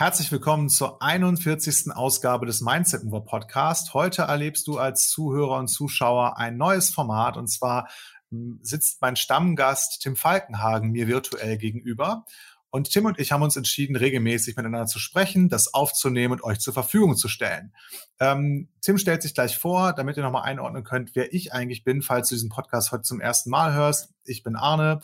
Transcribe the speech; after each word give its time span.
Herzlich 0.00 0.30
willkommen 0.30 0.68
zur 0.68 1.02
41. 1.02 1.90
Ausgabe 1.92 2.46
des 2.46 2.60
Mindset 2.60 3.02
Mover 3.02 3.24
Podcast. 3.24 3.94
Heute 3.94 4.22
erlebst 4.22 4.68
du 4.68 4.78
als 4.78 5.08
Zuhörer 5.08 5.58
und 5.58 5.66
Zuschauer 5.66 6.38
ein 6.38 6.56
neues 6.56 6.90
Format 6.90 7.36
und 7.36 7.48
zwar 7.48 7.88
hm, 8.30 8.60
sitzt 8.62 9.02
mein 9.02 9.16
Stammgast 9.16 10.00
Tim 10.00 10.14
Falkenhagen 10.14 10.92
mir 10.92 11.08
virtuell 11.08 11.58
gegenüber. 11.58 12.24
Und 12.70 12.92
Tim 12.92 13.06
und 13.06 13.18
ich 13.18 13.32
haben 13.32 13.42
uns 13.42 13.56
entschieden, 13.56 13.96
regelmäßig 13.96 14.54
miteinander 14.54 14.86
zu 14.86 15.00
sprechen, 15.00 15.48
das 15.48 15.74
aufzunehmen 15.74 16.34
und 16.34 16.44
euch 16.44 16.60
zur 16.60 16.74
Verfügung 16.74 17.16
zu 17.16 17.26
stellen. 17.26 17.74
Ähm, 18.20 18.68
Tim 18.80 18.98
stellt 18.98 19.22
sich 19.22 19.34
gleich 19.34 19.58
vor, 19.58 19.94
damit 19.94 20.16
ihr 20.16 20.22
nochmal 20.22 20.44
einordnen 20.44 20.84
könnt, 20.84 21.16
wer 21.16 21.34
ich 21.34 21.52
eigentlich 21.52 21.82
bin, 21.82 22.02
falls 22.02 22.28
du 22.28 22.36
diesen 22.36 22.50
Podcast 22.50 22.92
heute 22.92 23.02
zum 23.02 23.20
ersten 23.20 23.50
Mal 23.50 23.74
hörst. 23.74 24.14
Ich 24.24 24.44
bin 24.44 24.54
Arne, 24.54 25.00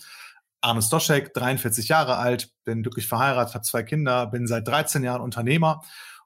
Arne 0.64 0.80
Stoschek, 0.80 1.34
43 1.34 1.88
Jahre 1.88 2.16
alt, 2.16 2.50
bin 2.64 2.82
glücklich 2.82 3.06
verheiratet, 3.06 3.54
habe 3.54 3.64
zwei 3.64 3.82
Kinder, 3.82 4.26
bin 4.26 4.46
seit 4.46 4.66
13 4.66 5.04
Jahren 5.04 5.20
Unternehmer 5.20 5.82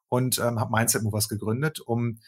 und 0.09 0.39
ähm, 0.39 0.61
habe 0.61 0.73
Mindset 0.73 1.03
Movers 1.03 1.29
gegründet, 1.29 1.81
um 1.81 2.21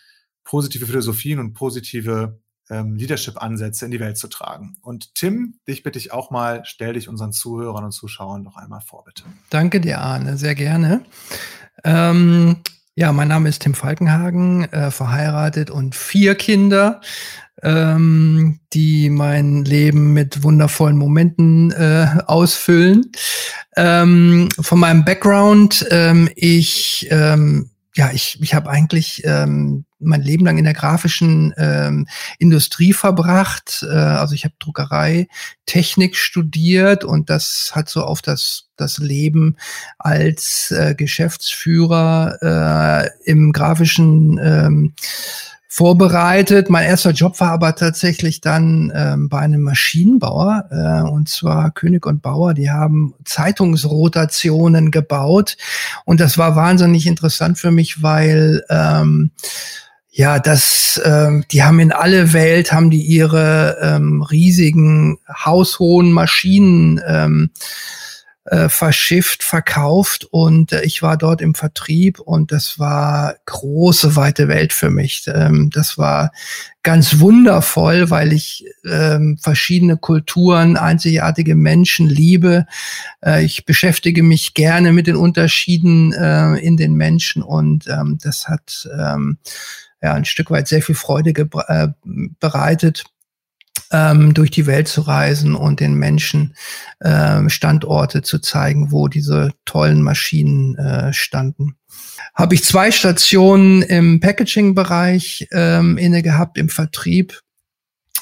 positive 0.43 0.87
Philosophien 0.87 1.39
und 1.39 1.55
positive 1.55 2.41
ähm, 2.69 2.97
Leadership-Ansätze 2.97 3.85
in 3.85 3.93
die 3.93 4.01
Welt 4.01 4.19
zu 4.19 4.27
tragen. 4.27 4.77
Und 4.83 5.15
Tim, 5.15 5.61
dich 5.69 5.85
bitte 5.85 6.01
ich 6.01 6.13
auch 6.13 6.33
mal, 6.33 6.63
stell 6.65 6.95
dich 6.95 7.09
unseren 7.09 7.33
Zuhörern 7.33 7.85
und 7.85 7.93
Zuschauern 7.93 8.43
noch 8.43 8.57
einmal 8.57 8.81
vor, 8.81 9.05
bitte. 9.05 9.23
Danke 9.49 9.81
dir, 9.81 10.01
Arne, 10.01 10.37
sehr 10.37 10.57
gerne. 10.57 11.05
Ähm, 11.85 12.57
ja, 12.95 13.13
mein 13.13 13.29
Name 13.29 13.49
ist 13.49 13.63
Tim 13.63 13.75
Falkenhagen, 13.75 14.65
äh, 14.73 14.91
verheiratet 14.91 15.71
und 15.71 15.95
vier 15.95 16.35
Kinder 16.35 17.01
ähm, 17.63 18.61
die 18.73 19.11
mein 19.11 19.65
Leben 19.65 20.13
mit 20.13 20.43
wundervollen 20.43 20.97
Momenten 20.97 21.71
äh, 21.73 22.07
ausfüllen. 22.27 23.13
Ähm, 23.77 24.49
von 24.61 24.79
meinem 24.79 25.05
Background, 25.05 25.87
ähm, 25.91 26.29
ich 26.37 27.07
ähm, 27.11 27.71
ja, 27.97 28.11
ich, 28.13 28.39
ich 28.41 28.55
habe 28.55 28.71
eigentlich 28.71 29.23
ähm, 29.25 29.85
mein 30.01 30.23
Leben 30.23 30.45
lang 30.45 30.59
in 30.59 30.65
der 30.65 30.75
grafischen 30.75 31.55
ähm, 31.57 32.07
Industrie 32.39 32.93
verbracht. 32.93 33.85
Äh, 33.89 33.95
also 33.95 34.35
ich 34.35 34.45
habe 34.45 34.55
Druckerei, 34.59 35.29
Technik 35.67 36.17
studiert 36.17 37.05
und 37.05 37.31
das 37.31 37.73
hat 37.75 37.89
so 37.89 38.03
auf 38.03 38.23
das 38.23 38.67
das 38.77 38.99
Leben 38.99 39.57
als 39.99 40.71
äh, 40.71 40.95
Geschäftsführer 40.95 43.11
äh, 43.25 43.31
im 43.31 43.53
grafischen 43.53 44.41
ähm, 44.43 44.95
vorbereitet. 45.73 46.69
Mein 46.69 46.85
erster 46.85 47.13
Job 47.13 47.39
war 47.39 47.53
aber 47.53 47.77
tatsächlich 47.77 48.41
dann 48.41 48.93
ähm, 48.93 49.29
bei 49.29 49.39
einem 49.39 49.63
Maschinenbauer, 49.63 50.65
äh, 50.71 51.09
und 51.09 51.29
zwar 51.29 51.71
König 51.71 52.07
und 52.07 52.23
Bauer. 52.23 52.55
Die 52.55 52.71
haben 52.71 53.15
Zeitungsrotationen 53.25 54.91
gebaut 54.91 55.57
und 56.05 56.19
das 56.19 56.39
war 56.39 56.57
wahnsinnig 56.57 57.07
interessant 57.07 57.57
für 57.57 57.71
mich, 57.71 58.03
weil 58.03 58.65
ähm, 58.69 59.31
ja, 60.13 60.41
das, 60.41 61.01
ähm, 61.05 61.45
die 61.53 61.63
haben 61.63 61.79
in 61.79 61.93
alle 61.93 62.33
Welt, 62.33 62.73
haben 62.73 62.91
die 62.91 63.03
ihre 63.03 63.79
ähm, 63.81 64.23
riesigen 64.23 65.19
haushohen 65.29 66.13
Maschinen 66.13 67.01
ähm, 67.07 67.51
äh, 68.51 68.69
verschifft, 68.69 69.45
verkauft 69.45 70.27
und 70.29 70.73
äh, 70.73 70.83
ich 70.83 71.03
war 71.03 71.17
dort 71.17 71.41
im 71.41 71.55
Vertrieb 71.55 72.19
und 72.19 72.51
das 72.51 72.79
war 72.81 73.37
große, 73.47 74.17
weite 74.17 74.49
Welt 74.49 74.73
für 74.73 74.91
mich. 74.91 75.25
Ähm, 75.33 75.71
das 75.73 75.97
war 75.97 76.33
ganz 76.83 77.21
wundervoll, 77.21 78.11
weil 78.11 78.33
ich 78.33 78.65
ähm, 78.85 79.39
verschiedene 79.41 79.97
Kulturen, 79.99 80.77
einzigartige 80.77 81.55
Menschen 81.55 82.09
liebe. 82.09 82.67
Äh, 83.25 83.45
ich 83.45 83.65
beschäftige 83.65 84.25
mich 84.25 84.55
gerne 84.55 84.93
mit 84.93 85.07
den 85.07 85.17
Unterschieden 85.17 86.13
äh, 86.13 86.55
in 86.57 86.77
den 86.77 86.95
Menschen 86.95 87.43
und 87.43 87.87
ähm, 87.87 88.19
das 88.21 88.49
hat 88.49 88.89
ähm, 88.99 89.39
ja 90.03 90.15
ein 90.15 90.25
Stück 90.25 90.51
weit 90.51 90.69
sehr 90.69 90.83
viel 90.83 90.95
Freude 90.95 91.31
äh, 91.31 91.89
bereitet 92.39 93.05
ähm, 93.93 94.35
durch 94.35 94.51
die 94.51 94.67
Welt 94.67 94.89
zu 94.89 95.03
reisen 95.03 95.55
und 95.55 95.81
den 95.81 95.95
Menschen 95.95 96.55
äh, 97.01 97.49
Standorte 97.49 98.23
zu 98.23 98.39
zeigen, 98.39 98.93
wo 98.93 99.09
diese 99.09 99.53
tollen 99.65 100.03
Maschinen 100.03 100.77
äh, 100.77 101.13
standen. 101.13 101.77
Habe 102.35 102.55
ich 102.55 102.65
zwei 102.65 102.91
Stationen 102.91 103.83
im 103.83 104.21
Packaging-Bereich 104.21 105.49
ähm, 105.53 105.99
inne 105.99 106.23
gehabt, 106.23 106.57
im 106.59 106.69
Vertrieb 106.69 107.41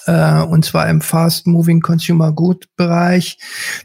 äh, 0.06 0.41
und 0.41 0.65
zwar 0.65 0.89
im 0.89 1.03
Fast 1.03 1.47
Moving 1.47 1.81
Consumer 1.81 2.33
Good 2.33 2.66
Bereich 2.77 3.39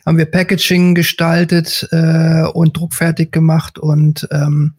haben 0.06 0.18
wir 0.18 0.26
Packaging 0.26 0.96
gestaltet 0.96 1.88
äh, 1.92 2.44
und 2.44 2.78
druckfertig 2.78 3.32
gemacht 3.32 3.78
und 3.78 4.28
ähm, 4.32 4.76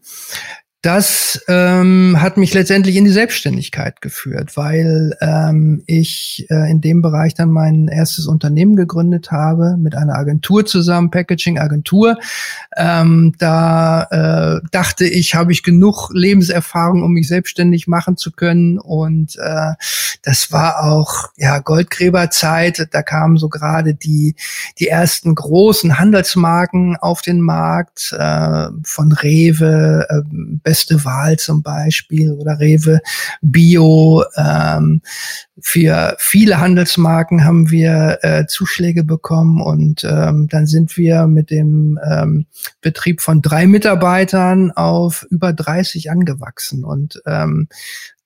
das 0.85 1.43
ähm, 1.47 2.17
hat 2.21 2.37
mich 2.37 2.53
letztendlich 2.53 2.95
in 2.95 3.05
die 3.05 3.11
Selbstständigkeit 3.11 4.01
geführt, 4.01 4.55
weil 4.55 5.17
ähm, 5.19 5.81
ich 5.87 6.45
äh, 6.51 6.69
in 6.69 6.79
dem 6.79 7.01
Bereich 7.01 7.33
dann 7.33 7.49
mein 7.49 7.87
erstes 7.87 8.27
Unternehmen 8.27 8.75
gegründet 8.75 9.31
habe 9.31 9.77
mit 9.77 9.95
einer 9.95 10.13
Agentur 10.13 10.63
zusammen, 10.63 11.09
Packaging-Agentur. 11.09 12.19
Ähm, 12.77 13.33
da 13.39 14.03
äh, 14.59 14.67
dachte 14.69 15.05
ich, 15.05 15.33
habe 15.33 15.51
ich 15.51 15.63
genug 15.63 16.11
Lebenserfahrung, 16.13 17.01
um 17.01 17.13
mich 17.13 17.27
selbstständig 17.29 17.87
machen 17.87 18.15
zu 18.15 18.31
können. 18.31 18.77
Und 18.77 19.37
äh, 19.37 19.73
das 20.21 20.51
war 20.51 20.83
auch 20.83 21.29
ja 21.35 21.57
Goldgräberzeit. 21.57 22.89
Da 22.91 23.01
kamen 23.01 23.37
so 23.37 23.49
gerade 23.49 23.95
die 23.95 24.35
die 24.77 24.87
ersten 24.87 25.33
großen 25.33 25.97
Handelsmarken 25.97 26.95
auf 26.97 27.23
den 27.23 27.41
Markt 27.41 28.15
äh, 28.15 28.67
von 28.83 29.11
Rewe. 29.11 30.05
Äh, 30.09 30.21
beste 30.75 31.05
Wahl 31.05 31.39
zum 31.39 31.63
Beispiel 31.63 32.33
oder 32.33 32.59
Rewe 32.59 32.99
Bio. 33.41 34.25
Ähm, 34.35 35.01
für 35.61 36.17
viele 36.19 36.59
Handelsmarken 36.59 37.45
haben 37.45 37.71
wir 37.71 38.19
äh, 38.23 38.45
Zuschläge 38.45 39.05
bekommen 39.05 39.61
und 39.61 40.03
ähm, 40.03 40.49
dann 40.49 40.67
sind 40.67 40.97
wir 40.97 41.27
mit 41.27 41.49
dem 41.49 41.97
ähm, 42.05 42.45
Betrieb 42.81 43.21
von 43.21 43.41
drei 43.41 43.67
Mitarbeitern 43.67 44.71
auf 44.71 45.25
über 45.29 45.53
30 45.53 46.11
angewachsen 46.11 46.83
und 46.83 47.21
ähm, 47.25 47.69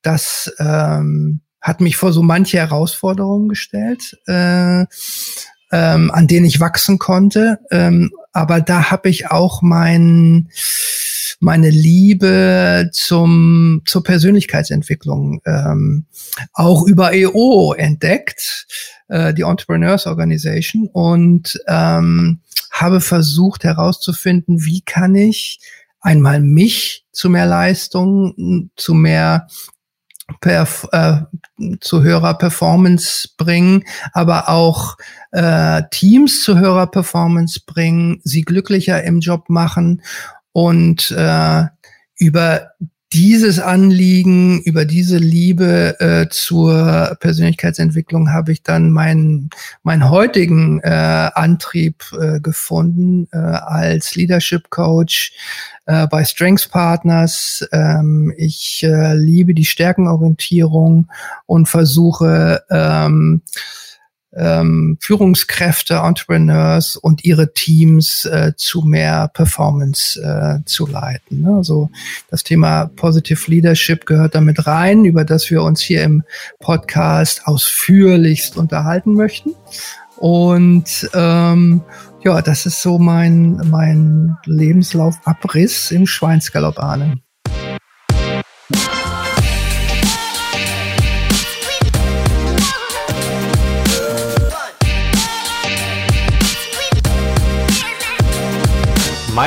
das 0.02 0.52
ähm, 0.58 1.42
hat 1.62 1.82
mich 1.82 1.98
vor 1.98 2.14
so 2.14 2.24
manche 2.24 2.58
Herausforderungen 2.58 3.48
gestellt, 3.48 4.18
äh, 4.26 4.86
ähm, 5.72 6.12
an 6.12 6.26
denen 6.26 6.48
ich 6.48 6.60
wachsen 6.60 6.98
konnte. 6.98 7.60
Ähm, 7.70 8.12
aber 8.34 8.60
da 8.60 8.90
habe 8.90 9.10
ich 9.10 9.30
auch 9.30 9.62
mein 9.62 10.50
meine 11.40 11.70
Liebe 11.70 12.90
zum, 12.92 13.82
zur 13.86 14.04
Persönlichkeitsentwicklung 14.04 15.42
ähm, 15.46 16.06
auch 16.54 16.86
über 16.86 17.14
EO 17.14 17.74
entdeckt, 17.74 18.68
äh, 19.08 19.34
die 19.34 19.44
Entrepreneurs 19.44 20.06
Organization, 20.06 20.88
und 20.92 21.60
ähm, 21.68 22.42
habe 22.72 23.02
versucht 23.02 23.64
herauszufinden, 23.64 24.66
wie 24.66 24.82
kann 24.82 25.16
ich 25.16 25.60
einmal 26.02 26.42
mich 26.42 27.06
zu 27.12 27.30
mehr 27.30 27.46
Leistung, 27.46 28.70
zu 28.76 28.94
mehr 28.94 29.48
Perf 30.42 30.88
äh, 30.92 31.22
zu 31.82 32.04
höherer 32.04 32.36
Performance 32.36 33.30
bringen, 33.38 33.84
aber 34.14 34.50
auch 34.50 34.96
äh, 35.32 35.82
Teams 35.90 36.44
zu 36.44 36.60
höherer 36.60 36.88
Performance 36.88 37.62
bringen, 37.66 38.22
sie 38.24 38.44
glücklicher 38.44 39.04
im 39.04 39.22
Job 39.22 39.50
machen 39.50 40.02
und 40.60 41.12
äh, 41.12 41.64
über 42.18 42.72
dieses 43.14 43.60
Anliegen, 43.60 44.62
über 44.64 44.84
diese 44.84 45.18
Liebe 45.18 45.96
äh, 46.02 46.28
zur 46.30 47.16
Persönlichkeitsentwicklung 47.22 48.34
habe 48.34 48.52
ich 48.52 48.62
dann 48.62 48.92
meinen 48.92 49.52
meinen 49.84 50.10
heutigen 50.10 50.82
äh, 50.82 51.30
Antrieb 51.34 52.04
äh, 52.20 52.42
gefunden 52.42 53.30
äh, 53.32 53.38
als 53.38 54.16
Leadership 54.16 54.70
Coach 54.70 55.32
äh, 55.86 56.08
bei 56.08 56.26
Strengths 56.26 56.68
Partners. 56.68 57.66
Ähm, 57.72 58.34
ich 58.36 58.84
äh, 58.84 59.16
liebe 59.16 59.54
die 59.54 59.66
Stärkenorientierung 59.66 61.08
und 61.46 61.70
versuche 61.70 62.64
ähm, 62.70 63.44
ähm, 64.36 64.98
Führungskräfte, 65.00 65.96
Entrepreneurs 65.96 66.96
und 66.96 67.26
ihre 67.26 67.54
Teams 67.54 68.26
äh, 68.26 68.54
zu 68.56 68.82
mehr 68.82 69.30
Performance 69.34 70.22
äh, 70.22 70.64
zu 70.66 70.86
leiten. 70.86 71.42
Ne? 71.42 71.56
Also 71.56 71.90
das 72.30 72.44
Thema 72.44 72.86
Positive 72.96 73.50
Leadership 73.50 74.06
gehört 74.06 74.36
damit 74.36 74.68
rein, 74.68 75.06
über 75.06 75.26
das 75.26 75.50
wir 75.50 75.64
uns 75.64 75.82
hier 75.82 76.04
im 76.04 76.24
Podcast 76.60 77.42
ausführlichst 77.46 78.58
unterhalten 78.58 79.14
möchten. 79.16 79.56
Und 80.18 81.10
ähm, 81.14 81.82
ja, 82.24 82.42
das 82.42 82.66
ist 82.66 82.82
so 82.82 83.00
mein, 83.00 83.62
mein 83.70 84.38
Lebenslaufabriss 84.46 85.92
im 85.92 86.06
Schweinsgalopp 86.06 86.78
ahnen. 86.78 87.24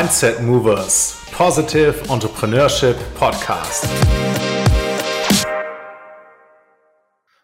Mindset 0.03 0.43
Movers 0.43 1.17
Positive 1.31 1.95
Entrepreneurship 2.09 2.97
Podcast. 3.15 3.87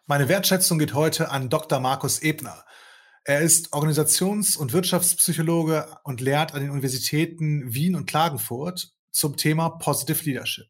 Meine 0.06 0.28
Wertschätzung 0.28 0.80
geht 0.80 0.92
heute 0.92 1.30
an 1.30 1.50
Dr. 1.50 1.78
Markus 1.78 2.20
Ebner. 2.20 2.64
Er 3.22 3.42
ist 3.42 3.72
Organisations- 3.72 4.56
und 4.56 4.72
Wirtschaftspsychologe 4.72 5.86
und 6.02 6.20
lehrt 6.20 6.52
an 6.52 6.60
den 6.62 6.70
Universitäten 6.70 7.72
Wien 7.72 7.94
und 7.94 8.06
Klagenfurt 8.06 8.88
zum 9.12 9.36
Thema 9.36 9.68
Positive 9.68 10.24
Leadership. 10.24 10.66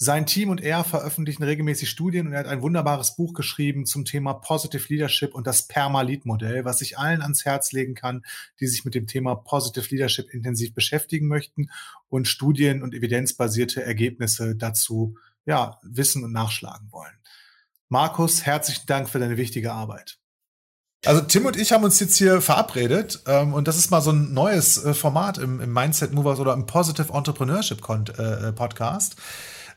Sein 0.00 0.26
Team 0.26 0.50
und 0.50 0.60
er 0.60 0.84
veröffentlichen 0.84 1.42
regelmäßig 1.42 1.90
Studien 1.90 2.28
und 2.28 2.32
er 2.32 2.38
hat 2.38 2.46
ein 2.46 2.62
wunderbares 2.62 3.16
Buch 3.16 3.34
geschrieben 3.34 3.84
zum 3.84 4.04
Thema 4.04 4.32
Positive 4.32 4.84
Leadership 4.88 5.34
und 5.34 5.44
das 5.48 5.66
Permalit-Modell, 5.66 6.64
was 6.64 6.82
ich 6.82 6.98
allen 6.98 7.20
ans 7.20 7.44
Herz 7.44 7.72
legen 7.72 7.96
kann, 7.96 8.24
die 8.60 8.68
sich 8.68 8.84
mit 8.84 8.94
dem 8.94 9.08
Thema 9.08 9.34
Positive 9.34 9.88
Leadership 9.90 10.32
intensiv 10.32 10.72
beschäftigen 10.72 11.26
möchten 11.26 11.70
und 12.08 12.28
Studien 12.28 12.84
und 12.84 12.94
evidenzbasierte 12.94 13.82
Ergebnisse 13.82 14.54
dazu 14.54 15.16
ja, 15.46 15.80
wissen 15.82 16.22
und 16.22 16.30
nachschlagen 16.30 16.92
wollen. 16.92 17.18
Markus, 17.88 18.46
herzlichen 18.46 18.86
Dank 18.86 19.08
für 19.08 19.18
deine 19.18 19.36
wichtige 19.36 19.72
Arbeit. 19.72 20.18
Also 21.06 21.22
Tim 21.22 21.44
und 21.46 21.56
ich 21.56 21.72
haben 21.72 21.82
uns 21.82 21.98
jetzt 21.98 22.16
hier 22.16 22.40
verabredet 22.40 23.24
ähm, 23.26 23.52
und 23.52 23.66
das 23.66 23.76
ist 23.76 23.90
mal 23.90 24.00
so 24.00 24.12
ein 24.12 24.32
neues 24.32 24.84
äh, 24.84 24.94
Format 24.94 25.38
im, 25.38 25.60
im 25.60 25.72
Mindset 25.72 26.12
Movers 26.12 26.38
oder 26.38 26.52
im 26.52 26.66
Positive 26.66 27.12
Entrepreneurship 27.12 27.80
äh, 27.80 28.52
Podcast. 28.52 29.16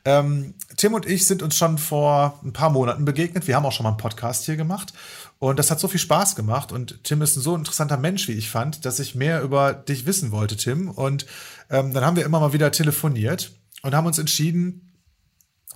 Ähm, 0.06 0.56
Tim 0.78 0.94
und 0.94 1.06
ich 1.06 1.28
sind 1.28 1.44
uns 1.44 1.58
schon 1.58 1.78
vor 1.78 2.40
ein 2.44 2.54
paar 2.54 2.70
Monaten 2.70 3.06
begegnet. 3.06 3.48
Wir 3.48 3.56
haben 3.56 3.66
auch 3.66 3.72
schon 3.72 3.84
mal 3.84 3.92
einen 3.92 3.98
Podcast 3.98 4.46
hier 4.46 4.56
gemacht. 4.56 4.94
Und 5.40 5.58
das 5.58 5.72
hat 5.72 5.80
so 5.80 5.88
viel 5.88 6.00
Spaß 6.00 6.36
gemacht. 6.36 6.72
Und 6.72 7.04
Tim 7.04 7.22
ist 7.22 7.36
ein 7.36 7.42
so 7.42 7.56
interessanter 7.56 7.98
Mensch, 7.98 8.28
wie 8.28 8.34
ich 8.34 8.50
fand, 8.50 8.86
dass 8.86 9.00
ich 9.00 9.16
mehr 9.16 9.42
über 9.42 9.74
dich 9.74 10.06
wissen 10.06 10.32
wollte, 10.32 10.56
Tim. 10.56 10.90
Und 10.90 11.26
ähm, 11.70 11.94
dann 11.94 12.06
haben 12.06 12.16
wir 12.16 12.26
immer 12.26 12.40
mal 12.40 12.54
wieder 12.54 12.72
telefoniert 12.72 13.52
und 13.82 13.96
haben 13.96 14.08
uns 14.08 14.20
entschieden, 14.20 14.92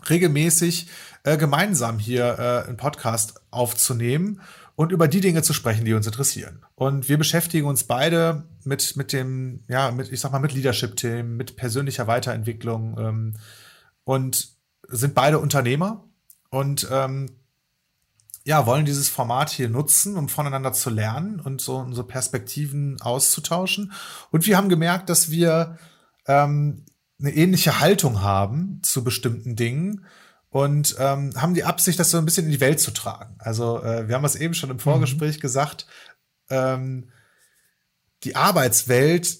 regelmäßig 0.10 0.88
äh, 1.24 1.38
gemeinsam 1.38 2.00
hier 2.00 2.38
äh, 2.38 2.68
einen 2.68 2.78
Podcast 2.78 3.42
aufzunehmen 3.51 4.42
und 4.75 4.92
über 4.92 5.07
die 5.07 5.21
Dinge 5.21 5.42
zu 5.42 5.54
sprechen, 5.54 5.86
die 5.86 5.94
uns 5.94 6.06
interessieren. 6.06 6.63
Und 6.75 7.10
wir 7.10 7.18
beschäftigen 7.18 7.66
uns 7.66 7.86
beide 7.86 8.44
mit, 8.63 8.95
mit 8.98 9.13
dem, 9.13 9.63
ja, 9.68 9.92
mit, 9.92 10.12
ich 10.12 10.19
sag 10.19 10.31
mal, 10.31 10.39
mit 10.39 10.54
Leadership-Themen, 10.54 11.38
mit 11.38 11.56
persönlicher 11.56 12.07
Weiterentwicklung, 12.07 12.98
ähm, 13.00 13.33
und 14.06 14.56
sind 14.88 15.13
beide 15.13 15.40
Unternehmer 15.40 16.06
und 16.50 16.88
ähm, 16.90 17.30
ja, 18.46 18.68
wollen 18.68 18.86
dieses 18.86 19.10
Format 19.10 19.50
hier 19.50 19.69
nutzen, 19.69 20.18
um 20.18 20.30
voneinander 20.30 20.72
zu 20.72 20.92
lernen 20.92 21.40
und 21.40 21.62
so 21.62 21.78
unsere 21.78 22.06
Perspektiven 22.06 23.02
auszutauschen. 23.02 23.92
Und 24.31 24.46
wir 24.46 24.56
haben 24.56 24.69
gemerkt, 24.69 25.10
dass 25.10 25.31
wir 25.31 25.80
ähm, 26.28 26.86
eine 27.19 27.34
ähnliche 27.34 27.80
Haltung 27.80 28.22
haben 28.22 28.81
zu 28.84 29.04
bestimmten 29.04 29.56
Dingen 29.56 30.06
und 30.50 30.96
ähm, 31.00 31.31
haben 31.36 31.56
die 31.56 31.63
Absicht, 31.63 32.00
das 32.00 32.12
so 32.12 32.19
ein 32.19 32.25
bisschen 32.25 32.46
in 32.46 32.52
die 32.52 32.62
Welt 32.62 32.80
zu 32.80 32.92
tragen. 32.92 33.36
Also 33.40 33.81
äh, 33.84 34.07
wir 34.07 34.16
haben 34.16 34.25
es 34.25 34.36
eben 34.36 34.54
schon 34.54 34.69
im 34.69 34.80
Vorgespräch 34.80 35.38
mhm. 35.38 35.42
gesagt, 35.42 35.88
ähm, 36.50 37.10
die 38.24 38.36
Arbeitswelt 38.36 39.40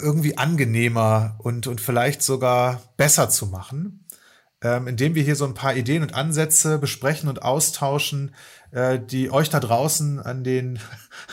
irgendwie 0.00 0.38
angenehmer 0.38 1.36
und, 1.38 1.66
und 1.66 1.80
vielleicht 1.80 2.22
sogar 2.22 2.80
besser 2.96 3.28
zu 3.28 3.46
machen 3.46 4.03
ähm, 4.64 4.88
indem 4.88 5.14
wir 5.14 5.22
hier 5.22 5.36
so 5.36 5.44
ein 5.44 5.54
paar 5.54 5.76
Ideen 5.76 6.02
und 6.02 6.14
Ansätze 6.14 6.78
besprechen 6.78 7.28
und 7.28 7.42
austauschen, 7.42 8.34
äh, 8.72 8.98
die 8.98 9.30
euch 9.30 9.50
da 9.50 9.60
draußen 9.60 10.18
an 10.18 10.42
den 10.42 10.80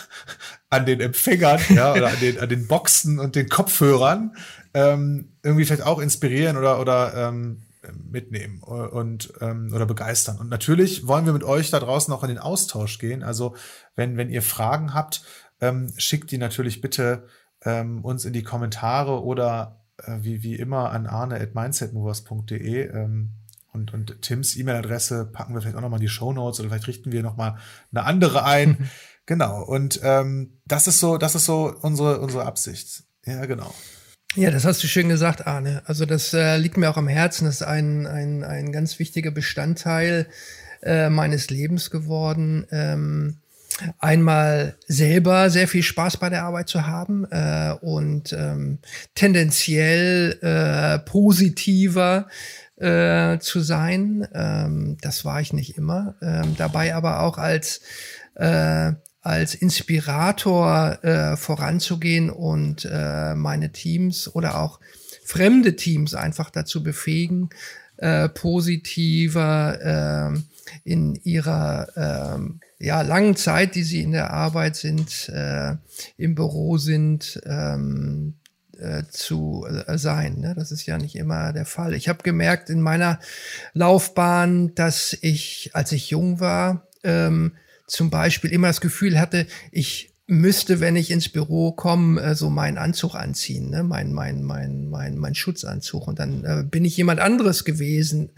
an 0.69 0.85
den 0.85 0.99
Empfängern 0.99 1.59
ja, 1.69 1.93
oder 1.93 2.09
an 2.09 2.19
den, 2.19 2.39
an 2.39 2.49
den 2.49 2.67
Boxen 2.67 3.19
und 3.19 3.35
den 3.35 3.49
Kopfhörern 3.49 4.35
ähm, 4.73 5.29
irgendwie 5.43 5.65
vielleicht 5.65 5.85
auch 5.85 5.99
inspirieren 5.99 6.57
oder, 6.57 6.79
oder 6.79 7.13
ähm, 7.15 7.63
mitnehmen 8.09 8.61
und 8.61 9.33
ähm, 9.41 9.71
oder 9.73 9.85
begeistern. 9.85 10.37
Und 10.37 10.49
natürlich 10.49 11.07
wollen 11.07 11.25
wir 11.25 11.33
mit 11.33 11.43
euch 11.43 11.71
da 11.71 11.79
draußen 11.79 12.13
auch 12.13 12.23
in 12.23 12.29
den 12.29 12.37
Austausch 12.37 12.99
gehen. 12.99 13.23
Also 13.23 13.55
wenn, 13.95 14.17
wenn 14.17 14.29
ihr 14.29 14.43
Fragen 14.43 14.93
habt, 14.93 15.23
ähm, 15.61 15.91
schickt 15.97 16.31
die 16.31 16.37
natürlich 16.37 16.79
bitte 16.79 17.27
ähm, 17.63 18.03
uns 18.05 18.25
in 18.25 18.33
die 18.33 18.43
Kommentare 18.43 19.23
oder 19.23 19.80
äh, 20.05 20.23
wie, 20.23 20.43
wie 20.43 20.55
immer 20.55 20.91
an 20.91 21.07
arne.mindsetmovers.de. 21.07 22.89
Ähm, 22.89 23.31
und, 23.73 23.93
und 23.93 24.21
Tims 24.21 24.57
E-Mail-Adresse 24.57 25.25
packen 25.31 25.53
wir 25.53 25.61
vielleicht 25.61 25.77
auch 25.77 25.81
nochmal 25.81 25.99
in 25.99 26.05
die 26.05 26.09
Show 26.09 26.33
Notes 26.33 26.59
oder 26.59 26.69
vielleicht 26.69 26.87
richten 26.87 27.11
wir 27.11 27.23
nochmal 27.23 27.57
eine 27.91 28.03
andere 28.03 28.43
ein. 28.43 28.89
genau. 29.25 29.63
Und 29.63 30.01
ähm, 30.03 30.59
das 30.65 30.87
ist 30.87 30.99
so, 30.99 31.17
das 31.17 31.35
ist 31.35 31.45
so 31.45 31.73
unsere, 31.81 32.19
unsere 32.19 32.45
Absicht. 32.45 33.03
Ja, 33.25 33.45
genau. 33.45 33.73
Ja, 34.35 34.49
das 34.49 34.65
hast 34.65 34.81
du 34.83 34.87
schön 34.87 35.09
gesagt, 35.09 35.45
Arne. 35.45 35.83
Also 35.85 36.05
das 36.05 36.33
äh, 36.33 36.57
liegt 36.57 36.77
mir 36.77 36.89
auch 36.89 36.97
am 36.97 37.07
Herzen. 37.07 37.45
Das 37.45 37.55
ist 37.55 37.63
ein, 37.63 38.07
ein, 38.07 38.43
ein 38.43 38.71
ganz 38.71 38.97
wichtiger 38.97 39.31
Bestandteil 39.31 40.27
äh, 40.81 41.09
meines 41.09 41.49
Lebens 41.49 41.91
geworden. 41.91 42.65
Ähm, 42.71 43.37
einmal 43.99 44.77
selber 44.87 45.49
sehr 45.49 45.67
viel 45.67 45.83
Spaß 45.83 46.17
bei 46.17 46.29
der 46.29 46.43
Arbeit 46.43 46.69
zu 46.69 46.87
haben 46.87 47.25
äh, 47.31 47.73
und 47.81 48.33
ähm, 48.33 48.79
tendenziell 49.15 50.39
äh, 50.41 50.99
positiver 50.99 52.27
äh, 52.77 53.39
zu 53.39 53.61
sein. 53.61 54.27
Ähm, 54.33 54.97
das 55.01 55.25
war 55.25 55.41
ich 55.41 55.53
nicht 55.53 55.77
immer. 55.77 56.15
Ähm, 56.21 56.55
dabei 56.57 56.95
aber 56.95 57.21
auch 57.21 57.37
als 57.37 57.81
äh, 58.35 58.93
als 59.21 59.53
Inspirator 59.53 61.03
äh, 61.03 61.37
voranzugehen 61.37 62.31
und 62.31 62.87
äh, 62.91 63.35
meine 63.35 63.71
Teams 63.71 64.33
oder 64.33 64.59
auch 64.59 64.79
fremde 65.23 65.75
Teams 65.75 66.15
einfach 66.15 66.49
dazu 66.49 66.81
befähigen, 66.81 67.51
äh, 67.97 68.29
positiver 68.29 70.33
äh, 70.33 70.39
in 70.83 71.15
ihrer 71.23 72.33
ähm, 72.35 72.61
ja, 72.81 73.01
langen 73.01 73.35
Zeit, 73.35 73.75
die 73.75 73.83
sie 73.83 74.01
in 74.01 74.11
der 74.11 74.31
Arbeit 74.31 74.75
sind, 74.75 75.29
äh, 75.29 75.75
im 76.17 76.35
Büro 76.35 76.77
sind, 76.77 77.39
ähm, 77.45 78.35
äh, 78.77 79.03
zu 79.09 79.65
äh, 79.67 79.97
sein. 79.97 80.39
Ne? 80.39 80.55
Das 80.55 80.71
ist 80.71 80.85
ja 80.85 80.97
nicht 80.97 81.15
immer 81.15 81.53
der 81.53 81.65
Fall. 81.65 81.93
Ich 81.93 82.09
habe 82.09 82.23
gemerkt 82.23 82.69
in 82.69 82.81
meiner 82.81 83.19
Laufbahn, 83.73 84.73
dass 84.73 85.15
ich, 85.21 85.69
als 85.73 85.91
ich 85.91 86.09
jung 86.09 86.39
war, 86.39 86.87
ähm, 87.03 87.55
zum 87.87 88.09
Beispiel 88.09 88.51
immer 88.51 88.67
das 88.67 88.81
Gefühl 88.81 89.19
hatte, 89.19 89.45
ich 89.71 90.11
müsste, 90.31 90.79
wenn 90.79 90.95
ich 90.95 91.11
ins 91.11 91.29
Büro 91.29 91.73
komme, 91.73 92.21
äh, 92.21 92.35
so 92.35 92.49
meinen 92.49 92.77
Anzug 92.77 93.15
anziehen, 93.15 93.69
ne? 93.69 93.83
mein, 93.83 94.13
mein, 94.13 94.43
mein, 94.43 94.87
mein, 94.87 95.17
mein 95.17 95.35
Schutzanzug. 95.35 96.07
Und 96.07 96.19
dann 96.19 96.43
äh, 96.45 96.63
bin 96.63 96.85
ich 96.85 96.95
jemand 96.95 97.19
anderes 97.19 97.65
gewesen 97.65 98.31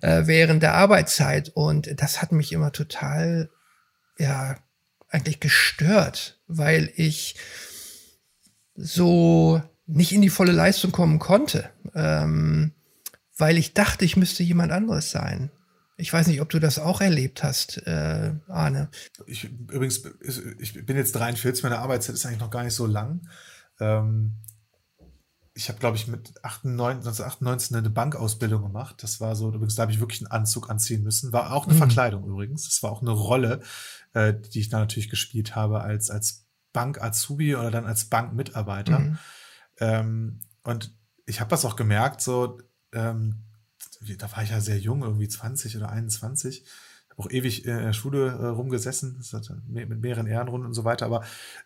äh, 0.00 0.22
während 0.24 0.62
der 0.62 0.74
Arbeitszeit. 0.74 1.50
Und 1.50 2.00
das 2.00 2.22
hat 2.22 2.32
mich 2.32 2.52
immer 2.52 2.72
total, 2.72 3.50
ja, 4.18 4.56
eigentlich 5.08 5.40
gestört, 5.40 6.40
weil 6.46 6.92
ich 6.96 7.36
so 8.74 9.62
nicht 9.86 10.12
in 10.12 10.22
die 10.22 10.30
volle 10.30 10.52
Leistung 10.52 10.92
kommen 10.92 11.18
konnte, 11.18 11.70
ähm, 11.94 12.72
weil 13.36 13.56
ich 13.56 13.74
dachte, 13.74 14.04
ich 14.04 14.16
müsste 14.16 14.42
jemand 14.42 14.72
anderes 14.72 15.10
sein. 15.10 15.50
Ich 15.98 16.12
weiß 16.12 16.26
nicht, 16.26 16.42
ob 16.42 16.50
du 16.50 16.58
das 16.58 16.78
auch 16.78 17.00
erlebt 17.00 17.42
hast, 17.42 17.78
äh, 17.86 18.34
Arne. 18.48 18.90
Ich, 19.26 19.44
übrigens, 19.44 20.02
ich 20.58 20.84
bin 20.84 20.96
jetzt 20.96 21.12
43, 21.12 21.62
meine 21.62 21.78
Arbeitszeit 21.78 22.14
ist 22.14 22.26
eigentlich 22.26 22.40
noch 22.40 22.50
gar 22.50 22.64
nicht 22.64 22.74
so 22.74 22.86
lang. 22.86 23.26
Ähm, 23.80 24.34
ich 25.54 25.70
habe, 25.70 25.78
glaube 25.78 25.96
ich, 25.96 26.06
mit 26.06 26.34
98, 26.44 26.98
1998 26.98 27.74
eine 27.74 27.88
Bankausbildung 27.88 28.62
gemacht. 28.62 29.02
Das 29.02 29.20
war 29.22 29.34
so, 29.34 29.48
übrigens, 29.48 29.74
da 29.74 29.82
habe 29.82 29.92
ich 29.92 30.00
wirklich 30.00 30.20
einen 30.20 30.30
Anzug 30.30 30.68
anziehen 30.68 31.02
müssen. 31.02 31.32
War 31.32 31.52
auch 31.52 31.64
eine 31.64 31.72
mhm. 31.72 31.78
Verkleidung 31.78 32.24
übrigens. 32.26 32.68
Das 32.68 32.82
war 32.82 32.92
auch 32.92 33.00
eine 33.00 33.12
Rolle, 33.12 33.62
äh, 34.16 34.34
die 34.34 34.60
ich 34.60 34.70
da 34.70 34.78
natürlich 34.78 35.10
gespielt 35.10 35.54
habe 35.54 35.82
als, 35.82 36.10
als 36.10 36.46
Bank-Azubi 36.72 37.54
oder 37.54 37.70
dann 37.70 37.84
als 37.84 38.06
Bankmitarbeiter. 38.06 38.98
Mhm. 38.98 39.18
Ähm, 39.78 40.40
und 40.62 40.96
ich 41.26 41.40
habe 41.40 41.50
das 41.50 41.66
auch 41.66 41.76
gemerkt, 41.76 42.22
so, 42.22 42.58
ähm, 42.92 43.42
da 44.18 44.32
war 44.32 44.42
ich 44.42 44.50
ja 44.50 44.60
sehr 44.60 44.78
jung, 44.78 45.02
irgendwie 45.02 45.28
20 45.28 45.76
oder 45.76 45.90
21. 45.90 46.62
Ich 46.62 47.10
habe 47.10 47.22
auch 47.22 47.30
ewig 47.30 47.66
in 47.66 47.76
der 47.76 47.92
Schule 47.92 48.28
äh, 48.28 48.46
rumgesessen, 48.46 49.22
mit 49.66 50.00
mehreren 50.00 50.26
Ehrenrunden 50.26 50.66
und 50.66 50.74
so 50.74 50.84
weiter. 50.84 51.04
Aber 51.04 51.22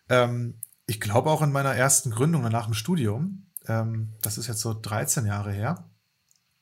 ähm, 0.09 0.59
ich 0.87 0.99
glaube 0.99 1.29
auch 1.29 1.41
in 1.41 1.53
meiner 1.53 1.73
ersten 1.73 2.11
Gründung 2.11 2.43
nach 2.43 2.65
dem 2.65 2.73
Studium, 2.73 3.47
ähm, 3.67 4.13
das 4.21 4.37
ist 4.37 4.47
jetzt 4.47 4.59
so 4.59 4.73
13 4.73 5.25
Jahre 5.25 5.53
her, 5.53 5.89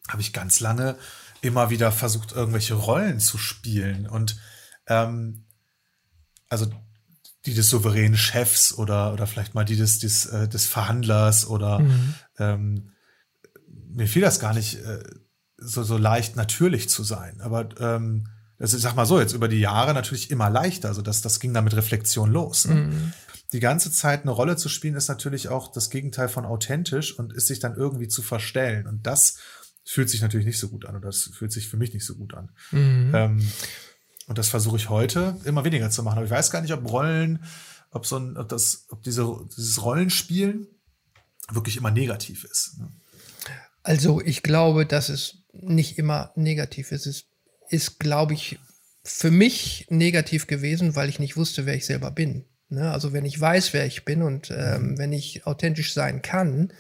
habe 0.08 0.22
ich 0.22 0.34
ganz 0.34 0.60
lange 0.60 0.98
immer 1.42 1.72
wieder 1.72 1.92
versucht, 1.92 2.34
irgendwelche 2.34 2.76
Rollen 2.76 3.20
zu 3.20 3.40
spielen. 3.40 4.08
Und 4.08 4.40
ähm, 4.86 5.46
also 6.50 6.68
die 7.46 7.54
des 7.54 7.70
souveränen 7.70 8.18
Chefs 8.18 8.74
oder, 8.74 9.14
oder 9.14 9.26
vielleicht 9.26 9.56
mal 9.56 9.64
die 9.64 9.78
des, 9.78 10.00
des, 10.00 10.26
äh, 10.26 10.48
des 10.48 10.66
Verhandlers 10.66 11.48
oder 11.48 11.80
mhm. 11.80 12.14
ähm, 12.38 12.92
mir 13.68 14.08
fiel 14.08 14.22
das 14.22 14.40
gar 14.40 14.54
nicht 14.54 14.84
äh, 14.84 15.04
so, 15.58 15.84
so 15.84 15.98
leicht 15.98 16.36
natürlich 16.36 16.90
zu 16.90 17.04
sein. 17.04 17.42
Aber 17.42 17.70
ähm, 17.80 18.28
also 18.60 18.76
ich 18.76 18.84
sag 18.84 18.96
mal 18.96 19.06
so, 19.06 19.20
jetzt 19.20 19.34
über 19.34 19.48
die 19.48 19.60
Jahre 19.60 19.94
natürlich 19.94 20.32
immer 20.32 20.50
leichter. 20.50 20.90
Also 20.90 21.02
das, 21.02 21.22
das 21.22 21.40
ging 21.40 21.54
dann 21.54 21.64
mit 21.64 21.76
Reflexion 21.76 22.32
los. 22.32 22.66
Ne? 22.66 22.76
Mhm. 22.76 23.14
die 23.54 23.62
ganze 23.62 23.92
Zeit 23.92 24.24
eine 24.24 24.32
Rolle 24.32 24.58
zu 24.58 24.70
spielen, 24.70 24.96
ist 24.96 25.08
natürlich 25.08 25.48
auch 25.48 25.72
das 25.72 25.90
Gegenteil 25.90 26.28
von 26.28 26.46
authentisch 26.46 27.18
und 27.18 27.34
ist 27.34 27.48
sich 27.48 27.60
dann 27.60 27.76
irgendwie 27.76 28.10
zu 28.10 28.22
verstellen. 28.22 28.86
Und 28.86 29.08
das 29.08 29.38
fühlt 29.86 30.10
sich 30.10 30.22
natürlich 30.22 30.46
nicht 30.46 30.60
so 30.60 30.68
gut 30.68 30.86
an 30.86 30.98
oder 30.98 31.08
das 31.08 31.32
fühlt 31.34 31.52
sich 31.52 31.68
für 31.68 31.78
mich 31.78 31.94
nicht 31.94 32.06
so 32.06 32.16
gut 32.16 32.34
an. 32.34 32.52
Mhm. 32.72 33.12
Ähm, 33.16 33.52
und 34.30 34.38
das 34.38 34.48
versuche 34.48 34.78
ich 34.78 34.90
heute 34.90 35.36
immer 35.44 35.66
weniger 35.66 35.90
zu 35.90 36.04
machen. 36.04 36.18
Aber 36.18 36.26
ich 36.26 36.32
weiß 36.32 36.52
gar 36.52 36.62
nicht, 36.62 36.72
ob 36.72 36.90
Rollen, 36.90 37.44
ob 37.90 38.06
so 38.06 38.18
ein, 38.18 38.38
ob 38.38 38.48
das, 38.48 38.86
ob 38.90 39.02
diese, 39.02 39.28
dieses 39.58 39.84
Rollenspielen 39.84 40.68
wirklich 41.52 41.78
immer 41.78 41.90
negativ 41.90 42.44
ist. 42.44 42.78
Ne? 42.78 42.90
Also 43.82 44.22
ich 44.22 44.44
glaube, 44.44 44.86
dass 44.86 45.10
es 45.10 45.40
nicht 45.52 45.98
immer 45.98 46.32
negativ 46.36 46.92
ist. 46.92 47.08
Es 47.08 47.26
ist, 47.70 48.00
glaube 48.00 48.36
ich, 48.36 48.60
für 49.04 49.32
mich 49.32 49.88
negativ 49.90 50.46
gewesen, 50.46 50.96
weil 50.96 51.10
ich 51.10 51.18
nicht 51.18 51.36
wusste, 51.36 51.66
wer 51.66 51.74
ich 51.74 51.88
selber 51.88 52.12
bin. 52.12 52.46
Ne? 52.70 52.92
Also 52.92 53.14
wenn 53.14 53.26
ich 53.26 53.42
weiß, 53.42 53.74
wer 53.74 53.88
ich 53.88 54.06
bin 54.06 54.22
und 54.22 54.52
ähm, 54.52 54.92
mhm. 54.92 54.98
wenn 55.00 55.12
ich 55.12 55.48
authentisch 55.48 55.92
sein 55.94 56.22
kann, 56.22 56.72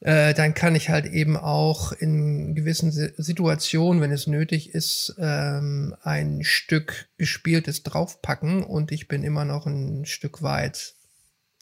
äh, 0.00 0.32
dann 0.34 0.54
kann 0.54 0.74
ich 0.76 0.90
halt 0.90 1.06
eben 1.06 1.36
auch 1.36 1.92
in 1.92 2.54
gewissen 2.54 2.92
Situationen, 2.92 4.00
wenn 4.00 4.12
es 4.12 4.26
nötig 4.26 4.74
ist, 4.74 5.16
ähm, 5.18 5.94
ein 6.02 6.44
Stück 6.44 7.08
gespieltes 7.16 7.82
draufpacken 7.82 8.62
und 8.62 8.92
ich 8.92 9.08
bin 9.08 9.24
immer 9.24 9.44
noch 9.44 9.66
ein 9.66 10.04
Stück 10.04 10.42
weit, 10.42 10.94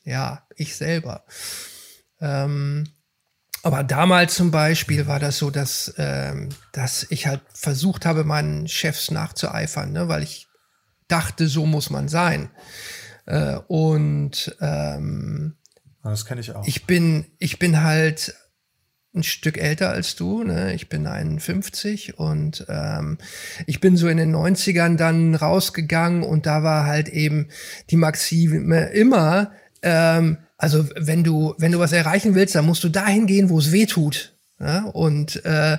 ja, 0.04 0.46
ich 0.54 0.76
selber. 0.76 1.24
Ähm, 2.20 2.88
aber 3.62 3.82
damals 3.82 4.34
zum 4.34 4.50
Beispiel 4.50 5.06
war 5.06 5.18
das 5.18 5.38
so, 5.38 5.50
dass, 5.50 5.94
ähm, 5.96 6.50
dass 6.72 7.06
ich 7.10 7.26
halt 7.26 7.40
versucht 7.52 8.06
habe, 8.06 8.22
meinen 8.22 8.68
Chefs 8.68 9.10
nachzueifern, 9.10 9.92
ne? 9.92 10.08
weil 10.08 10.22
ich 10.22 10.46
dachte, 11.08 11.48
so 11.48 11.66
muss 11.66 11.90
man 11.90 12.08
sein. 12.08 12.50
Äh, 13.24 13.56
und 13.66 14.56
ähm, 14.60 15.56
das 16.10 16.26
kenne 16.26 16.40
ich 16.40 16.54
auch. 16.54 16.66
Ich 16.66 16.86
bin, 16.86 17.26
ich 17.38 17.58
bin 17.58 17.82
halt 17.82 18.34
ein 19.14 19.22
Stück 19.22 19.58
älter 19.58 19.90
als 19.90 20.14
du, 20.14 20.44
ne? 20.44 20.74
Ich 20.74 20.88
bin 20.88 21.06
51 21.06 22.18
und 22.18 22.66
ähm, 22.68 23.18
ich 23.66 23.80
bin 23.80 23.96
so 23.96 24.08
in 24.08 24.18
den 24.18 24.34
90ern 24.34 24.96
dann 24.96 25.34
rausgegangen 25.34 26.22
und 26.22 26.46
da 26.46 26.62
war 26.62 26.84
halt 26.84 27.08
eben 27.08 27.48
die 27.90 27.96
Maxime 27.96 28.90
immer, 28.90 29.52
ähm, 29.82 30.38
also 30.58 30.86
wenn 30.96 31.24
du, 31.24 31.54
wenn 31.58 31.72
du 31.72 31.78
was 31.78 31.92
erreichen 31.92 32.34
willst, 32.34 32.54
dann 32.54 32.66
musst 32.66 32.84
du 32.84 32.88
dahin 32.88 33.26
gehen, 33.26 33.48
wo 33.48 33.58
es 33.58 33.72
weh 33.72 33.86
tut. 33.86 34.34
Ja? 34.60 34.84
Und 34.84 35.44
äh, 35.44 35.78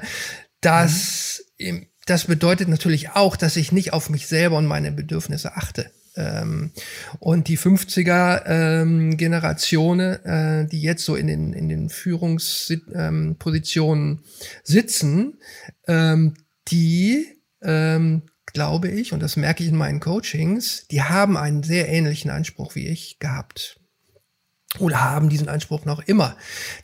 das, 0.62 1.44
mhm. 1.60 1.88
das 2.06 2.26
bedeutet 2.26 2.68
natürlich 2.68 3.12
auch, 3.12 3.36
dass 3.36 3.56
ich 3.56 3.72
nicht 3.72 3.94
auf 3.94 4.10
mich 4.10 4.28
selber 4.28 4.58
und 4.58 4.66
meine 4.66 4.92
Bedürfnisse 4.92 5.56
achte. 5.56 5.92
Ähm, 6.18 6.72
und 7.20 7.48
die 7.48 7.58
50er 7.58 8.44
ähm, 8.46 9.12
äh, 9.12 10.66
die 10.68 10.82
jetzt 10.82 11.06
so 11.06 11.16
in 11.16 11.28
den, 11.28 11.54
in 11.54 11.70
den 11.70 11.88
Führungspositionen 11.90 14.10
ähm, 14.10 14.24
sitzen, 14.64 15.40
ähm, 15.88 16.34
die, 16.68 17.28
ähm, 17.62 18.24
glaube 18.48 18.90
ich, 18.90 19.14
und 19.14 19.22
das 19.22 19.38
merke 19.38 19.64
ich 19.64 19.70
in 19.70 19.76
meinen 19.76 20.00
Coachings, 20.00 20.88
die 20.88 21.04
haben 21.04 21.38
einen 21.38 21.62
sehr 21.64 21.90
ähnlichen 21.90 22.32
Anspruch 22.32 22.76
wie 22.76 22.88
ich 22.88 23.20
gehabt 23.20 23.80
oder 24.80 25.04
haben 25.04 25.30
diesen 25.30 25.50
Anspruch 25.50 25.86
noch 25.86 26.08
immer, 26.08 26.36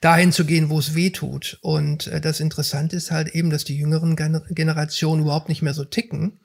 dahin 0.02 0.32
zu 0.32 0.46
gehen, 0.46 0.70
wo 0.70 0.80
es 0.80 0.96
weh 0.96 1.10
tut. 1.10 1.60
Und 1.62 2.08
äh, 2.08 2.22
das 2.22 2.40
Interessante 2.40 2.96
ist 2.96 3.12
halt 3.12 3.36
eben, 3.36 3.50
dass 3.50 3.66
die 3.66 3.78
jüngeren 3.78 4.16
Generationen 4.16 5.24
überhaupt 5.24 5.50
nicht 5.50 5.62
mehr 5.62 5.74
so 5.74 5.84
ticken 5.84 6.40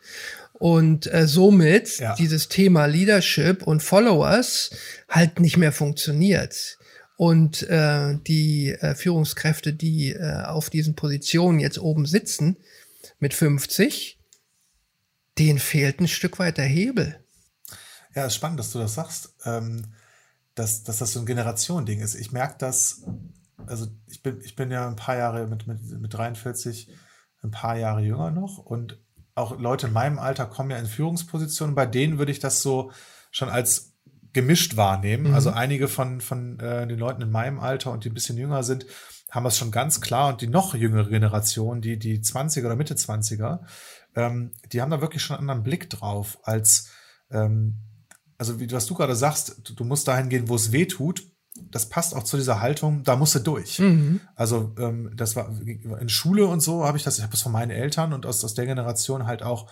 und 0.59 1.13
äh, 1.13 1.27
somit 1.27 1.99
ja. 1.99 2.15
dieses 2.17 2.49
Thema 2.49 2.87
Leadership 2.87 3.63
und 3.63 3.83
Followers 3.83 4.71
halt 5.09 5.41
nicht 5.41 5.57
mehr 5.57 5.73
funktioniert. 5.73 6.79
Und 7.17 7.63
äh, 7.65 8.17
die 8.27 8.71
äh, 8.73 8.95
Führungskräfte, 8.95 9.73
die 9.73 10.13
äh, 10.13 10.43
auf 10.45 10.71
diesen 10.71 10.95
Positionen 10.95 11.61
jetzt 11.61 11.79
oben 11.79 12.07
sitzen, 12.07 12.57
mit 13.19 13.35
50, 13.35 14.19
denen 15.39 15.59
fehlt 15.59 16.01
ein 16.01 16.09
Stück 16.09 16.39
weit 16.39 16.59
der 16.59 16.67
Hebel. 16.67 17.19
Ja, 18.15 18.27
ist 18.27 18.35
spannend, 18.35 18.59
dass 18.59 18.73
du 18.73 18.79
das 18.79 18.95
sagst, 18.95 19.35
ähm, 19.45 19.85
dass, 20.55 20.83
dass 20.83 20.99
das 20.99 21.13
so 21.13 21.21
ein 21.21 21.27
Generationending 21.27 22.01
ist. 22.01 22.15
Ich 22.17 22.33
merke 22.33 22.57
das, 22.59 23.03
also 23.67 23.87
ich 24.07 24.23
bin, 24.23 24.41
ich 24.43 24.57
bin 24.57 24.71
ja 24.71 24.89
ein 24.89 24.97
paar 24.97 25.17
Jahre 25.17 25.47
mit, 25.47 25.67
mit, 25.67 26.01
mit 26.01 26.15
43, 26.15 26.89
ein 27.43 27.51
paar 27.53 27.77
Jahre 27.77 28.01
jünger 28.01 28.33
noch 28.33 28.59
und 28.59 28.99
auch 29.39 29.59
Leute 29.59 29.87
in 29.87 29.93
meinem 29.93 30.19
Alter 30.19 30.47
kommen 30.47 30.71
ja 30.71 30.77
in 30.77 30.87
Führungspositionen. 30.87 31.75
Bei 31.75 31.87
denen 31.87 32.19
würde 32.19 32.33
ich 32.33 32.41
das 32.41 32.61
so 32.61 32.91
schon 33.31 33.49
als 33.49 33.95
gemischt 34.33 34.77
wahrnehmen. 34.77 35.29
Mhm. 35.29 35.35
Also 35.35 35.51
einige 35.51 35.89
von, 35.89 36.21
von 36.21 36.59
äh, 36.61 36.87
den 36.87 36.99
Leuten 36.99 37.23
in 37.23 37.31
meinem 37.31 37.61
Alter 37.61 37.93
und 37.93 38.05
die 38.05 38.11
ein 38.11 38.15
bisschen 38.15 38.37
jünger 38.37 38.63
sind, 38.63 38.87
haben 39.31 39.45
das 39.45 39.57
schon 39.57 39.71
ganz 39.71 40.01
klar. 40.01 40.29
Und 40.29 40.41
die 40.41 40.47
noch 40.47 40.75
jüngere 40.75 41.09
Generation, 41.09 41.81
die, 41.81 41.99
die 41.99 42.21
20er 42.21 42.67
oder 42.67 42.77
Mitte 42.77 42.95
20er, 42.95 43.61
ähm, 44.15 44.53
die 44.73 44.83
haben 44.83 44.91
da 44.91 45.01
wirklich 45.01 45.23
schon 45.23 45.37
einen 45.37 45.49
anderen 45.49 45.63
Blick 45.63 45.91
drauf, 45.91 46.39
als, 46.43 46.91
ähm, 47.31 47.79
also 48.37 48.61
wie 48.61 48.71
was 48.71 48.87
du 48.87 48.95
gerade 48.95 49.17
sagst, 49.17 49.61
du, 49.65 49.75
du 49.75 49.85
musst 49.85 50.09
dahin 50.09 50.29
gehen, 50.29 50.49
wo 50.49 50.57
es 50.57 50.73
weh 50.73 50.87
tut 50.87 51.23
das 51.71 51.89
passt 51.89 52.15
auch 52.15 52.25
zu 52.25 52.37
dieser 52.37 52.61
Haltung, 52.61 53.03
da 53.05 53.17
musst 53.17 53.35
du 53.35 53.41
durch. 53.41 53.79
Mhm. 53.79 54.21
Also 54.35 54.75
ähm, 54.79 55.13
das 55.17 55.37
war 55.37 55.51
in 56.01 56.09
Schule 56.09 56.47
und 56.47 56.61
so 56.61 56.85
habe 56.85 56.99
ich 56.99 57.05
das, 57.05 57.17
ich 57.19 57.23
habe 57.23 57.33
das 57.33 57.43
von 57.43 57.53
meinen 57.53 57.71
Eltern 57.71 58.13
und 58.13 58.27
aus, 58.27 58.45
aus 58.45 58.55
der 58.55 58.67
Generation 58.67 59.27
halt 59.27 59.43
auch 59.43 59.71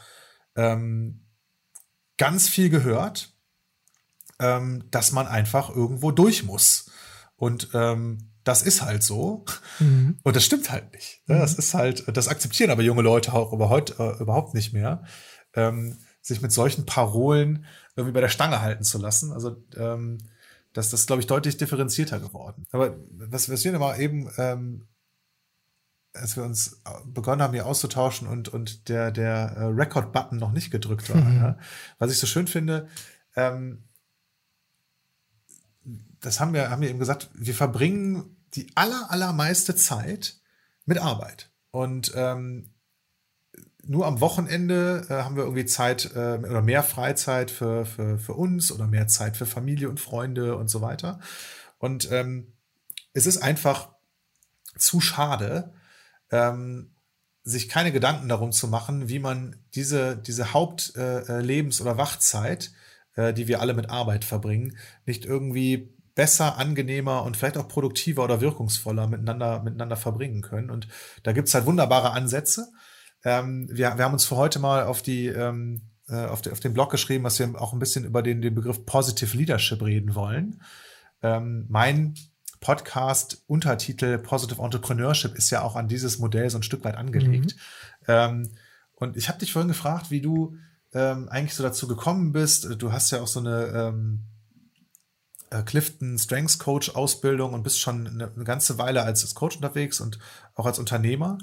ähm, 0.56 1.26
ganz 2.16 2.48
viel 2.48 2.70
gehört, 2.70 3.34
ähm, 4.38 4.84
dass 4.90 5.12
man 5.12 5.26
einfach 5.26 5.70
irgendwo 5.70 6.10
durch 6.10 6.44
muss. 6.44 6.90
Und 7.36 7.70
ähm, 7.74 8.32
das 8.44 8.62
ist 8.62 8.82
halt 8.82 9.02
so. 9.02 9.44
Mhm. 9.80 10.18
Und 10.22 10.36
das 10.36 10.44
stimmt 10.44 10.70
halt 10.70 10.92
nicht. 10.92 11.22
Mhm. 11.26 11.38
Das 11.38 11.54
ist 11.54 11.74
halt, 11.74 12.04
das 12.16 12.28
akzeptieren 12.28 12.70
aber 12.70 12.82
junge 12.82 13.02
Leute 13.02 13.32
auch 13.32 13.52
überhaupt, 13.52 13.98
äh, 13.98 14.12
überhaupt 14.18 14.54
nicht 14.54 14.72
mehr, 14.72 15.04
ähm, 15.54 15.98
sich 16.22 16.42
mit 16.42 16.52
solchen 16.52 16.86
Parolen 16.86 17.64
irgendwie 17.94 18.14
bei 18.14 18.20
der 18.20 18.28
Stange 18.28 18.60
halten 18.60 18.84
zu 18.84 18.98
lassen. 18.98 19.32
Also 19.32 19.56
ähm, 19.76 20.18
das, 20.76 20.90
das 20.90 21.00
ist, 21.00 21.06
glaube 21.06 21.20
ich, 21.20 21.26
deutlich 21.26 21.56
differenzierter 21.56 22.20
geworden. 22.20 22.66
Aber 22.70 22.96
was, 23.10 23.50
was 23.50 23.64
wir 23.64 23.72
nochmal 23.72 23.98
eben, 23.98 24.30
ähm, 24.36 24.86
als 26.12 26.36
wir 26.36 26.44
uns 26.44 26.82
begonnen 27.06 27.40
haben, 27.40 27.54
hier 27.54 27.64
auszutauschen 27.64 28.28
und, 28.28 28.50
und 28.50 28.90
der, 28.90 29.10
der 29.10 29.56
äh, 29.56 29.64
Record-Button 29.64 30.38
noch 30.38 30.52
nicht 30.52 30.70
gedrückt 30.70 31.08
war, 31.08 31.22
mhm. 31.22 31.36
ja, 31.36 31.58
was 31.98 32.12
ich 32.12 32.18
so 32.18 32.26
schön 32.26 32.46
finde, 32.46 32.88
ähm, 33.36 33.84
das 36.20 36.40
haben 36.40 36.52
wir, 36.52 36.70
haben 36.70 36.82
wir 36.82 36.90
eben 36.90 36.98
gesagt, 36.98 37.30
wir 37.32 37.54
verbringen 37.54 38.36
die 38.54 38.70
aller, 38.74 39.10
allermeiste 39.10 39.76
Zeit 39.76 40.40
mit 40.84 40.98
Arbeit. 40.98 41.50
Und 41.70 42.12
ähm, 42.14 42.74
nur 43.88 44.06
am 44.06 44.20
Wochenende 44.20 45.06
äh, 45.08 45.14
haben 45.14 45.36
wir 45.36 45.44
irgendwie 45.44 45.64
Zeit 45.64 46.10
äh, 46.14 46.38
oder 46.38 46.62
mehr 46.62 46.82
Freizeit 46.82 47.50
für, 47.50 47.86
für, 47.86 48.18
für 48.18 48.34
uns 48.34 48.72
oder 48.72 48.86
mehr 48.86 49.06
Zeit 49.06 49.36
für 49.36 49.46
Familie 49.46 49.88
und 49.88 50.00
Freunde 50.00 50.56
und 50.56 50.68
so 50.68 50.80
weiter. 50.80 51.20
Und 51.78 52.10
ähm, 52.10 52.52
es 53.12 53.26
ist 53.26 53.38
einfach 53.38 53.90
zu 54.76 55.00
schade, 55.00 55.72
ähm, 56.30 56.92
sich 57.42 57.68
keine 57.68 57.92
Gedanken 57.92 58.28
darum 58.28 58.50
zu 58.52 58.68
machen, 58.68 59.08
wie 59.08 59.20
man 59.20 59.56
diese, 59.74 60.16
diese 60.16 60.52
Hauptlebens- 60.52 60.96
äh, 60.96 61.82
äh 61.82 61.82
oder 61.82 61.96
Wachzeit, 61.96 62.72
äh, 63.14 63.32
die 63.32 63.46
wir 63.46 63.60
alle 63.60 63.74
mit 63.74 63.88
Arbeit 63.88 64.24
verbringen, 64.24 64.76
nicht 65.04 65.24
irgendwie 65.24 65.96
besser, 66.16 66.56
angenehmer 66.56 67.22
und 67.22 67.36
vielleicht 67.36 67.58
auch 67.58 67.68
produktiver 67.68 68.24
oder 68.24 68.40
wirkungsvoller 68.40 69.06
miteinander, 69.06 69.62
miteinander 69.62 69.96
verbringen 69.96 70.40
können. 70.40 70.70
Und 70.70 70.88
da 71.22 71.32
gibt's 71.32 71.54
halt 71.54 71.66
wunderbare 71.66 72.10
Ansätze. 72.10 72.72
Ähm, 73.26 73.66
wir, 73.68 73.98
wir 73.98 74.04
haben 74.04 74.12
uns 74.12 74.24
für 74.24 74.36
heute 74.36 74.60
mal 74.60 74.84
auf 74.84 75.02
die 75.02 75.26
ähm, 75.26 75.82
äh, 76.08 76.26
auf, 76.26 76.42
de, 76.42 76.52
auf 76.52 76.60
den 76.60 76.72
Blog 76.72 76.92
geschrieben, 76.92 77.24
dass 77.24 77.40
wir 77.40 77.60
auch 77.60 77.72
ein 77.72 77.80
bisschen 77.80 78.04
über 78.04 78.22
den, 78.22 78.40
den 78.40 78.54
Begriff 78.54 78.86
Positive 78.86 79.36
Leadership 79.36 79.82
reden 79.82 80.14
wollen. 80.14 80.62
Ähm, 81.22 81.66
mein 81.68 82.14
Podcast 82.60 83.42
Untertitel 83.48 84.16
Positive 84.18 84.62
Entrepreneurship 84.62 85.34
ist 85.34 85.50
ja 85.50 85.62
auch 85.62 85.74
an 85.74 85.88
dieses 85.88 86.20
Modell 86.20 86.48
so 86.50 86.58
ein 86.58 86.62
Stück 86.62 86.84
weit 86.84 86.96
angelegt. 86.96 87.56
Mhm. 87.56 88.06
Ähm, 88.06 88.50
und 88.94 89.16
ich 89.16 89.28
habe 89.28 89.40
dich 89.40 89.52
vorhin 89.52 89.68
gefragt, 89.68 90.12
wie 90.12 90.20
du 90.20 90.56
ähm, 90.94 91.28
eigentlich 91.28 91.56
so 91.56 91.64
dazu 91.64 91.88
gekommen 91.88 92.30
bist. 92.30 92.80
Du 92.80 92.92
hast 92.92 93.10
ja 93.10 93.20
auch 93.20 93.26
so 93.26 93.40
eine 93.40 93.66
ähm, 93.74 94.22
äh, 95.50 95.62
Clifton 95.62 96.16
Strengths 96.16 96.60
Coach 96.60 96.90
Ausbildung 96.94 97.54
und 97.54 97.64
bist 97.64 97.80
schon 97.80 98.06
eine, 98.06 98.32
eine, 98.32 98.44
ganze 98.44 98.78
Weile 98.78 99.02
als 99.02 99.34
Coach 99.34 99.56
unterwegs 99.56 100.00
und 100.00 100.20
auch 100.54 100.66
als 100.66 100.78
Unternehmer. 100.78 101.38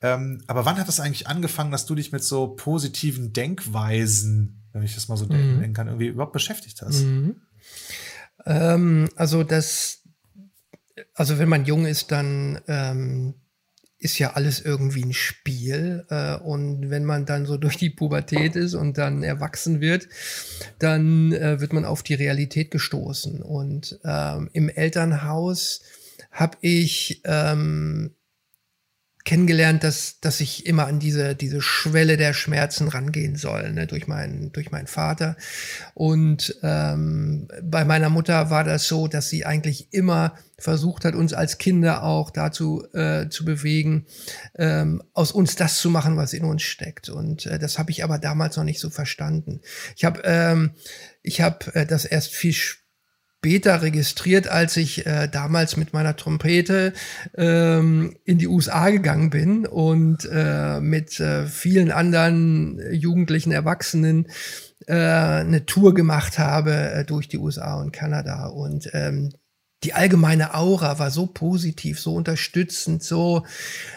Ähm, 0.00 0.42
aber 0.46 0.64
wann 0.64 0.78
hat 0.78 0.88
das 0.88 1.00
eigentlich 1.00 1.26
angefangen, 1.26 1.72
dass 1.72 1.86
du 1.86 1.94
dich 1.94 2.12
mit 2.12 2.22
so 2.22 2.48
positiven 2.48 3.32
Denkweisen, 3.32 4.62
wenn 4.72 4.82
ich 4.82 4.94
das 4.94 5.08
mal 5.08 5.16
so 5.16 5.26
mhm. 5.26 5.60
denken 5.60 5.72
kann, 5.72 5.88
irgendwie 5.88 6.06
überhaupt 6.08 6.32
beschäftigt 6.32 6.82
hast? 6.82 7.02
Mhm. 7.02 7.42
Ähm, 8.46 9.08
also 9.16 9.42
das, 9.42 10.02
also 11.14 11.38
wenn 11.38 11.48
man 11.48 11.64
jung 11.64 11.86
ist, 11.86 12.12
dann 12.12 12.60
ähm, 12.68 13.34
ist 13.98 14.18
ja 14.18 14.34
alles 14.34 14.60
irgendwie 14.60 15.02
ein 15.02 15.12
Spiel. 15.12 16.06
Äh, 16.08 16.36
und 16.36 16.90
wenn 16.90 17.04
man 17.04 17.26
dann 17.26 17.46
so 17.46 17.56
durch 17.56 17.76
die 17.76 17.90
Pubertät 17.90 18.54
ist 18.54 18.74
und 18.74 18.98
dann 18.98 19.22
erwachsen 19.22 19.80
wird, 19.80 20.08
dann 20.78 21.32
äh, 21.32 21.60
wird 21.60 21.72
man 21.72 21.84
auf 21.84 22.02
die 22.02 22.14
Realität 22.14 22.70
gestoßen. 22.70 23.42
Und 23.42 23.98
ähm, 24.04 24.48
im 24.52 24.68
Elternhaus 24.68 25.82
habe 26.30 26.56
ich 26.60 27.22
ähm, 27.24 28.14
kennengelernt, 29.28 29.84
dass, 29.84 30.20
dass 30.20 30.40
ich 30.40 30.64
immer 30.64 30.86
an 30.86 31.00
diese, 31.00 31.34
diese 31.34 31.60
Schwelle 31.60 32.16
der 32.16 32.32
Schmerzen 32.32 32.88
rangehen 32.88 33.36
soll, 33.36 33.74
ne, 33.74 33.86
durch, 33.86 34.06
meinen, 34.06 34.52
durch 34.52 34.70
meinen 34.70 34.86
Vater. 34.86 35.36
Und 35.92 36.56
ähm, 36.62 37.46
bei 37.62 37.84
meiner 37.84 38.08
Mutter 38.08 38.48
war 38.48 38.64
das 38.64 38.88
so, 38.88 39.06
dass 39.06 39.28
sie 39.28 39.44
eigentlich 39.44 39.92
immer 39.92 40.32
versucht 40.58 41.04
hat, 41.04 41.14
uns 41.14 41.34
als 41.34 41.58
Kinder 41.58 42.04
auch 42.04 42.30
dazu 42.30 42.86
äh, 42.94 43.28
zu 43.28 43.44
bewegen, 43.44 44.06
ähm, 44.56 45.02
aus 45.12 45.30
uns 45.30 45.56
das 45.56 45.76
zu 45.76 45.90
machen, 45.90 46.16
was 46.16 46.32
in 46.32 46.44
uns 46.44 46.62
steckt. 46.62 47.10
Und 47.10 47.44
äh, 47.44 47.58
das 47.58 47.78
habe 47.78 47.90
ich 47.90 48.04
aber 48.04 48.18
damals 48.18 48.56
noch 48.56 48.64
nicht 48.64 48.80
so 48.80 48.88
verstanden. 48.88 49.60
Ich 49.94 50.06
habe 50.06 50.22
ähm, 50.24 50.70
hab, 51.26 51.76
äh, 51.76 51.84
das 51.84 52.06
erst 52.06 52.34
viel 52.34 52.54
später 52.54 52.87
registriert, 53.44 54.48
als 54.48 54.76
ich 54.76 55.06
äh, 55.06 55.28
damals 55.28 55.76
mit 55.76 55.92
meiner 55.92 56.16
Trompete 56.16 56.92
ähm, 57.36 58.16
in 58.24 58.38
die 58.38 58.48
USA 58.48 58.90
gegangen 58.90 59.30
bin 59.30 59.66
und 59.66 60.28
äh, 60.30 60.80
mit 60.80 61.20
äh, 61.20 61.46
vielen 61.46 61.90
anderen 61.92 62.80
jugendlichen 62.92 63.52
Erwachsenen 63.52 64.26
äh, 64.86 64.94
eine 64.94 65.66
Tour 65.66 65.94
gemacht 65.94 66.38
habe 66.38 66.72
äh, 66.72 67.04
durch 67.04 67.28
die 67.28 67.38
USA 67.38 67.80
und 67.80 67.92
Kanada. 67.92 68.46
Und 68.46 68.90
ähm, 68.92 69.32
die 69.84 69.94
allgemeine 69.94 70.54
Aura 70.54 70.98
war 70.98 71.10
so 71.10 71.26
positiv, 71.26 72.00
so 72.00 72.14
unterstützend, 72.14 73.02
so 73.02 73.44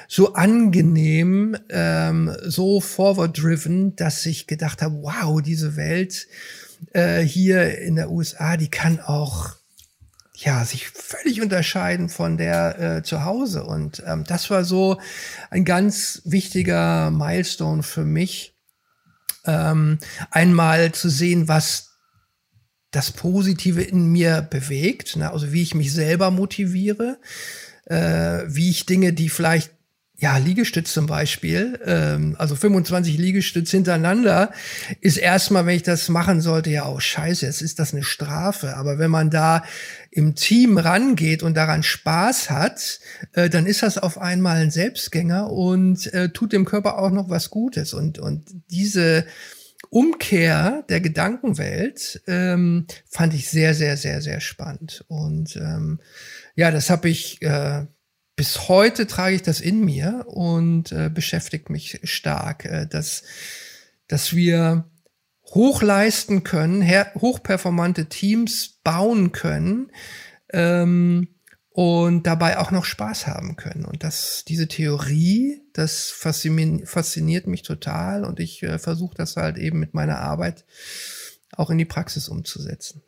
so 0.08 0.34
angenehm, 0.34 1.58
ähm, 1.70 2.36
so 2.44 2.82
forward-driven, 2.82 3.96
dass 3.96 4.26
ich 4.26 4.46
gedacht 4.46 4.82
habe, 4.82 5.02
wow, 5.02 5.42
diese 5.42 5.76
Welt 5.76 6.28
äh, 6.94 7.22
hier 7.22 7.80
in 7.80 7.96
der 7.96 8.12
USA, 8.12 8.58
die 8.58 8.70
kann 8.70 9.00
auch 9.00 9.56
ja, 10.44 10.66
sich 10.66 10.88
völlig 10.90 11.42
unterscheiden 11.42 12.10
von 12.10 12.38
der 12.38 12.80
äh, 12.80 13.04
zu 13.04 13.26
Hause. 13.26 13.64
Und 13.64 14.02
ähm, 14.08 14.24
das 14.26 14.50
war 14.50 14.64
so 14.64 15.00
ein 15.52 15.66
ganz 15.66 16.22
wichtiger 16.26 17.12
Milestone 17.12 17.84
für 17.84 18.06
mich, 18.06 18.56
ähm, 19.46 20.00
einmal 20.32 20.94
zu 20.94 21.10
sehen, 21.10 21.48
was 21.48 21.91
das 22.92 23.12
Positive 23.12 23.82
in 23.82 24.12
mir 24.12 24.42
bewegt, 24.42 25.16
ne? 25.16 25.32
also 25.32 25.52
wie 25.54 25.62
ich 25.62 25.74
mich 25.74 25.94
selber 25.94 26.30
motiviere, 26.30 27.18
äh, 27.86 28.44
wie 28.48 28.70
ich 28.70 28.86
Dinge, 28.86 29.14
die 29.14 29.30
vielleicht 29.30 29.72
ja, 30.22 30.38
Liegestütz 30.38 30.94
zum 30.94 31.08
Beispiel, 31.08 31.80
ähm, 31.84 32.36
also 32.38 32.56
25 32.56 33.18
Liegestütz 33.18 33.72
hintereinander, 33.72 34.52
ist 35.00 35.18
erstmal, 35.18 35.66
wenn 35.66 35.76
ich 35.76 35.82
das 35.82 36.10
machen 36.10 36.42
sollte, 36.42 36.70
ja 36.70 36.84
auch 36.84 36.98
oh, 36.98 37.00
scheiße, 37.00 37.44
jetzt 37.44 37.64
ist 37.64 37.80
das 37.80 37.92
eine 37.92 38.04
Strafe. 38.04 38.78
Aber 38.78 39.00
wenn 39.00 39.10
man 39.10 39.32
da 39.32 39.64
im 40.12 40.36
Team 40.36 40.78
rangeht 40.78 41.42
und 41.42 41.58
daran 41.58 41.82
Spaß 41.82 42.52
hat, 42.52 43.00
äh, 43.34 43.50
dann 43.50 43.66
ist 43.66 43.82
das 43.82 43.98
auf 43.98 44.20
einmal 44.20 44.58
ein 44.58 44.70
Selbstgänger 44.70 45.50
und 45.50 46.14
äh, 46.14 46.30
tut 46.30 46.54
dem 46.54 46.66
Körper 46.66 47.00
auch 47.00 47.10
noch 47.10 47.30
was 47.30 47.50
Gutes. 47.50 47.96
Und, 47.96 48.20
und 48.20 48.44
diese 48.70 49.26
Umkehr 49.94 50.86
der 50.88 51.02
Gedankenwelt 51.02 52.22
ähm, 52.26 52.88
fand 53.10 53.34
ich 53.34 53.50
sehr, 53.50 53.74
sehr, 53.74 53.98
sehr, 53.98 54.22
sehr 54.22 54.40
spannend. 54.40 55.04
Und 55.10 55.58
ähm, 55.58 56.00
ja, 56.56 56.72
das 56.72 56.90
habe 56.90 57.10
ich 57.10 57.42
äh, 57.42 57.86
bis 58.38 58.70
heute 58.70 59.06
trage 59.06 59.36
ich 59.36 59.42
das 59.42 59.60
in 59.60 59.84
mir 59.84 60.24
und 60.28 60.94
äh, 60.94 61.10
beschäftigt 61.14 61.70
mich 61.70 62.00
stark, 62.04 62.64
äh, 62.64 62.88
dass, 62.88 63.24
dass 64.08 64.34
wir 64.34 64.90
hochleisten 65.54 66.44
können, 66.44 66.82
hochperformante 67.16 68.08
Teams 68.08 68.80
bauen 68.84 69.34
können 69.34 69.92
ähm, 70.54 71.28
und 71.74 72.28
dabei 72.28 72.60
auch 72.60 72.72
noch 72.72 72.84
Spaß 72.84 73.28
haben 73.28 73.56
können. 73.56 73.86
Und 73.86 74.04
das, 74.04 74.44
diese 74.46 74.68
Theorie, 74.68 75.62
das 75.74 76.10
fasziniert 76.10 77.48
mich 77.48 77.62
total 77.64 78.26
und 78.26 78.40
ich 78.40 78.62
äh, 78.64 78.78
versuche 78.78 79.16
das 79.16 79.38
halt 79.38 79.58
eben 79.58 79.80
mit 79.80 79.94
meiner 79.94 80.20
Arbeit 80.20 80.66
auch 81.54 81.70
in 81.70 81.78
die 81.78 81.86
Praxis 81.86 82.28
umzusetzen. 82.28 83.02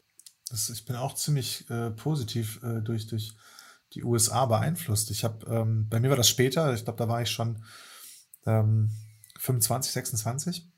Das, 0.49 0.69
ich 0.69 0.86
bin 0.86 0.95
auch 0.95 1.15
ziemlich 1.15 1.69
äh, 1.69 1.89
positiv 1.91 2.62
äh, 2.63 2.82
durch, 2.82 3.08
durch 3.08 3.36
die 3.93 4.04
USA 4.04 4.45
beeinflusst. 4.45 5.12
Ich 5.12 5.23
habe, 5.23 5.45
ähm, 5.47 5.88
bei 5.89 5.99
mir 5.99 6.10
war 6.10 6.17
das 6.17 6.30
später, 6.30 6.73
ich 6.73 6.86
glaube, 6.86 6.97
da 6.97 7.10
war 7.10 7.21
ich 7.21 7.32
schon 7.32 7.63
ähm, 8.45 8.91
25, 9.39 9.91
26. 9.91 10.69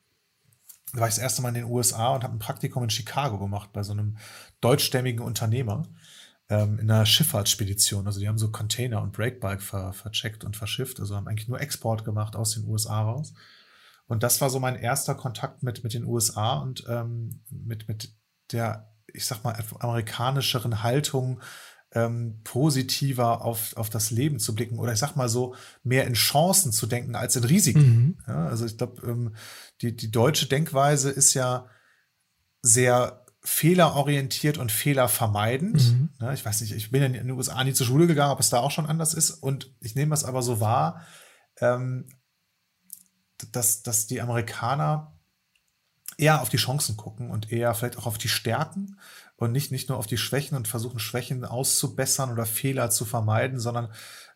Da 0.94 1.02
war 1.02 1.08
ich 1.08 1.16
das 1.16 1.24
erste 1.24 1.42
Mal 1.42 1.50
in 1.50 1.56
den 1.56 1.66
USA 1.66 2.16
und 2.16 2.24
habe 2.24 2.36
ein 2.36 2.40
Praktikum 2.40 2.84
in 2.84 2.90
Chicago 2.90 3.38
gemacht 3.38 3.72
bei 3.74 3.84
so 3.84 3.92
einem 3.92 4.18
deutschstämmigen 4.62 5.24
Unternehmer 5.24 5.84
ähm, 6.50 6.80
in 6.80 6.90
einer 6.92 7.06
Schifffahrtsspedition. 7.06 8.06
Also 8.06 8.20
die 8.20 8.28
haben 8.28 8.38
so 8.38 8.52
Container 8.52 9.02
und 9.02 9.14
Breakbike 9.14 9.62
ver, 9.62 9.94
vercheckt 9.94 10.44
und 10.44 10.56
verschifft, 10.56 11.00
also 11.00 11.16
haben 11.16 11.28
eigentlich 11.28 11.48
nur 11.48 11.62
Export 11.62 12.06
gemacht 12.06 12.36
aus 12.36 12.52
den 12.52 12.66
USA 12.68 13.02
raus. 13.02 13.34
Und 14.08 14.22
das 14.22 14.40
war 14.42 14.50
so 14.50 14.60
mein 14.60 14.76
erster 14.76 15.16
Kontakt 15.16 15.64
mit, 15.64 15.84
mit 15.84 15.94
den 15.94 16.06
USA 16.06 16.60
und 16.60 16.86
ähm, 16.88 17.42
mit, 17.50 17.88
mit 17.88 18.14
der, 18.52 18.94
ich 19.12 19.26
sag 19.26 19.44
mal, 19.44 19.58
amerikanischeren 19.80 20.84
Haltung 20.84 21.42
ähm, 21.92 22.42
positiver 22.44 23.44
auf, 23.44 23.76
auf 23.78 23.90
das 23.90 24.12
Leben 24.12 24.38
zu 24.38 24.54
blicken 24.54 24.78
oder 24.78 24.94
ich 24.94 25.00
sag 25.00 25.16
mal 25.16 25.30
so, 25.30 25.56
mehr 25.84 26.06
in 26.06 26.14
Chancen 26.14 26.72
zu 26.72 26.86
denken 26.86 27.16
als 27.16 27.36
in 27.36 27.46
Risiken. 27.46 27.82
Mhm. 27.82 28.18
Ja, 28.28 28.48
also 28.48 28.66
ich 28.66 28.78
glaube, 28.78 29.02
ähm, 29.08 29.36
die, 29.82 29.96
die 29.96 30.12
deutsche 30.12 30.48
Denkweise 30.48 31.10
ist 31.10 31.34
ja 31.34 31.68
sehr 32.62 33.25
fehlerorientiert 33.46 34.58
und 34.58 34.72
fehlervermeidend. 34.72 35.76
Mhm. 35.76 36.10
Ja, 36.20 36.34
ich 36.34 36.44
weiß 36.44 36.62
nicht, 36.62 36.74
ich 36.74 36.90
bin 36.90 37.02
ja 37.02 37.08
in 37.08 37.14
den 37.14 37.32
USA 37.32 37.64
nie 37.64 37.74
zur 37.74 37.86
Schule 37.86 38.08
gegangen, 38.08 38.32
ob 38.32 38.40
es 38.40 38.50
da 38.50 38.60
auch 38.60 38.72
schon 38.72 38.88
anders 38.88 39.14
ist. 39.14 39.30
Und 39.32 39.72
ich 39.82 39.96
nehme 39.96 40.10
das 40.10 40.24
aber 40.24 40.42
so 40.42 40.60
wahr, 40.60 41.06
ähm, 41.62 42.08
dass, 43.52 43.84
dass 43.84 44.08
die 44.08 44.22
Amerikaner 44.22 45.16
eher 46.18 46.42
auf 46.42 46.50
die 46.50 46.58
Chancen 46.58 46.98
gucken 46.98 47.30
und 47.30 47.52
eher 47.52 47.74
vielleicht 47.76 47.98
auch 47.98 48.08
auf 48.08 48.18
die 48.18 48.30
Stärken 48.30 49.00
und 49.36 49.52
nicht, 49.52 49.72
nicht 49.72 49.90
nur 49.90 49.98
auf 50.00 50.08
die 50.08 50.18
Schwächen 50.18 50.58
und 50.58 50.68
versuchen, 50.68 51.00
Schwächen 51.00 51.46
auszubessern 51.46 52.32
oder 52.32 52.46
Fehler 52.46 52.90
zu 52.90 53.06
vermeiden, 53.06 53.60
sondern 53.60 53.94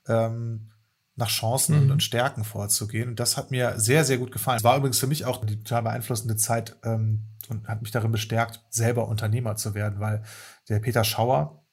ähm, 0.07 0.71
nach 1.19 1.29
Chancen 1.29 1.85
mhm. 1.85 1.91
und, 1.91 2.03
Stärken 2.03 2.43
vorzugehen. 2.43 3.09
Und 3.09 3.19
das 3.19 3.37
hat 3.37 3.51
mir 3.51 3.79
sehr, 3.79 4.05
sehr 4.05 4.17
gut 4.17 4.31
gefallen. 4.31 4.57
Es 4.57 4.63
war 4.63 4.77
übrigens 4.77 4.99
für 4.99 5.07
mich 5.07 5.25
auch 5.25 5.45
die 5.45 5.57
total 5.57 5.83
beeinflussende 5.83 6.37
Zeit 6.37 6.77
ähm, 6.83 7.25
und 7.49 7.67
hat 7.67 7.81
mich 7.81 7.91
darin 7.91 8.11
bestärkt, 8.11 8.61
selber 8.69 9.07
Unternehmer 9.07 9.55
zu 9.55 9.75
werden, 9.75 9.99
weil 9.99 10.23
der 10.69 10.79
Peter 10.79 11.03
Schauer 11.03 11.63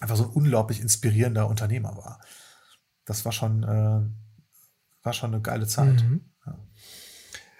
einfach 0.00 0.16
so 0.16 0.24
ein 0.24 0.30
unglaublich 0.30 0.80
inspirierender 0.80 1.46
Unternehmer 1.46 1.96
war. 1.96 2.20
Das 3.04 3.24
war 3.24 3.32
schon, 3.32 3.62
äh, 3.62 5.04
war 5.04 5.12
schon 5.12 5.32
eine 5.32 5.42
geile 5.42 5.66
Zeit. 5.66 6.02
Mhm. 6.02 6.22
Ja. 6.46 6.58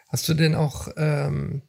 Hast 0.09 0.29
du 0.29 0.35
denn 0.35 0.55
auch 0.55 0.89
ähm, 0.97 1.63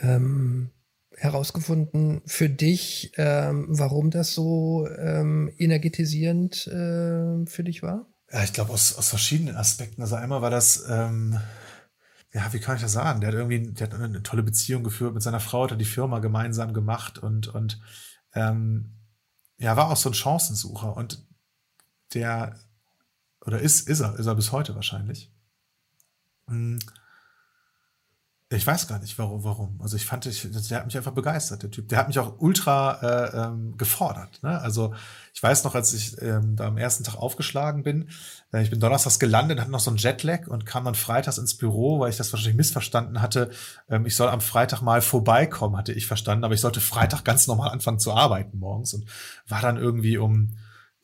ähm, 0.00 0.70
herausgefunden 1.16 2.22
für 2.26 2.48
dich, 2.48 3.12
ähm, 3.16 3.66
warum 3.68 4.10
das 4.10 4.34
so 4.34 4.88
ähm, 4.98 5.52
energetisierend 5.58 6.66
äh, 6.66 7.46
für 7.46 7.62
dich 7.64 7.82
war? 7.82 8.11
Ja, 8.32 8.42
ich 8.42 8.52
glaube 8.52 8.72
aus, 8.72 8.94
aus 8.96 9.10
verschiedenen 9.10 9.56
Aspekten. 9.56 10.02
Also 10.02 10.16
einmal 10.16 10.42
war 10.42 10.50
das, 10.50 10.84
ähm, 10.88 11.38
ja, 12.32 12.52
wie 12.52 12.60
kann 12.60 12.76
ich 12.76 12.82
das 12.82 12.92
sagen? 12.92 13.20
Der 13.20 13.28
hat 13.28 13.34
irgendwie, 13.34 13.72
der 13.72 13.88
hat 13.88 13.94
eine 13.94 14.22
tolle 14.22 14.42
Beziehung 14.42 14.82
geführt 14.82 15.12
mit 15.14 15.22
seiner 15.22 15.40
Frau, 15.40 15.68
hat 15.68 15.80
die 15.80 15.84
Firma 15.84 16.18
gemeinsam 16.18 16.72
gemacht 16.72 17.18
und, 17.18 17.48
und 17.48 17.80
ähm, 18.34 18.94
ja, 19.58 19.76
war 19.76 19.90
auch 19.90 19.96
so 19.96 20.08
ein 20.08 20.14
Chancensucher 20.14 20.96
und 20.96 21.26
der, 22.14 22.58
oder 23.44 23.60
ist, 23.60 23.86
ist 23.88 24.00
er, 24.00 24.18
ist 24.18 24.26
er 24.26 24.34
bis 24.34 24.50
heute 24.50 24.74
wahrscheinlich. 24.74 25.30
Mhm 26.46 26.78
ich 28.56 28.66
weiß 28.66 28.88
gar 28.88 28.98
nicht, 28.98 29.18
warum. 29.18 29.44
warum. 29.44 29.80
Also 29.82 29.96
ich 29.96 30.04
fand, 30.04 30.26
ich, 30.26 30.46
der 30.68 30.78
hat 30.78 30.86
mich 30.86 30.96
einfach 30.96 31.12
begeistert, 31.12 31.62
der 31.62 31.70
Typ. 31.70 31.88
Der 31.88 31.98
hat 31.98 32.08
mich 32.08 32.18
auch 32.18 32.34
ultra 32.38 32.98
äh, 33.02 33.36
ähm, 33.46 33.76
gefordert. 33.76 34.42
Ne? 34.42 34.60
Also 34.60 34.94
ich 35.32 35.42
weiß 35.42 35.64
noch, 35.64 35.74
als 35.74 35.92
ich 35.94 36.20
ähm, 36.20 36.56
da 36.56 36.66
am 36.66 36.76
ersten 36.76 37.04
Tag 37.04 37.16
aufgeschlagen 37.16 37.82
bin, 37.82 38.08
äh, 38.52 38.62
ich 38.62 38.70
bin 38.70 38.80
donnerstags 38.80 39.18
gelandet, 39.18 39.60
hatte 39.60 39.70
noch 39.70 39.80
so 39.80 39.90
ein 39.90 39.96
Jetlag 39.96 40.46
und 40.48 40.66
kam 40.66 40.84
dann 40.84 40.94
freitags 40.94 41.38
ins 41.38 41.56
Büro, 41.56 42.00
weil 42.00 42.10
ich 42.10 42.16
das 42.16 42.32
wahrscheinlich 42.32 42.56
missverstanden 42.56 43.22
hatte. 43.22 43.50
Ähm, 43.88 44.06
ich 44.06 44.16
soll 44.16 44.28
am 44.28 44.40
Freitag 44.40 44.82
mal 44.82 45.00
vorbeikommen, 45.00 45.76
hatte 45.76 45.92
ich 45.92 46.06
verstanden, 46.06 46.44
aber 46.44 46.54
ich 46.54 46.60
sollte 46.60 46.80
Freitag 46.80 47.24
ganz 47.24 47.46
normal 47.46 47.70
anfangen 47.70 47.98
zu 47.98 48.12
arbeiten 48.12 48.58
morgens 48.58 48.94
und 48.94 49.06
war 49.48 49.62
dann 49.62 49.76
irgendwie 49.76 50.18
um 50.18 50.56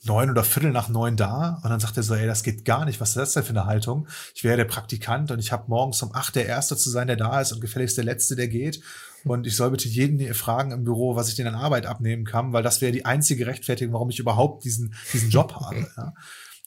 neun 0.05 0.31
oder 0.31 0.45
Viertel 0.45 0.71
nach 0.71 0.89
neun 0.89 1.17
da 1.17 1.61
und 1.63 1.71
dann 1.71 1.81
sagt 1.81 1.97
er 1.97 2.03
so, 2.03 2.15
ey, 2.15 2.27
das 2.27 2.43
geht 2.43 2.65
gar 2.65 2.85
nicht, 2.85 3.01
was 3.01 3.11
ist 3.11 3.17
das 3.17 3.33
denn 3.33 3.43
für 3.43 3.51
eine 3.51 3.67
Haltung? 3.67 4.07
Ich 4.35 4.45
wäre 4.45 4.57
der 4.57 4.65
Praktikant 4.65 5.31
und 5.31 5.39
ich 5.39 5.51
habe 5.51 5.65
morgens 5.69 6.03
um 6.03 6.15
acht 6.15 6.37
der 6.37 6.47
Erste 6.47 6.77
zu 6.77 6.91
sein, 6.91 7.09
der 7.09 7.17
da 7.17 7.41
ist 7.41 7.53
und 7.53 7.61
gefälligst 7.61 7.97
der 7.97 8.05
Letzte, 8.05 8.37
der 8.37 8.49
geht 8.49 8.81
und 9.25 9.47
ich 9.47 9.57
soll 9.57 9.71
bitte 9.71 9.89
jeden 9.89 10.33
fragen 10.35 10.71
im 10.71 10.85
Büro, 10.85 11.17
was 11.17 11.29
ich 11.29 11.35
denn 11.35 11.47
an 11.47 11.55
Arbeit 11.55 11.87
abnehmen 11.87 12.25
kann, 12.25 12.53
weil 12.53 12.63
das 12.63 12.81
wäre 12.81 12.93
die 12.93 13.05
einzige 13.05 13.47
Rechtfertigung, 13.47 13.95
warum 13.95 14.11
ich 14.11 14.19
überhaupt 14.19 14.65
diesen, 14.65 14.95
diesen 15.13 15.31
Job 15.31 15.55
habe. 15.55 15.87
Ja? 15.97 16.13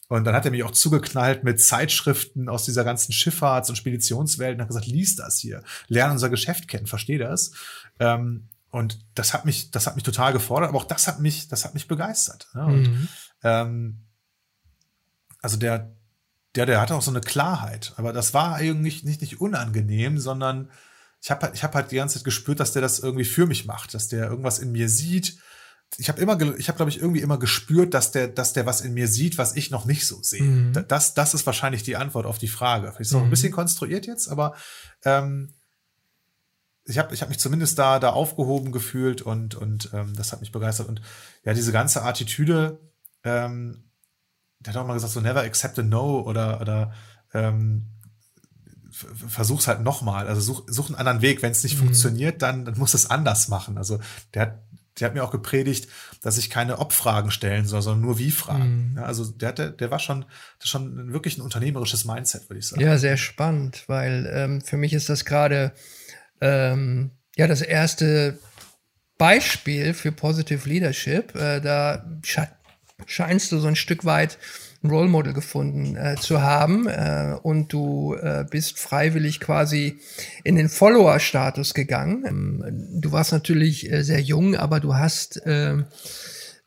Und 0.09 0.25
dann 0.25 0.35
hat 0.35 0.43
er 0.43 0.51
mich 0.51 0.63
auch 0.63 0.71
zugeknallt 0.71 1.45
mit 1.45 1.61
Zeitschriften 1.61 2.49
aus 2.49 2.65
dieser 2.65 2.83
ganzen 2.83 3.13
Schifffahrts- 3.13 3.69
und 3.69 3.77
Speditionswelt 3.77 4.55
und 4.55 4.61
hat 4.61 4.67
gesagt, 4.67 4.87
lies 4.87 5.15
das 5.15 5.37
hier, 5.39 5.63
lerne 5.87 6.11
unser 6.11 6.29
Geschäft 6.29 6.67
kennen, 6.67 6.85
versteh 6.85 7.17
das. 7.17 7.53
Ähm, 7.97 8.49
und 8.71 9.05
das 9.15 9.33
hat 9.33 9.45
mich, 9.45 9.71
das 9.71 9.85
hat 9.85 9.95
mich 9.95 10.03
total 10.03 10.33
gefordert, 10.33 10.69
aber 10.69 10.79
auch 10.79 10.85
das 10.85 11.07
hat 11.07 11.19
mich, 11.19 11.47
das 11.47 11.65
hat 11.65 11.73
mich 11.73 11.87
begeistert. 11.87 12.47
Ne? 12.53 12.65
Und, 12.65 12.83
mhm. 12.83 13.07
ähm, 13.43 14.07
also 15.41 15.57
der, 15.57 15.95
der, 16.55 16.65
der 16.65 16.81
hatte 16.81 16.95
auch 16.95 17.01
so 17.01 17.11
eine 17.11 17.21
Klarheit, 17.21 17.93
aber 17.97 18.13
das 18.13 18.33
war 18.33 18.55
eigentlich 18.55 19.03
nicht, 19.03 19.21
nicht 19.21 19.41
unangenehm, 19.41 20.17
sondern 20.17 20.69
ich 21.21 21.29
habe 21.29 21.43
halt, 21.43 21.55
ich 21.55 21.63
habe 21.63 21.75
halt 21.75 21.91
die 21.91 21.97
ganze 21.97 22.15
Zeit 22.15 22.23
gespürt, 22.23 22.59
dass 22.59 22.73
der 22.73 22.81
das 22.81 22.99
irgendwie 22.99 23.25
für 23.25 23.45
mich 23.45 23.65
macht, 23.65 23.93
dass 23.93 24.07
der 24.07 24.29
irgendwas 24.29 24.59
in 24.59 24.71
mir 24.71 24.89
sieht, 24.89 25.37
ich 25.97 26.07
habe 26.07 26.21
immer, 26.21 26.39
ich 26.57 26.67
habe 26.69 26.77
glaube 26.77 26.89
ich 26.89 26.99
irgendwie 26.99 27.19
immer 27.21 27.37
gespürt, 27.37 27.93
dass 27.93 28.11
der, 28.11 28.29
dass 28.29 28.53
der 28.53 28.65
was 28.65 28.81
in 28.81 28.93
mir 28.93 29.07
sieht, 29.07 29.37
was 29.37 29.55
ich 29.55 29.71
noch 29.71 29.85
nicht 29.85 30.07
so 30.07 30.21
sehe. 30.23 30.43
Mhm. 30.43 30.85
Das, 30.87 31.13
das 31.13 31.33
ist 31.33 31.45
wahrscheinlich 31.45 31.83
die 31.83 31.97
Antwort 31.97 32.25
auf 32.25 32.37
die 32.37 32.47
Frage. 32.47 32.87
Vielleicht 32.87 33.11
ist 33.11 33.13
mhm. 33.13 33.23
ein 33.23 33.29
bisschen 33.29 33.51
konstruiert 33.51 34.07
jetzt, 34.07 34.29
aber 34.29 34.55
ähm, 35.03 35.53
ich 36.85 36.97
habe 36.97 37.13
ich 37.13 37.21
hab 37.21 37.29
mich 37.29 37.39
zumindest 37.39 37.77
da, 37.77 37.99
da 37.99 38.09
aufgehoben 38.09 38.71
gefühlt 38.71 39.21
und, 39.21 39.55
und 39.55 39.91
ähm, 39.93 40.15
das 40.15 40.31
hat 40.31 40.41
mich 40.41 40.51
begeistert. 40.51 40.87
Und 40.87 41.01
ja, 41.43 41.53
diese 41.53 41.71
ganze 41.71 42.03
Attitüde, 42.03 42.79
ähm, 43.23 43.91
der 44.59 44.73
hat 44.73 44.81
auch 44.81 44.87
mal 44.87 44.93
gesagt, 44.93 45.13
so 45.13 45.21
never 45.21 45.41
accept 45.41 45.79
a 45.79 45.83
no 45.83 46.21
oder, 46.21 46.61
oder 46.61 46.93
ähm, 47.33 47.87
versuch's 48.91 49.67
halt 49.67 49.81
nochmal. 49.81 50.27
Also 50.27 50.41
such, 50.41 50.63
such 50.67 50.87
einen 50.87 50.95
anderen 50.95 51.21
Weg. 51.21 51.41
Wenn 51.41 51.51
es 51.51 51.63
nicht 51.63 51.75
mhm. 51.75 51.85
funktioniert, 51.85 52.41
dann, 52.41 52.65
dann 52.65 52.77
muss 52.77 52.93
es 52.93 53.09
anders 53.09 53.47
machen. 53.47 53.77
Also 53.77 53.99
der 54.33 54.41
hat 54.43 54.59
der 54.99 55.07
hat 55.07 55.15
mir 55.15 55.23
auch 55.23 55.31
gepredigt, 55.31 55.87
dass 56.21 56.37
ich 56.37 56.49
keine 56.49 56.79
Ob-Fragen 56.79 57.31
stellen 57.31 57.65
soll, 57.65 57.81
sondern 57.81 58.01
nur 58.01 58.19
Wie-Fragen. 58.19 58.91
Mhm. 58.91 58.97
Ja, 58.97 59.03
also 59.03 59.25
der, 59.25 59.49
hatte, 59.49 59.71
der 59.71 59.89
war 59.89 59.99
schon, 59.99 60.25
schon 60.61 61.13
wirklich 61.13 61.37
ein 61.37 61.41
unternehmerisches 61.41 62.05
Mindset, 62.05 62.49
würde 62.49 62.59
ich 62.59 62.67
sagen. 62.67 62.81
Ja, 62.81 62.97
sehr 62.97 63.17
spannend, 63.17 63.83
weil 63.87 64.29
ähm, 64.33 64.61
für 64.61 64.77
mich 64.77 64.93
ist 64.93 65.09
das 65.09 65.23
gerade 65.23 65.71
ähm, 66.41 67.11
ja 67.35 67.47
das 67.47 67.61
erste 67.61 68.39
Beispiel 69.17 69.93
für 69.93 70.11
Positive 70.11 70.67
Leadership. 70.67 71.35
Äh, 71.35 71.61
da 71.61 72.05
scheinst 73.05 73.51
du 73.51 73.59
so 73.59 73.67
ein 73.67 73.75
Stück 73.75 74.05
weit 74.05 74.37
ein 74.83 74.89
Role 74.89 75.09
Model 75.09 75.33
gefunden 75.33 75.95
äh, 75.95 76.15
zu 76.19 76.41
haben 76.41 76.87
äh, 76.87 77.35
und 77.43 77.71
du 77.71 78.15
äh, 78.15 78.45
bist 78.49 78.79
freiwillig 78.79 79.39
quasi 79.39 79.99
in 80.43 80.55
den 80.55 80.69
Follower-Status 80.69 81.75
gegangen. 81.75 82.25
Ähm, 82.25 82.99
du 82.99 83.11
warst 83.11 83.31
natürlich 83.31 83.91
äh, 83.91 84.03
sehr 84.03 84.21
jung, 84.21 84.55
aber 84.55 84.79
du 84.79 84.95
hast 84.95 85.41
ähm, 85.45 85.81
äh, 85.81 85.83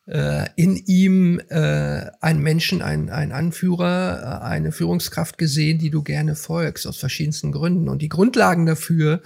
in 0.07 0.77
ihm 0.77 1.40
äh, 1.49 2.11
einen 2.21 2.43
Menschen, 2.43 2.83
einen, 2.83 3.09
einen 3.09 3.33
Anführer, 3.33 4.43
äh, 4.43 4.45
eine 4.45 4.71
Führungskraft 4.71 5.38
gesehen, 5.38 5.79
die 5.79 5.88
du 5.88 6.03
gerne 6.03 6.37
folgst, 6.37 6.87
aus 6.87 6.99
verschiedensten 6.99 7.53
Gründen. 7.53 7.88
Und 7.88 8.03
die 8.03 8.11
Grundlagen 8.11 8.67
dafür 8.67 9.23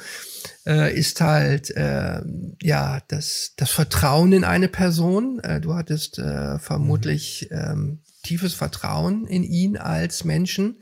äh, 0.66 0.96
ist 0.96 1.20
halt 1.20 1.70
äh, 1.76 2.20
ja 2.62 3.00
das, 3.08 3.54
das 3.56 3.70
Vertrauen 3.70 4.32
in 4.32 4.44
eine 4.44 4.68
Person. 4.68 5.40
Äh, 5.40 5.60
du 5.60 5.74
hattest 5.74 6.20
äh, 6.20 6.60
vermutlich 6.60 7.48
mhm. 7.50 7.58
ähm, 7.58 7.98
tiefes 8.22 8.54
Vertrauen 8.54 9.26
in 9.26 9.42
ihn 9.42 9.76
als 9.76 10.24
Menschen, 10.24 10.76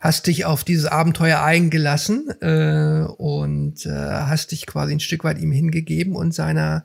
hast 0.00 0.26
dich 0.26 0.44
auf 0.44 0.62
dieses 0.62 0.86
Abenteuer 0.86 1.40
eingelassen 1.40 2.28
äh, 2.40 3.06
und 3.16 3.86
äh, 3.86 3.90
hast 3.90 4.52
dich 4.52 4.66
quasi 4.66 4.92
ein 4.92 5.00
Stück 5.00 5.24
weit 5.24 5.38
ihm 5.38 5.52
hingegeben 5.52 6.14
und 6.14 6.34
seiner 6.34 6.84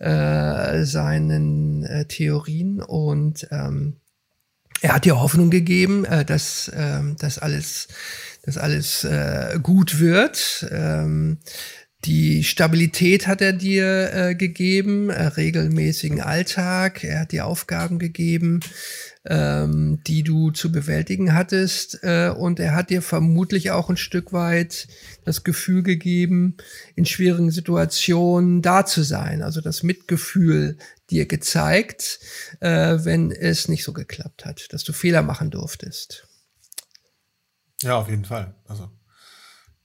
äh, 0.00 0.84
seinen 0.84 1.84
äh, 1.84 2.06
Theorien 2.06 2.82
und 2.82 3.46
ähm, 3.50 3.96
er 4.82 4.94
hat 4.94 5.04
dir 5.04 5.20
Hoffnung 5.20 5.50
gegeben, 5.50 6.04
äh, 6.04 6.24
dass 6.24 6.68
äh, 6.68 7.00
das 7.18 7.38
alles, 7.38 7.88
dass 8.42 8.56
alles 8.56 9.04
äh, 9.04 9.58
gut 9.62 10.00
wird. 10.00 10.66
Ähm, 10.70 11.38
die 12.06 12.44
Stabilität 12.44 13.26
hat 13.26 13.42
er 13.42 13.52
dir 13.52 14.14
äh, 14.14 14.34
gegeben, 14.34 15.10
äh, 15.10 15.26
regelmäßigen 15.26 16.22
Alltag. 16.22 17.04
Er 17.04 17.20
hat 17.20 17.32
dir 17.32 17.44
Aufgaben 17.44 17.98
gegeben, 17.98 18.60
ähm, 19.26 20.00
die 20.06 20.22
du 20.22 20.50
zu 20.50 20.72
bewältigen 20.72 21.34
hattest. 21.34 22.02
Äh, 22.02 22.30
und 22.30 22.58
er 22.58 22.74
hat 22.74 22.90
dir 22.90 23.02
vermutlich 23.02 23.70
auch 23.70 23.90
ein 23.90 23.96
Stück 23.96 24.32
weit 24.32 24.88
das 25.24 25.44
Gefühl 25.44 25.82
gegeben, 25.82 26.56
in 26.96 27.04
schwierigen 27.04 27.50
Situationen 27.50 28.62
da 28.62 28.86
zu 28.86 29.02
sein. 29.02 29.42
Also 29.42 29.60
das 29.60 29.82
Mitgefühl 29.82 30.78
dir 31.10 31.26
gezeigt, 31.26 32.20
äh, 32.60 32.98
wenn 33.02 33.30
es 33.30 33.68
nicht 33.68 33.84
so 33.84 33.92
geklappt 33.92 34.46
hat, 34.46 34.72
dass 34.72 34.84
du 34.84 34.92
Fehler 34.92 35.22
machen 35.22 35.50
durftest. 35.50 36.26
Ja, 37.82 37.96
auf 37.96 38.08
jeden 38.08 38.24
Fall. 38.24 38.54
Also 38.66 38.90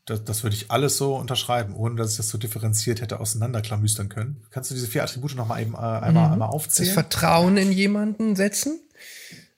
das, 0.06 0.24
das 0.24 0.44
würde 0.44 0.56
ich 0.56 0.70
alles 0.70 0.98
so 0.98 1.16
unterschreiben, 1.16 1.76
ohne 1.76 1.96
dass 1.96 2.12
ich 2.12 2.18
das 2.18 2.30
so 2.30 2.38
differenziert 2.38 3.02
hätte 3.02 3.20
auseinanderklamüstern 3.20 4.08
können. 4.08 4.46
Kannst 4.52 4.70
du 4.70 4.76
diese 4.76 4.88
vier 4.88 5.04
Attribute 5.04 5.36
noch 5.36 5.48
mal 5.48 5.60
eben 5.60 5.74
äh, 5.74 5.78
einmal, 5.78 6.28
mhm. 6.28 6.34
einmal 6.34 6.50
aufzählen? 6.50 6.88
Das 6.88 6.94
Vertrauen 6.94 7.58
in 7.58 7.72
jemanden 7.72 8.36
setzen, 8.36 8.80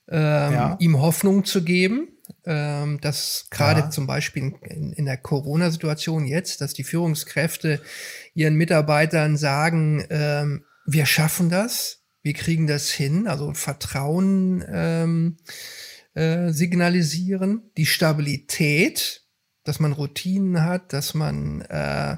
ähm, 0.10 0.54
ja. 0.54 0.76
ihm 0.80 1.00
Hoffnung 1.00 1.46
zu 1.46 1.64
geben, 1.64 2.10
ähm, 2.46 3.00
dass 3.02 3.48
gerade 3.50 3.82
ja. 3.82 3.90
zum 3.90 4.08
Beispiel 4.08 4.54
in, 4.62 4.94
in 4.94 5.06
der 5.06 5.18
Corona-Situation 5.18 6.26
jetzt, 6.26 6.62
dass 6.62 6.74
die 6.74 6.84
Führungskräfte 6.84 7.82
ihren 8.34 8.56
Mitarbeitern 8.56 9.38
sagen, 9.38 10.06
ähm, 10.10 10.64
wir 10.86 11.06
schaffen 11.06 11.50
das, 11.50 12.04
wir 12.24 12.34
kriegen 12.34 12.68
das 12.68 12.90
hin, 12.90 13.28
also 13.28 13.54
Vertrauen 13.54 14.64
ähm, 14.70 15.38
äh, 16.14 16.52
signalisieren, 16.52 17.70
die 17.78 17.86
Stabilität, 17.86 19.27
dass 19.68 19.80
man 19.80 19.92
Routinen 19.92 20.64
hat, 20.64 20.94
dass 20.94 21.14
man 21.14 21.62
äh, 21.62 22.18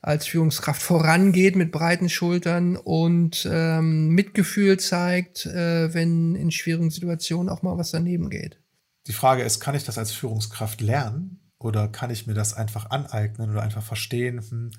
als 0.00 0.26
Führungskraft 0.26 0.80
vorangeht 0.80 1.56
mit 1.56 1.70
breiten 1.70 2.08
Schultern 2.08 2.76
und 2.76 3.46
ähm, 3.50 4.08
Mitgefühl 4.08 4.78
zeigt, 4.78 5.44
äh, 5.46 5.92
wenn 5.92 6.34
in 6.34 6.50
schwierigen 6.50 6.90
Situationen 6.90 7.50
auch 7.50 7.62
mal 7.62 7.76
was 7.76 7.90
daneben 7.90 8.30
geht. 8.30 8.60
Die 9.06 9.12
Frage 9.12 9.42
ist, 9.42 9.60
kann 9.60 9.74
ich 9.74 9.84
das 9.84 9.98
als 9.98 10.12
Führungskraft 10.12 10.80
lernen 10.80 11.40
oder 11.58 11.88
kann 11.88 12.10
ich 12.10 12.26
mir 12.26 12.34
das 12.34 12.54
einfach 12.54 12.90
aneignen 12.90 13.50
oder 13.50 13.62
einfach 13.62 13.82
verstehen? 13.82 14.40
Hm, 14.40 14.70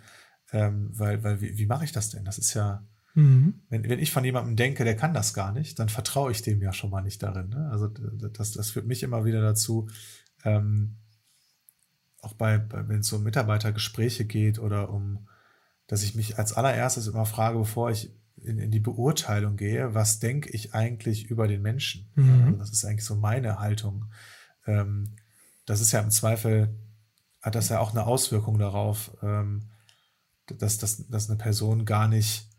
ähm, 0.51 0.89
weil, 0.93 1.23
weil 1.23 1.41
wie, 1.41 1.57
wie 1.57 1.65
mache 1.65 1.85
ich 1.85 1.91
das 1.91 2.09
denn? 2.09 2.25
Das 2.25 2.37
ist 2.37 2.53
ja, 2.53 2.83
mhm. 3.13 3.61
wenn, 3.69 3.87
wenn 3.87 3.99
ich 3.99 4.11
von 4.11 4.25
jemandem 4.25 4.55
denke, 4.55 4.83
der 4.85 4.95
kann 4.95 5.13
das 5.13 5.33
gar 5.33 5.51
nicht, 5.51 5.77
dann 5.77 5.89
vertraue 5.89 6.31
ich 6.31 6.41
dem 6.41 6.61
ja 6.61 6.73
schon 6.73 6.89
mal 6.89 7.01
nicht 7.01 7.21
darin. 7.21 7.49
Ne? 7.49 7.69
Also 7.71 7.87
das, 7.87 8.53
das 8.53 8.71
führt 8.71 8.87
mich 8.87 9.03
immer 9.03 9.23
wieder 9.23 9.41
dazu, 9.41 9.87
ähm, 10.43 10.95
auch 12.21 12.33
bei, 12.33 12.57
bei 12.57 12.87
wenn 12.87 12.99
es 12.99 13.13
um 13.13 13.23
Mitarbeitergespräche 13.23 14.25
geht 14.25 14.59
oder 14.59 14.89
um, 14.89 15.27
dass 15.87 16.03
ich 16.03 16.15
mich 16.15 16.37
als 16.37 16.53
allererstes 16.53 17.07
immer 17.07 17.25
frage, 17.25 17.57
bevor 17.57 17.91
ich 17.91 18.11
in, 18.37 18.59
in 18.59 18.71
die 18.71 18.79
Beurteilung 18.79 19.55
gehe, 19.55 19.93
was 19.93 20.19
denke 20.19 20.49
ich 20.49 20.73
eigentlich 20.73 21.29
über 21.29 21.47
den 21.47 21.61
Menschen? 21.61 22.09
Mhm. 22.15 22.45
Also 22.45 22.57
das 22.57 22.71
ist 22.71 22.85
eigentlich 22.85 23.05
so 23.05 23.15
meine 23.15 23.59
Haltung. 23.59 24.05
Ähm, 24.65 25.15
das 25.65 25.81
ist 25.81 25.91
ja 25.91 25.99
im 25.99 26.11
Zweifel, 26.11 26.75
hat 27.41 27.55
das 27.55 27.69
ja 27.69 27.79
auch 27.79 27.91
eine 27.91 28.05
Auswirkung 28.05 28.57
darauf, 28.57 29.15
ähm, 29.21 29.69
dass, 30.47 30.77
dass, 30.77 31.07
dass 31.07 31.29
eine 31.29 31.37
Person 31.37 31.85
gar 31.85 32.07
nicht 32.07 32.49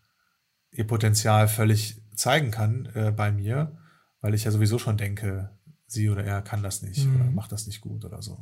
ihr 0.71 0.87
Potenzial 0.87 1.49
völlig 1.49 2.03
zeigen 2.15 2.51
kann 2.51 2.87
äh, 2.95 3.11
bei 3.11 3.33
mir, 3.33 3.79
weil 4.21 4.35
ich 4.35 4.45
ja 4.45 4.51
sowieso 4.51 4.79
schon 4.79 4.97
denke, 4.97 5.58
sie 5.89 6.09
oder 6.09 6.23
er 6.25 6.43
kann 6.43 6.63
das 6.63 6.83
nicht 6.83 7.05
mhm. 7.05 7.17
oder 7.17 7.25
macht 7.31 7.51
das 7.51 7.67
nicht 7.67 7.81
gut 7.81 8.05
oder 8.05 8.23
so. 8.23 8.39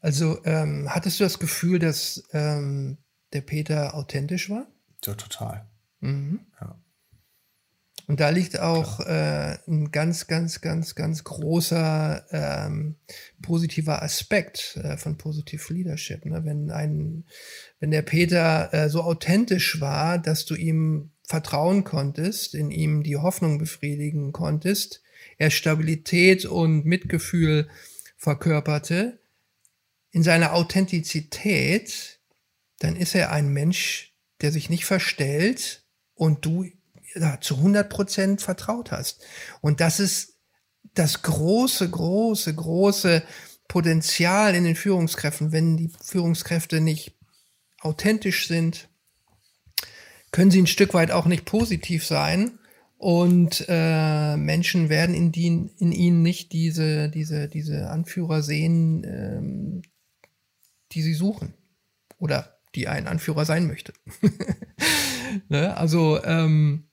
Also 0.00 0.42
ähm, 0.44 0.86
hattest 0.88 1.20
du 1.20 1.24
das 1.24 1.38
Gefühl, 1.38 1.78
dass 1.78 2.24
ähm, 2.32 2.98
der 3.32 3.42
Peter 3.42 3.94
authentisch 3.94 4.48
war? 4.48 4.66
Ja, 5.04 5.14
total. 5.14 5.66
Mhm. 6.00 6.40
Ja. 6.60 6.80
Und 8.06 8.20
da 8.20 8.30
liegt 8.30 8.58
auch 8.58 9.00
äh, 9.00 9.58
ein 9.68 9.90
ganz, 9.90 10.28
ganz, 10.28 10.62
ganz, 10.62 10.94
ganz 10.94 11.24
großer 11.24 12.24
ähm, 12.30 12.96
positiver 13.42 14.02
Aspekt 14.02 14.78
äh, 14.82 14.96
von 14.96 15.18
Positive 15.18 15.74
Leadership. 15.74 16.24
Ne? 16.24 16.42
Wenn 16.44 16.70
ein, 16.70 17.26
wenn 17.80 17.90
der 17.90 18.00
Peter 18.00 18.72
äh, 18.72 18.88
so 18.88 19.02
authentisch 19.02 19.82
war, 19.82 20.18
dass 20.18 20.46
du 20.46 20.54
ihm 20.54 21.10
vertrauen 21.22 21.84
konntest, 21.84 22.54
in 22.54 22.70
ihm 22.70 23.02
die 23.02 23.18
Hoffnung 23.18 23.58
befriedigen 23.58 24.32
konntest, 24.32 25.02
er 25.38 25.50
Stabilität 25.50 26.44
und 26.44 26.84
Mitgefühl 26.84 27.68
verkörperte, 28.16 29.20
in 30.10 30.22
seiner 30.22 30.52
Authentizität, 30.54 32.20
dann 32.80 32.96
ist 32.96 33.14
er 33.14 33.30
ein 33.30 33.48
Mensch, 33.48 34.14
der 34.40 34.52
sich 34.52 34.68
nicht 34.70 34.84
verstellt 34.84 35.84
und 36.14 36.44
du 36.44 36.66
ja, 37.14 37.40
zu 37.40 37.56
100 37.56 37.88
Prozent 37.88 38.42
vertraut 38.42 38.90
hast. 38.90 39.24
Und 39.60 39.80
das 39.80 40.00
ist 40.00 40.38
das 40.94 41.22
große, 41.22 41.88
große, 41.88 42.54
große 42.54 43.22
Potenzial 43.68 44.54
in 44.54 44.64
den 44.64 44.76
Führungskräften. 44.76 45.52
Wenn 45.52 45.76
die 45.76 45.90
Führungskräfte 46.02 46.80
nicht 46.80 47.16
authentisch 47.80 48.48
sind, 48.48 48.88
können 50.32 50.50
sie 50.50 50.60
ein 50.60 50.66
Stück 50.66 50.94
weit 50.94 51.10
auch 51.10 51.26
nicht 51.26 51.44
positiv 51.44 52.04
sein 52.06 52.57
und 52.98 53.64
äh, 53.68 54.36
Menschen 54.36 54.88
werden 54.88 55.14
in, 55.14 55.30
die, 55.30 55.46
in 55.78 55.92
ihnen 55.92 56.22
nicht 56.22 56.52
diese, 56.52 57.08
diese, 57.08 57.48
diese 57.48 57.90
Anführer 57.90 58.42
sehen, 58.42 59.04
ähm, 59.04 59.82
die 60.90 61.02
sie 61.02 61.14
suchen 61.14 61.54
oder 62.18 62.58
die 62.74 62.88
ein 62.88 63.06
Anführer 63.06 63.44
sein 63.44 63.68
möchte. 63.68 63.92
ne? 65.48 65.76
Also 65.76 66.22
ähm, 66.24 66.90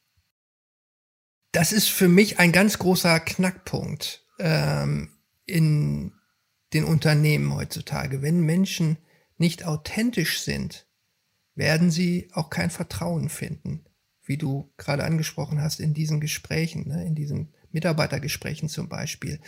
das 1.51 1.71
ist 1.71 1.89
für 1.89 2.07
mich 2.07 2.37
ein 2.37 2.51
ganz 2.51 2.77
großer 2.77 3.19
Knackpunkt 3.19 4.27
ähm, 4.37 5.09
in 5.47 6.13
den 6.73 6.83
Unternehmen 6.83 7.55
heutzutage. 7.55 8.21
Wenn 8.21 8.41
Menschen 8.41 8.97
nicht 9.37 9.65
authentisch 9.65 10.41
sind, 10.41 10.85
werden 11.55 11.89
sie 11.89 12.29
auch 12.33 12.51
kein 12.51 12.69
Vertrauen 12.69 13.29
finden 13.29 13.85
wie 14.25 14.37
du 14.37 14.71
gerade 14.77 15.03
angesprochen 15.03 15.61
hast, 15.61 15.79
in 15.79 15.93
diesen 15.93 16.19
Gesprächen, 16.19 16.87
ne, 16.87 17.05
in 17.05 17.15
diesen 17.15 17.49
Mitarbeitergesprächen 17.71 18.69
zum 18.69 18.89
Beispiel. 18.89 19.39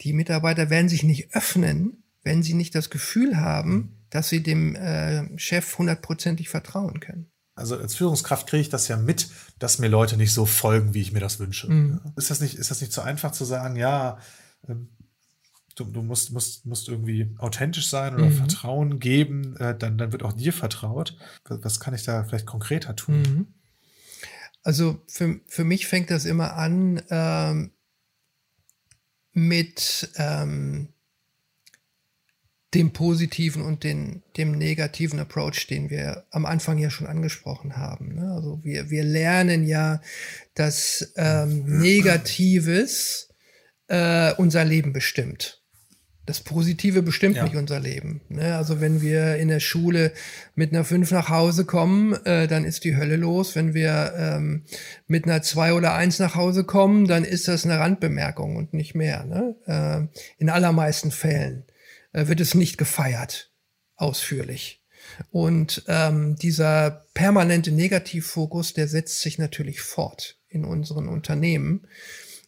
Die 0.00 0.12
Mitarbeiter 0.12 0.70
werden 0.70 0.88
sich 0.88 1.02
nicht 1.02 1.34
öffnen, 1.34 2.02
wenn 2.22 2.42
sie 2.42 2.54
nicht 2.54 2.74
das 2.74 2.90
Gefühl 2.90 3.36
haben, 3.36 3.96
dass 4.10 4.28
sie 4.28 4.42
dem 4.42 4.74
äh, 4.76 5.38
Chef 5.38 5.78
hundertprozentig 5.78 6.48
vertrauen 6.48 7.00
können. 7.00 7.30
Also 7.54 7.76
als 7.76 7.94
Führungskraft 7.94 8.46
kriege 8.46 8.60
ich 8.60 8.68
das 8.68 8.88
ja 8.88 8.96
mit, 8.96 9.30
dass 9.58 9.78
mir 9.78 9.88
Leute 9.88 10.16
nicht 10.16 10.32
so 10.32 10.44
folgen, 10.44 10.92
wie 10.92 11.00
ich 11.00 11.12
mir 11.12 11.20
das 11.20 11.38
wünsche. 11.38 11.70
Mhm. 11.70 12.00
Ist 12.16 12.30
das 12.30 12.40
nicht, 12.40 12.54
ist 12.54 12.70
das 12.70 12.80
nicht 12.80 12.92
so 12.92 13.00
einfach 13.00 13.32
zu 13.32 13.44
sagen, 13.44 13.76
ja, 13.76 14.18
ähm, 14.68 14.90
du, 15.74 15.84
du 15.84 16.02
musst, 16.02 16.32
musst, 16.32 16.66
musst 16.66 16.88
irgendwie 16.88 17.34
authentisch 17.38 17.88
sein 17.88 18.14
oder 18.14 18.26
mhm. 18.26 18.32
Vertrauen 18.32 18.98
geben, 18.98 19.56
äh, 19.56 19.76
dann, 19.76 19.96
dann 19.96 20.12
wird 20.12 20.22
auch 20.22 20.34
dir 20.34 20.52
vertraut. 20.52 21.16
Was 21.44 21.80
kann 21.80 21.94
ich 21.94 22.02
da 22.02 22.24
vielleicht 22.24 22.46
konkreter 22.46 22.94
tun? 22.94 23.22
Mhm. 23.22 23.46
Also 24.66 25.00
für, 25.06 25.38
für 25.46 25.62
mich 25.62 25.86
fängt 25.86 26.10
das 26.10 26.24
immer 26.24 26.54
an 26.54 27.00
ähm, 27.08 27.70
mit 29.32 30.10
ähm, 30.16 30.88
dem 32.74 32.92
positiven 32.92 33.62
und 33.62 33.84
den, 33.84 34.24
dem 34.36 34.58
negativen 34.58 35.20
Approach, 35.20 35.68
den 35.68 35.88
wir 35.88 36.26
am 36.32 36.44
Anfang 36.44 36.78
ja 36.78 36.90
schon 36.90 37.06
angesprochen 37.06 37.76
haben. 37.76 38.16
Ne? 38.16 38.32
Also 38.32 38.58
wir, 38.64 38.90
wir 38.90 39.04
lernen 39.04 39.64
ja, 39.64 40.02
dass 40.54 41.12
ähm, 41.14 41.62
Negatives 41.78 43.28
äh, 43.86 44.32
unser 44.32 44.64
Leben 44.64 44.92
bestimmt 44.92 45.62
das 46.26 46.40
Positive 46.40 47.02
bestimmt 47.02 47.36
ja. 47.36 47.44
nicht 47.44 47.56
unser 47.56 47.78
Leben. 47.78 48.20
Ne? 48.28 48.56
Also 48.56 48.80
wenn 48.80 49.00
wir 49.00 49.36
in 49.36 49.48
der 49.48 49.60
Schule 49.60 50.12
mit 50.56 50.72
einer 50.72 50.84
5 50.84 51.12
nach 51.12 51.28
Hause 51.28 51.64
kommen, 51.64 52.14
äh, 52.24 52.48
dann 52.48 52.64
ist 52.64 52.84
die 52.84 52.96
Hölle 52.96 53.16
los. 53.16 53.54
Wenn 53.54 53.74
wir 53.74 54.12
ähm, 54.16 54.64
mit 55.06 55.24
einer 55.24 55.40
2 55.40 55.72
oder 55.72 55.94
1 55.94 56.18
nach 56.18 56.34
Hause 56.34 56.64
kommen, 56.64 57.06
dann 57.06 57.24
ist 57.24 57.46
das 57.46 57.64
eine 57.64 57.78
Randbemerkung 57.78 58.56
und 58.56 58.74
nicht 58.74 58.94
mehr. 58.94 59.24
Ne? 59.24 59.54
Äh, 59.66 60.18
in 60.38 60.50
allermeisten 60.50 61.12
Fällen 61.12 61.64
äh, 62.12 62.26
wird 62.26 62.40
es 62.40 62.54
nicht 62.54 62.76
gefeiert, 62.76 63.52
ausführlich. 63.94 64.82
Und 65.30 65.84
ähm, 65.86 66.34
dieser 66.34 67.06
permanente 67.14 67.70
Negativfokus, 67.70 68.74
der 68.74 68.88
setzt 68.88 69.20
sich 69.20 69.38
natürlich 69.38 69.80
fort 69.80 70.38
in 70.48 70.64
unseren 70.64 71.06
Unternehmen, 71.06 71.86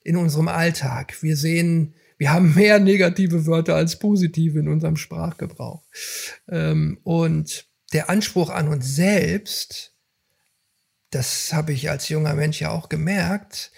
in 0.02 0.16
unserem 0.16 0.48
Alltag. 0.48 1.22
Wir 1.22 1.36
sehen 1.36 1.94
wir 2.18 2.32
haben 2.32 2.54
mehr 2.54 2.80
negative 2.80 3.46
Wörter 3.46 3.76
als 3.76 3.98
positive 3.98 4.58
in 4.58 4.68
unserem 4.68 4.96
Sprachgebrauch. 4.96 5.84
Ähm, 6.48 6.98
und 7.04 7.66
der 7.92 8.10
Anspruch 8.10 8.50
an 8.50 8.68
uns 8.68 8.94
selbst, 8.94 9.94
das 11.10 11.52
habe 11.52 11.72
ich 11.72 11.88
als 11.88 12.08
junger 12.08 12.34
Mensch 12.34 12.60
ja 12.60 12.70
auch 12.70 12.88
gemerkt, 12.88 13.70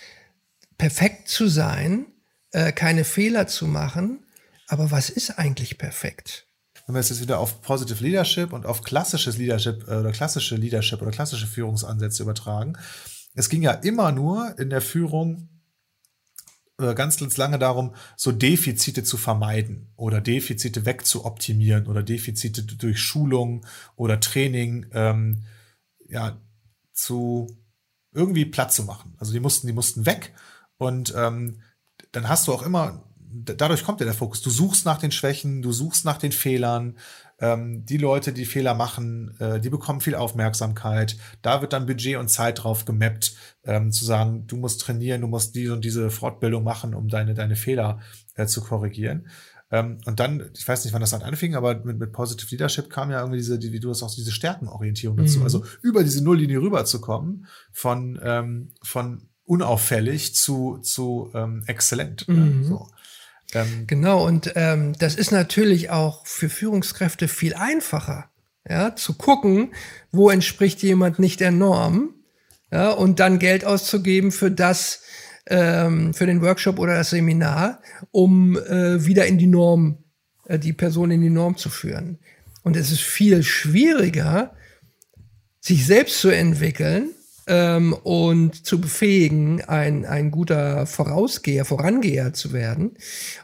perfekt 0.78 1.28
zu 1.28 1.48
sein, 1.48 2.06
äh, 2.52 2.72
keine 2.72 3.04
Fehler 3.04 3.46
zu 3.46 3.66
machen. 3.66 4.24
Aber 4.66 4.90
was 4.90 5.10
ist 5.10 5.38
eigentlich 5.38 5.78
perfekt? 5.78 6.46
Wenn 6.86 6.94
wir 6.94 7.02
jetzt 7.02 7.20
wieder 7.20 7.38
auf 7.38 7.60
Positive 7.60 8.02
Leadership 8.02 8.52
und 8.52 8.64
auf 8.64 8.82
klassisches 8.82 9.36
Leadership 9.36 9.86
äh, 9.86 9.96
oder 9.96 10.12
klassische 10.12 10.56
Leadership 10.56 11.02
oder 11.02 11.10
klassische 11.10 11.46
Führungsansätze 11.46 12.22
übertragen, 12.22 12.78
es 13.34 13.48
ging 13.48 13.62
ja 13.62 13.72
immer 13.72 14.10
nur 14.10 14.58
in 14.58 14.70
der 14.70 14.80
Führung 14.80 15.49
ganz, 16.94 17.18
ganz 17.18 17.36
lange 17.36 17.58
darum, 17.58 17.94
so 18.16 18.32
Defizite 18.32 19.04
zu 19.04 19.16
vermeiden 19.16 19.92
oder 19.96 20.20
Defizite 20.20 20.86
wegzuoptimieren 20.86 21.86
oder 21.86 22.02
Defizite 22.02 22.62
durch 22.62 23.00
Schulung 23.00 23.66
oder 23.96 24.20
Training 24.20 24.86
ähm, 24.92 25.44
ja, 26.08 26.40
zu 26.92 27.46
irgendwie 28.12 28.44
platt 28.44 28.72
zu 28.72 28.84
machen. 28.84 29.14
Also 29.18 29.32
die 29.32 29.40
mussten, 29.40 29.66
die 29.66 29.72
mussten 29.72 30.06
weg 30.06 30.34
und 30.78 31.14
ähm, 31.16 31.62
dann 32.12 32.28
hast 32.28 32.48
du 32.48 32.52
auch 32.52 32.62
immer, 32.62 33.09
dadurch 33.32 33.84
kommt 33.84 34.00
ja 34.00 34.06
der 34.06 34.14
Fokus. 34.14 34.42
Du 34.42 34.50
suchst 34.50 34.84
nach 34.84 34.98
den 34.98 35.12
Schwächen, 35.12 35.62
du 35.62 35.72
suchst 35.72 36.04
nach 36.04 36.18
den 36.18 36.32
Fehlern, 36.32 36.96
ähm, 37.40 37.84
die 37.86 37.96
Leute, 37.96 38.32
die 38.32 38.44
Fehler 38.44 38.74
machen, 38.74 39.34
äh, 39.38 39.60
die 39.60 39.70
bekommen 39.70 40.00
viel 40.00 40.14
Aufmerksamkeit. 40.14 41.16
Da 41.42 41.62
wird 41.62 41.72
dann 41.72 41.86
Budget 41.86 42.16
und 42.16 42.28
Zeit 42.28 42.62
drauf 42.62 42.84
gemappt, 42.84 43.34
ähm, 43.64 43.92
zu 43.92 44.04
sagen, 44.04 44.46
du 44.46 44.56
musst 44.56 44.80
trainieren, 44.80 45.22
du 45.22 45.26
musst 45.26 45.54
diese 45.54 45.72
und 45.72 45.84
diese 45.84 46.10
Fortbildung 46.10 46.64
machen, 46.64 46.94
um 46.94 47.08
deine, 47.08 47.34
deine 47.34 47.56
Fehler 47.56 48.00
äh, 48.34 48.46
zu 48.46 48.60
korrigieren. 48.60 49.28
Ähm, 49.70 49.98
und 50.04 50.20
dann, 50.20 50.50
ich 50.56 50.66
weiß 50.66 50.84
nicht, 50.84 50.92
wann 50.92 51.00
das 51.00 51.10
dann 51.10 51.22
anfing, 51.22 51.54
aber 51.54 51.76
mit, 51.84 51.98
mit 51.98 52.12
Positive 52.12 52.50
Leadership 52.50 52.90
kam 52.90 53.10
ja 53.10 53.20
irgendwie 53.20 53.38
diese, 53.38 53.58
die, 53.58 53.72
wie 53.72 53.80
du 53.80 53.90
hast 53.90 54.02
auch 54.02 54.14
diese 54.14 54.32
Stärkenorientierung 54.32 55.16
dazu. 55.16 55.38
Mhm. 55.38 55.44
Also 55.44 55.64
über 55.80 56.02
diese 56.02 56.24
Nulllinie 56.24 56.60
rüberzukommen 56.60 57.46
von, 57.72 58.18
ähm, 58.22 58.72
von 58.82 59.28
unauffällig 59.44 60.34
zu, 60.34 60.78
zu 60.78 61.30
ähm, 61.34 61.62
exzellent. 61.66 62.28
Mhm. 62.28 62.64
So. 62.64 62.88
Ähm, 63.54 63.86
genau, 63.86 64.26
und 64.26 64.52
ähm, 64.56 64.94
das 64.98 65.14
ist 65.14 65.32
natürlich 65.32 65.90
auch 65.90 66.26
für 66.26 66.48
Führungskräfte 66.48 67.28
viel 67.28 67.54
einfacher, 67.54 68.30
ja, 68.68 68.94
zu 68.94 69.14
gucken, 69.14 69.74
wo 70.12 70.30
entspricht 70.30 70.82
jemand 70.82 71.18
nicht 71.18 71.40
der 71.40 71.50
Norm, 71.50 72.14
ja, 72.72 72.90
und 72.90 73.20
dann 73.20 73.38
Geld 73.38 73.64
auszugeben 73.64 74.30
für 74.30 74.50
das, 74.50 75.02
ähm, 75.46 76.14
für 76.14 76.26
den 76.26 76.42
Workshop 76.42 76.78
oder 76.78 76.94
das 76.94 77.10
Seminar, 77.10 77.82
um 78.12 78.56
äh, 78.56 79.04
wieder 79.04 79.26
in 79.26 79.38
die 79.38 79.46
Norm, 79.46 79.98
äh, 80.46 80.58
die 80.58 80.72
Person 80.72 81.10
in 81.10 81.20
die 81.20 81.30
Norm 81.30 81.56
zu 81.56 81.68
führen. 81.68 82.18
Und 82.62 82.76
es 82.76 82.92
ist 82.92 83.00
viel 83.00 83.42
schwieriger, 83.42 84.54
sich 85.60 85.86
selbst 85.86 86.20
zu 86.20 86.28
entwickeln, 86.28 87.10
ähm, 87.46 87.92
und 87.92 88.66
zu 88.66 88.80
befähigen, 88.80 89.62
ein, 89.64 90.04
ein 90.04 90.30
guter 90.30 90.86
Vorausgeher, 90.86 91.64
Vorangeher 91.64 92.32
zu 92.32 92.52
werden. 92.52 92.96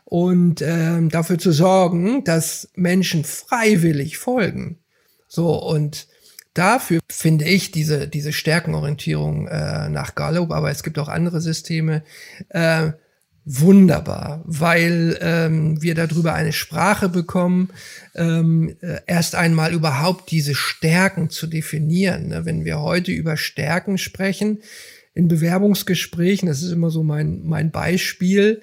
Und 0.04 0.62
ähm, 0.62 1.08
dafür 1.08 1.38
zu 1.38 1.52
sorgen, 1.52 2.24
dass 2.24 2.68
Menschen 2.74 3.24
freiwillig 3.24 4.18
folgen. 4.18 4.78
So, 5.28 5.54
und 5.62 6.08
dafür 6.54 7.00
finde 7.10 7.44
ich 7.44 7.70
diese, 7.70 8.08
diese 8.08 8.32
Stärkenorientierung 8.32 9.48
äh, 9.48 9.88
nach 9.88 10.14
Gallup, 10.14 10.52
aber 10.52 10.70
es 10.70 10.82
gibt 10.82 10.98
auch 10.98 11.08
andere 11.08 11.40
Systeme, 11.40 12.02
äh, 12.48 12.92
wunderbar, 13.46 14.42
weil 14.44 15.16
ähm, 15.20 15.80
wir 15.80 15.94
darüber 15.94 16.34
eine 16.34 16.52
Sprache 16.52 17.08
bekommen, 17.08 17.70
ähm, 18.16 18.76
äh, 18.80 18.98
erst 19.06 19.36
einmal 19.36 19.72
überhaupt 19.72 20.32
diese 20.32 20.56
Stärken 20.56 21.30
zu 21.30 21.46
definieren. 21.46 22.28
Ne? 22.28 22.44
Wenn 22.44 22.64
wir 22.64 22.80
heute 22.80 23.12
über 23.12 23.36
Stärken 23.36 23.98
sprechen, 23.98 24.58
in 25.14 25.28
Bewerbungsgesprächen, 25.28 26.48
das 26.48 26.62
ist 26.62 26.72
immer 26.72 26.90
so 26.90 27.04
mein, 27.04 27.42
mein 27.44 27.70
Beispiel, 27.70 28.60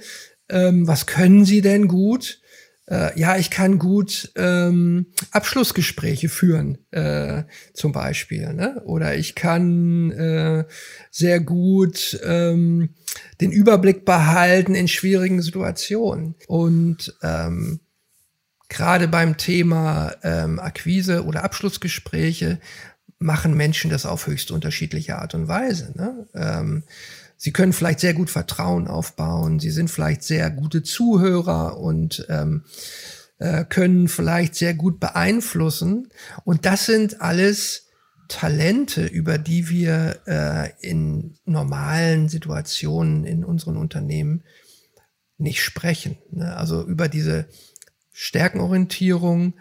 ähm, 0.50 0.86
was 0.86 1.08
können 1.08 1.46
Sie 1.46 1.62
denn 1.62 1.88
gut? 1.88 2.41
Äh, 2.86 3.17
ja, 3.17 3.38
ich 3.38 3.50
kann 3.50 3.80
gut 3.80 4.32
ähm, 4.36 5.08
Abschlussgespräche 5.32 6.28
führen, 6.28 6.80
äh, 6.91 7.43
zum 7.74 7.93
Beispiel. 7.93 8.54
Ne? 8.54 8.82
Oder 8.84 9.15
ich 9.15 9.36
kann 9.36 10.12
äh, 10.12 10.65
sehr 11.10 11.39
gut 11.39 12.19
ähm, 12.24 12.89
den 13.39 13.52
Überblick 13.52 14.04
behalten 14.06 14.76
in 14.76 14.88
schwierigen 14.88 15.41
Situationen. 15.41 16.36
Und 16.48 17.15
ähm, 17.22 17.80
gerade 18.67 19.08
beim 19.08 19.38
Thema 19.38 20.13
ähm, 20.24 20.60
Akquise 20.60 21.24
oder 21.26 21.43
Abschlussgespräche 21.43 22.60
machen 23.17 23.56
Menschen 23.56 23.89
das 23.89 24.06
auf 24.06 24.28
höchst 24.28 24.52
unterschiedliche 24.52 25.17
Art 25.19 25.34
und 25.34 25.48
Weise. 25.48 25.93
Ne? 25.96 26.28
Ähm, 26.36 26.84
Sie 27.43 27.51
können 27.51 27.73
vielleicht 27.73 27.99
sehr 27.99 28.13
gut 28.13 28.29
Vertrauen 28.29 28.88
aufbauen. 28.88 29.60
Sie 29.60 29.69
sind 29.69 29.91
vielleicht 29.91 30.23
sehr 30.23 30.49
gute 30.49 30.82
Zuhörer 30.82 31.77
und 31.77 32.25
ähm, 32.29 32.63
äh, 33.38 33.65
können 33.65 34.08
vielleicht 34.08 34.56
sehr 34.56 34.73
gut 34.73 35.01
beeinflussen. 35.01 36.08
Und 36.45 36.65
das 36.65 36.86
sind 36.86 37.19
alles 37.19 37.88
Talente, 38.29 39.06
über 39.06 39.38
die 39.38 39.67
wir 39.67 40.21
äh, 40.25 40.69
in 40.79 41.36
normalen 41.43 42.29
Situationen 42.29 43.25
in 43.25 43.43
unseren 43.43 43.75
Unternehmen 43.75 44.45
nicht 45.38 45.62
sprechen. 45.62 46.15
Ne? 46.32 46.56
Also 46.56 46.86
über 46.86 47.10
diese 47.10 47.49
Stärkenorientierung 48.13 49.56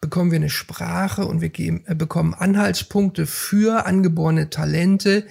bekommen 0.00 0.30
wir 0.30 0.36
eine 0.36 0.50
Sprache 0.50 1.26
und 1.26 1.40
wir 1.40 1.48
geben, 1.48 1.84
äh, 1.86 1.94
bekommen 1.94 2.34
Anhaltspunkte 2.34 3.26
für 3.26 3.86
angeborene 3.86 4.50
Talente, 4.50 5.26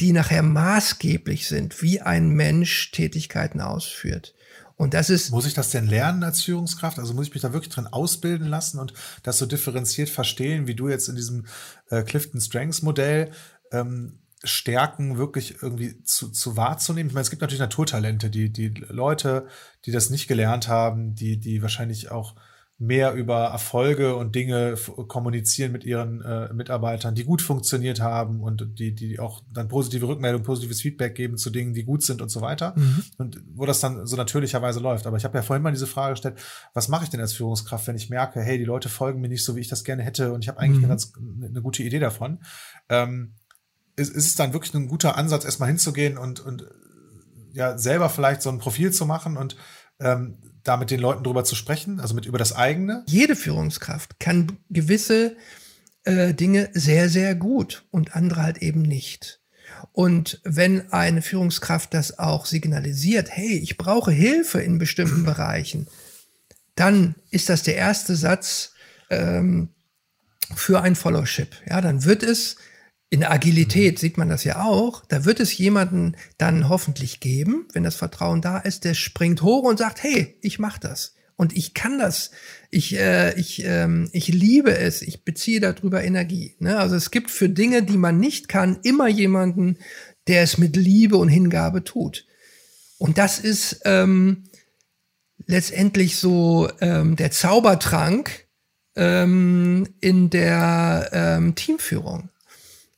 die 0.00 0.12
nachher 0.12 0.42
maßgeblich 0.42 1.46
sind, 1.46 1.82
wie 1.82 2.00
ein 2.00 2.30
Mensch 2.30 2.90
Tätigkeiten 2.90 3.60
ausführt. 3.60 4.34
Und 4.76 4.94
das 4.94 5.10
ist. 5.10 5.30
Muss 5.30 5.46
ich 5.46 5.52
das 5.52 5.70
denn 5.70 5.86
lernen 5.86 6.24
als 6.24 6.42
Führungskraft? 6.42 6.98
Also 6.98 7.12
muss 7.12 7.26
ich 7.26 7.34
mich 7.34 7.42
da 7.42 7.52
wirklich 7.52 7.72
drin 7.72 7.86
ausbilden 7.86 8.46
lassen 8.46 8.78
und 8.78 8.94
das 9.22 9.36
so 9.36 9.44
differenziert 9.44 10.08
verstehen, 10.08 10.66
wie 10.66 10.74
du 10.74 10.88
jetzt 10.88 11.08
in 11.08 11.16
diesem 11.16 11.44
äh, 11.90 12.02
Clifton 12.02 12.40
Strengths 12.40 12.80
Modell 12.80 13.30
ähm, 13.72 14.20
Stärken 14.42 15.18
wirklich 15.18 15.62
irgendwie 15.62 16.02
zu, 16.04 16.30
zu 16.30 16.56
wahrzunehmen. 16.56 17.08
Ich 17.10 17.14
meine, 17.14 17.24
es 17.24 17.30
gibt 17.30 17.42
natürlich 17.42 17.60
Naturtalente, 17.60 18.30
die, 18.30 18.50
die 18.50 18.68
Leute, 18.88 19.46
die 19.84 19.90
das 19.90 20.08
nicht 20.08 20.28
gelernt 20.28 20.66
haben, 20.66 21.14
die, 21.14 21.36
die 21.36 21.60
wahrscheinlich 21.60 22.10
auch 22.10 22.34
mehr 22.82 23.12
über 23.12 23.44
Erfolge 23.44 24.16
und 24.16 24.34
Dinge 24.34 24.74
kommunizieren 25.06 25.70
mit 25.70 25.84
ihren 25.84 26.22
äh, 26.22 26.50
Mitarbeitern, 26.54 27.14
die 27.14 27.24
gut 27.24 27.42
funktioniert 27.42 28.00
haben 28.00 28.40
und 28.40 28.78
die, 28.78 28.94
die 28.94 29.20
auch 29.20 29.42
dann 29.52 29.68
positive 29.68 30.08
Rückmeldung, 30.08 30.42
positives 30.42 30.80
Feedback 30.80 31.14
geben 31.14 31.36
zu 31.36 31.50
Dingen, 31.50 31.74
die 31.74 31.84
gut 31.84 32.02
sind 32.02 32.22
und 32.22 32.30
so 32.30 32.40
weiter. 32.40 32.72
Mhm. 32.76 33.04
Und 33.18 33.42
wo 33.54 33.66
das 33.66 33.80
dann 33.80 34.06
so 34.06 34.16
natürlicherweise 34.16 34.80
läuft. 34.80 35.06
Aber 35.06 35.18
ich 35.18 35.24
habe 35.24 35.36
ja 35.36 35.42
vorhin 35.42 35.62
mal 35.62 35.72
diese 35.72 35.86
Frage 35.86 36.14
gestellt, 36.14 36.38
was 36.72 36.88
mache 36.88 37.04
ich 37.04 37.10
denn 37.10 37.20
als 37.20 37.34
Führungskraft, 37.34 37.86
wenn 37.86 37.96
ich 37.96 38.08
merke, 38.08 38.40
hey, 38.40 38.56
die 38.56 38.64
Leute 38.64 38.88
folgen 38.88 39.20
mir 39.20 39.28
nicht 39.28 39.44
so, 39.44 39.56
wie 39.56 39.60
ich 39.60 39.68
das 39.68 39.84
gerne 39.84 40.02
hätte 40.02 40.32
und 40.32 40.42
ich 40.42 40.48
habe 40.48 40.58
eigentlich 40.58 40.78
mhm. 40.78 40.84
eine 40.84 40.92
ganz 40.92 41.12
eine 41.42 41.60
gute 41.60 41.82
Idee 41.82 41.98
davon. 41.98 42.38
Ähm, 42.88 43.34
ist, 43.96 44.14
ist 44.14 44.26
es 44.26 44.36
dann 44.36 44.54
wirklich 44.54 44.72
ein 44.72 44.88
guter 44.88 45.18
Ansatz, 45.18 45.44
erstmal 45.44 45.68
hinzugehen 45.68 46.16
und, 46.16 46.40
und 46.40 46.64
ja, 47.52 47.76
selber 47.76 48.08
vielleicht 48.08 48.40
so 48.40 48.48
ein 48.48 48.58
Profil 48.58 48.90
zu 48.90 49.04
machen 49.04 49.36
und 49.36 49.56
ähm, 50.00 50.38
da 50.64 50.76
mit 50.76 50.90
den 50.90 51.00
Leuten 51.00 51.24
drüber 51.24 51.44
zu 51.44 51.54
sprechen, 51.54 52.00
also 52.00 52.14
mit 52.14 52.26
über 52.26 52.38
das 52.38 52.54
eigene? 52.54 53.04
Jede 53.06 53.36
Führungskraft 53.36 54.20
kann 54.20 54.58
gewisse 54.68 55.36
äh, 56.04 56.34
Dinge 56.34 56.70
sehr, 56.72 57.08
sehr 57.08 57.34
gut 57.34 57.84
und 57.90 58.14
andere 58.14 58.42
halt 58.42 58.58
eben 58.58 58.82
nicht. 58.82 59.40
Und 59.92 60.40
wenn 60.44 60.92
eine 60.92 61.22
Führungskraft 61.22 61.94
das 61.94 62.18
auch 62.18 62.46
signalisiert, 62.46 63.30
hey, 63.30 63.58
ich 63.58 63.76
brauche 63.76 64.10
Hilfe 64.10 64.60
in 64.60 64.78
bestimmten 64.78 65.24
Bereichen, 65.24 65.88
dann 66.74 67.14
ist 67.30 67.48
das 67.48 67.62
der 67.62 67.76
erste 67.76 68.16
Satz 68.16 68.72
ähm, 69.10 69.68
für 70.54 70.82
ein 70.82 70.96
Followship. 70.96 71.56
Ja, 71.68 71.80
dann 71.80 72.04
wird 72.04 72.22
es 72.22 72.56
in 73.12 73.20
der 73.20 73.32
Agilität 73.32 73.98
sieht 73.98 74.16
man 74.16 74.28
das 74.28 74.44
ja 74.44 74.62
auch. 74.62 75.04
Da 75.04 75.24
wird 75.24 75.40
es 75.40 75.58
jemanden 75.58 76.16
dann 76.38 76.68
hoffentlich 76.68 77.18
geben, 77.18 77.66
wenn 77.72 77.82
das 77.82 77.96
Vertrauen 77.96 78.40
da 78.40 78.58
ist, 78.58 78.84
der 78.84 78.94
springt 78.94 79.42
hoch 79.42 79.64
und 79.64 79.78
sagt, 79.78 80.02
hey, 80.04 80.38
ich 80.40 80.60
mach 80.60 80.78
das. 80.78 81.14
Und 81.34 81.56
ich 81.56 81.74
kann 81.74 81.98
das. 81.98 82.30
Ich, 82.70 82.96
äh, 82.96 83.34
ich, 83.38 83.64
ähm, 83.64 84.08
ich 84.12 84.28
liebe 84.28 84.76
es. 84.76 85.02
Ich 85.02 85.24
beziehe 85.24 85.58
darüber 85.58 86.04
Energie. 86.04 86.54
Ne? 86.60 86.78
Also 86.78 86.94
es 86.94 87.10
gibt 87.10 87.30
für 87.30 87.48
Dinge, 87.48 87.82
die 87.82 87.96
man 87.96 88.20
nicht 88.20 88.48
kann, 88.48 88.78
immer 88.84 89.08
jemanden, 89.08 89.78
der 90.28 90.42
es 90.42 90.58
mit 90.58 90.76
Liebe 90.76 91.16
und 91.16 91.28
Hingabe 91.28 91.82
tut. 91.82 92.26
Und 92.98 93.18
das 93.18 93.40
ist 93.40 93.80
ähm, 93.86 94.44
letztendlich 95.46 96.16
so 96.16 96.68
ähm, 96.80 97.16
der 97.16 97.32
Zaubertrank 97.32 98.46
ähm, 98.94 99.88
in 100.00 100.30
der 100.30 101.10
ähm, 101.12 101.54
Teamführung 101.56 102.28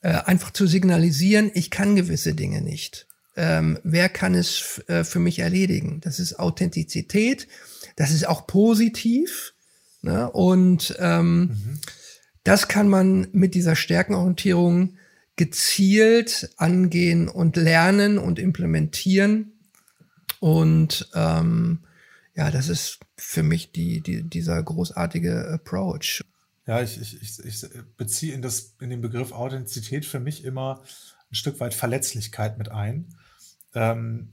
äh, 0.03 0.11
einfach 0.11 0.51
zu 0.51 0.67
signalisieren, 0.67 1.51
ich 1.55 1.71
kann 1.71 1.97
gewisse 1.97 2.35
Dinge 2.35 2.61
nicht. 2.61 3.07
Ähm, 3.35 3.79
wer 3.83 4.09
kann 4.09 4.35
es 4.35 4.83
äh, 4.89 5.05
für 5.05 5.21
mich 5.21 5.39
erledigen? 5.39 6.01
Das 6.03 6.21
ist 6.21 6.39
Authentizität, 6.39 7.49
das 7.97 8.11
ist 8.11 8.29
auch 8.29 8.47
positiv. 8.47 9.55
Ne? 10.03 10.31
Und 10.31 10.97
ähm, 10.99 11.41
mhm. 11.41 11.81
das 12.45 12.69
kann 12.69 12.89
man 12.89 13.29
mit 13.33 13.55
dieser 13.55 13.77
Stärkenorientierung 13.77 14.97
gezielt 15.37 16.51
angehen 16.57 17.29
und 17.29 17.57
lernen 17.57 18.19
und 18.19 18.39
implementieren. 18.39 19.53
Und 20.41 21.09
ähm, 21.15 21.85
ja, 22.35 22.51
das 22.51 22.69
ist 22.69 22.99
für 23.17 23.43
mich 23.43 23.73
die, 23.73 24.01
die, 24.01 24.23
dieser 24.23 24.63
großartige 24.63 25.49
Approach. 25.49 26.23
Ja, 26.67 26.81
ich, 26.81 27.01
ich, 27.01 27.21
ich, 27.23 27.45
ich 27.45 27.69
beziehe 27.97 28.35
in, 28.35 28.43
das, 28.43 28.77
in 28.81 28.91
den 28.91 29.01
Begriff 29.01 29.33
Authentizität 29.33 30.05
für 30.07 30.21
mich 30.21 30.45
immer 30.45 30.83
ein 31.31 31.35
Stück 31.35 31.59
weit 31.61 31.75
Verletzlichkeit 31.75 32.59
mit 32.59 32.71
ein. 32.71 33.17
Ähm, 33.75 34.33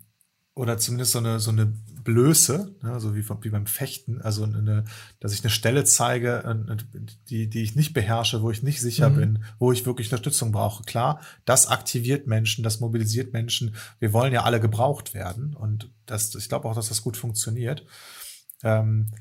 oder 0.54 0.78
zumindest 0.78 1.14
so 1.14 1.20
eine, 1.20 1.40
so 1.40 1.52
eine 1.52 1.68
Blöße, 2.04 2.76
ne, 2.82 3.00
so 3.00 3.16
wie, 3.16 3.24
wie 3.28 3.50
beim 3.50 3.66
Fechten, 3.66 4.22
also 4.22 4.44
eine, 4.44 4.84
dass 5.20 5.34
ich 5.34 5.42
eine 5.42 5.50
Stelle 5.50 5.86
zeige, 5.86 6.44
äh, 6.44 6.76
die, 7.30 7.50
die 7.50 7.64
ich 7.64 7.76
nicht 7.76 7.94
beherrsche, 7.94 8.42
wo 8.42 8.52
ich 8.52 8.62
nicht 8.62 8.82
sicher 8.82 9.10
mhm. 9.10 9.16
bin, 9.16 9.44
wo 9.58 9.72
ich 9.72 9.86
wirklich 9.86 10.08
Unterstützung 10.08 10.52
brauche. 10.52 10.84
Klar, 10.84 11.22
das 11.46 11.68
aktiviert 11.68 12.28
Menschen, 12.28 12.64
das 12.64 12.82
mobilisiert 12.82 13.32
Menschen. 13.32 13.76
Wir 14.00 14.12
wollen 14.12 14.34
ja 14.34 14.44
alle 14.44 14.60
gebraucht 14.60 15.14
werden 15.14 15.56
und 15.56 15.92
das, 16.06 16.36
ich 16.36 16.50
glaube 16.50 16.68
auch, 16.68 16.76
dass 16.76 16.90
das 16.90 17.04
gut 17.04 17.16
funktioniert. 17.16 17.86
Ähm, 18.62 19.12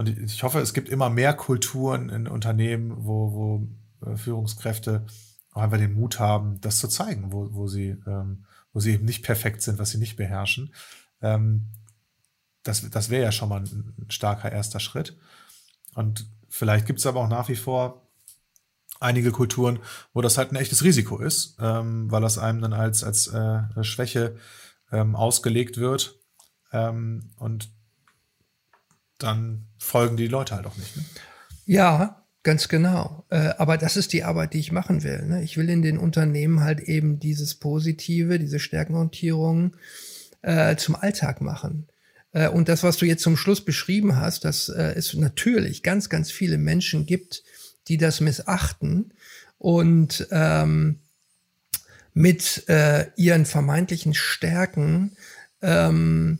und 0.00 0.08
ich 0.08 0.42
hoffe, 0.42 0.60
es 0.60 0.72
gibt 0.72 0.88
immer 0.88 1.10
mehr 1.10 1.34
Kulturen 1.34 2.08
in 2.08 2.26
Unternehmen, 2.26 3.04
wo, 3.04 3.34
wo 3.34 3.68
äh, 4.10 4.16
Führungskräfte 4.16 5.04
auch 5.52 5.60
einfach 5.60 5.76
den 5.76 5.92
Mut 5.92 6.18
haben, 6.18 6.58
das 6.62 6.78
zu 6.78 6.88
zeigen, 6.88 7.34
wo, 7.34 7.52
wo, 7.52 7.68
sie, 7.68 7.98
ähm, 8.06 8.46
wo 8.72 8.80
sie 8.80 8.94
eben 8.94 9.04
nicht 9.04 9.22
perfekt 9.22 9.60
sind, 9.60 9.78
was 9.78 9.90
sie 9.90 9.98
nicht 9.98 10.16
beherrschen. 10.16 10.72
Ähm, 11.20 11.66
das 12.62 12.88
das 12.88 13.10
wäre 13.10 13.24
ja 13.24 13.30
schon 13.30 13.50
mal 13.50 13.60
ein, 13.60 13.92
ein 13.98 14.10
starker 14.10 14.50
erster 14.50 14.80
Schritt. 14.80 15.18
Und 15.94 16.26
vielleicht 16.48 16.86
gibt 16.86 17.00
es 17.00 17.04
aber 17.04 17.20
auch 17.20 17.28
nach 17.28 17.50
wie 17.50 17.56
vor 17.56 18.08
einige 19.00 19.32
Kulturen, 19.32 19.80
wo 20.14 20.22
das 20.22 20.38
halt 20.38 20.50
ein 20.50 20.56
echtes 20.56 20.82
Risiko 20.82 21.18
ist, 21.18 21.58
ähm, 21.60 22.10
weil 22.10 22.22
das 22.22 22.38
einem 22.38 22.62
dann 22.62 22.72
als, 22.72 23.04
als 23.04 23.26
äh, 23.26 23.84
Schwäche 23.84 24.38
ähm, 24.92 25.14
ausgelegt 25.14 25.76
wird. 25.76 26.18
Ähm, 26.72 27.32
und 27.36 27.70
dann 29.22 29.66
folgen 29.78 30.16
die 30.16 30.28
Leute 30.28 30.56
halt 30.56 30.66
auch 30.66 30.76
nicht. 30.76 30.96
Ne? 30.96 31.04
Ja, 31.66 32.24
ganz 32.42 32.68
genau. 32.68 33.24
Äh, 33.30 33.50
aber 33.58 33.76
das 33.78 33.96
ist 33.96 34.12
die 34.12 34.24
Arbeit, 34.24 34.54
die 34.54 34.58
ich 34.58 34.72
machen 34.72 35.02
will. 35.02 35.22
Ne? 35.26 35.42
Ich 35.42 35.56
will 35.56 35.68
in 35.68 35.82
den 35.82 35.98
Unternehmen 35.98 36.60
halt 36.60 36.80
eben 36.80 37.20
dieses 37.20 37.54
Positive, 37.54 38.38
diese 38.38 38.58
Stärkenorientierung 38.58 39.76
äh, 40.42 40.76
zum 40.76 40.96
Alltag 40.96 41.40
machen. 41.40 41.88
Äh, 42.32 42.48
und 42.48 42.68
das, 42.68 42.82
was 42.82 42.96
du 42.96 43.06
jetzt 43.06 43.22
zum 43.22 43.36
Schluss 43.36 43.64
beschrieben 43.64 44.16
hast, 44.16 44.44
dass 44.44 44.68
äh, 44.68 44.94
es 44.96 45.14
natürlich 45.14 45.82
ganz, 45.82 46.08
ganz 46.08 46.30
viele 46.30 46.58
Menschen 46.58 47.06
gibt, 47.06 47.42
die 47.88 47.98
das 47.98 48.20
missachten 48.20 49.12
und 49.58 50.26
ähm, 50.30 51.00
mit 52.12 52.68
äh, 52.68 53.06
ihren 53.16 53.46
vermeintlichen 53.46 54.14
Stärken 54.14 55.16
ähm, 55.62 56.38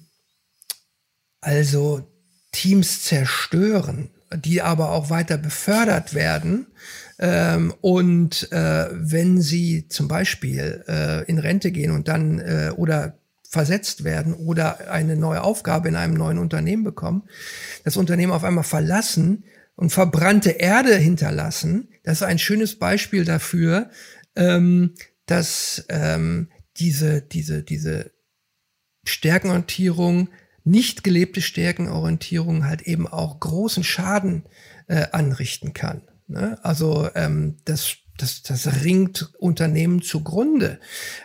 also 1.41 2.10
Teams 2.53 3.05
zerstören, 3.05 4.11
die 4.35 4.63
aber 4.63 4.91
auch 4.91 5.11
weiter 5.11 5.39
befördert 5.39 6.15
werden. 6.15 6.67
Ähm, 7.19 7.75
und 7.81 8.51
äh, 8.53 8.89
wenn 8.93 9.41
sie 9.41 9.89
zum 9.89 10.09
Beispiel 10.09 10.85
äh, 10.89 11.25
in 11.27 11.39
Rente 11.39 11.71
gehen 11.71 11.91
und 11.91 12.09
dann 12.09 12.39
äh, 12.39 12.73
oder 12.77 13.19
versetzt 13.49 14.05
werden 14.05 14.33
oder 14.33 14.91
eine 14.91 15.17
neue 15.17 15.43
Aufgabe 15.43 15.89
in 15.89 15.97
einem 15.97 16.15
neuen 16.15 16.39
Unternehmen 16.39 16.85
bekommen, 16.85 17.25
das 17.85 17.97
Unternehmen 17.97 18.33
auf 18.33 18.45
einmal 18.45 18.65
verlassen 18.65 19.45
und 19.75 19.91
verbrannte 19.91 20.51
Erde 20.51 20.95
hinterlassen, 20.95 21.89
das 22.05 22.19
ist 22.19 22.23
ein 22.23 22.39
schönes 22.39 22.79
Beispiel 22.79 23.25
dafür, 23.25 23.91
ähm, 24.37 24.95
dass 25.27 25.85
ähm, 25.89 26.49
diese, 26.77 27.23
diese, 27.23 27.63
diese 27.63 28.13
Stärkenorientierung 29.05 30.29
nicht 30.71 31.05
gelebte 31.05 31.43
Stärkenorientierung 31.43 32.67
halt 32.67 32.83
eben 32.83 33.09
auch 33.09 33.41
großen 33.41 33.83
Schaden 33.85 34.45
äh, 34.87 35.07
anrichten 35.13 35.73
kann. 35.73 36.03
Ne? 36.29 36.59
Also 36.63 37.09
ähm, 37.15 37.57
das, 37.65 37.97
das, 38.17 38.43
das 38.43 38.85
ringt 38.85 39.33
Unternehmen 39.39 40.03
zugrunde, 40.03 40.79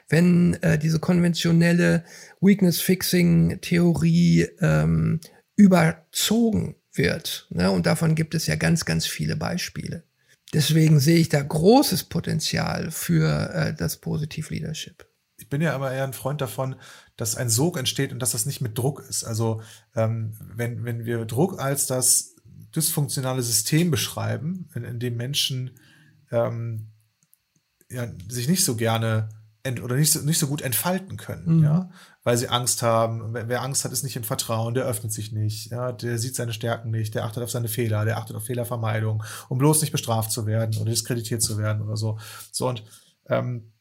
wenn 0.10 0.56
äh, 0.62 0.80
diese 0.80 1.00
konventionelle 1.00 2.06
Weakness-Fixing-Theorie 2.42 4.48
ähm, 4.62 5.20
überzogen 5.56 6.76
wird. 6.94 7.48
Ne? 7.50 7.72
Und 7.72 7.86
davon 7.86 8.16
gibt 8.16 8.34
es 8.36 8.48
ja 8.48 8.56
ganz, 8.56 8.86
ganz 8.86 9.06
viele 9.06 9.36
Beispiele. 9.36 10.04
Deswegen 10.54 11.00
sehe 11.00 11.18
ich 11.18 11.30
da 11.30 11.42
großes 11.42 12.04
Potenzial 12.06 12.92
für 12.92 13.50
äh, 13.54 13.74
das 13.74 13.98
Positiv 13.98 14.50
Leadership. 14.50 15.06
Ich 15.38 15.50
bin 15.50 15.62
ja 15.62 15.76
aber 15.76 15.92
eher 15.92 16.06
ein 16.06 16.14
Freund 16.14 16.40
davon, 16.40 16.78
dass 17.18 17.36
ein 17.36 17.50
Sog 17.50 17.78
entsteht 17.78 18.12
und 18.12 18.20
dass 18.20 18.32
das 18.32 18.46
nicht 18.46 18.62
mit 18.62 18.78
Druck 18.78 19.04
ist. 19.08 19.24
Also 19.24 19.62
ähm, 19.96 20.34
wenn, 20.56 20.84
wenn 20.84 21.06
wir 21.06 21.26
Druck 21.26 21.60
als 21.60 21.88
das 21.88 22.36
dysfunktionale 22.76 23.42
System 23.42 23.92
beschreiben, 23.92 24.70
in, 24.76 24.84
in 24.84 25.00
dem 25.00 25.16
Menschen 25.16 25.72
ähm, 26.32 26.92
ja, 27.90 28.08
sich 28.28 28.48
nicht 28.48 28.66
so 28.66 28.76
gerne 28.76 29.30
ent 29.64 29.82
oder 29.82 29.96
nicht 29.96 30.12
so, 30.12 30.20
nicht 30.20 30.38
so 30.38 30.48
gut 30.48 30.62
entfalten 30.62 31.18
können, 31.18 31.58
mhm. 31.58 31.64
ja, 31.64 31.90
weil 32.24 32.38
sie 32.38 32.50
Angst 32.50 32.82
haben. 32.82 33.34
Wer 33.34 33.62
Angst 33.62 33.84
hat, 33.84 33.92
ist 33.92 34.04
nicht 34.04 34.16
im 34.16 34.24
Vertrauen, 34.24 34.74
der 34.74 34.86
öffnet 34.86 35.12
sich 35.12 35.32
nicht, 35.32 35.72
ja, 35.72 35.92
der 35.92 36.20
sieht 36.20 36.36
seine 36.36 36.54
Stärken 36.54 36.92
nicht, 36.92 37.16
der 37.16 37.26
achtet 37.26 37.44
auf 37.44 37.52
seine 37.52 37.68
Fehler, 37.68 38.06
der 38.06 38.18
achtet 38.18 38.36
auf 38.36 38.46
Fehlervermeidung, 38.46 39.24
um 39.50 39.58
bloß 39.58 39.82
nicht 39.82 39.92
bestraft 39.92 40.32
zu 40.32 40.46
werden 40.46 40.76
oder 40.78 40.92
diskreditiert 40.92 41.42
zu 41.42 41.58
werden 41.58 41.82
oder 41.82 41.98
so. 41.98 42.20
So 42.52 42.68
und 42.68 42.84
ähm, 43.28 43.72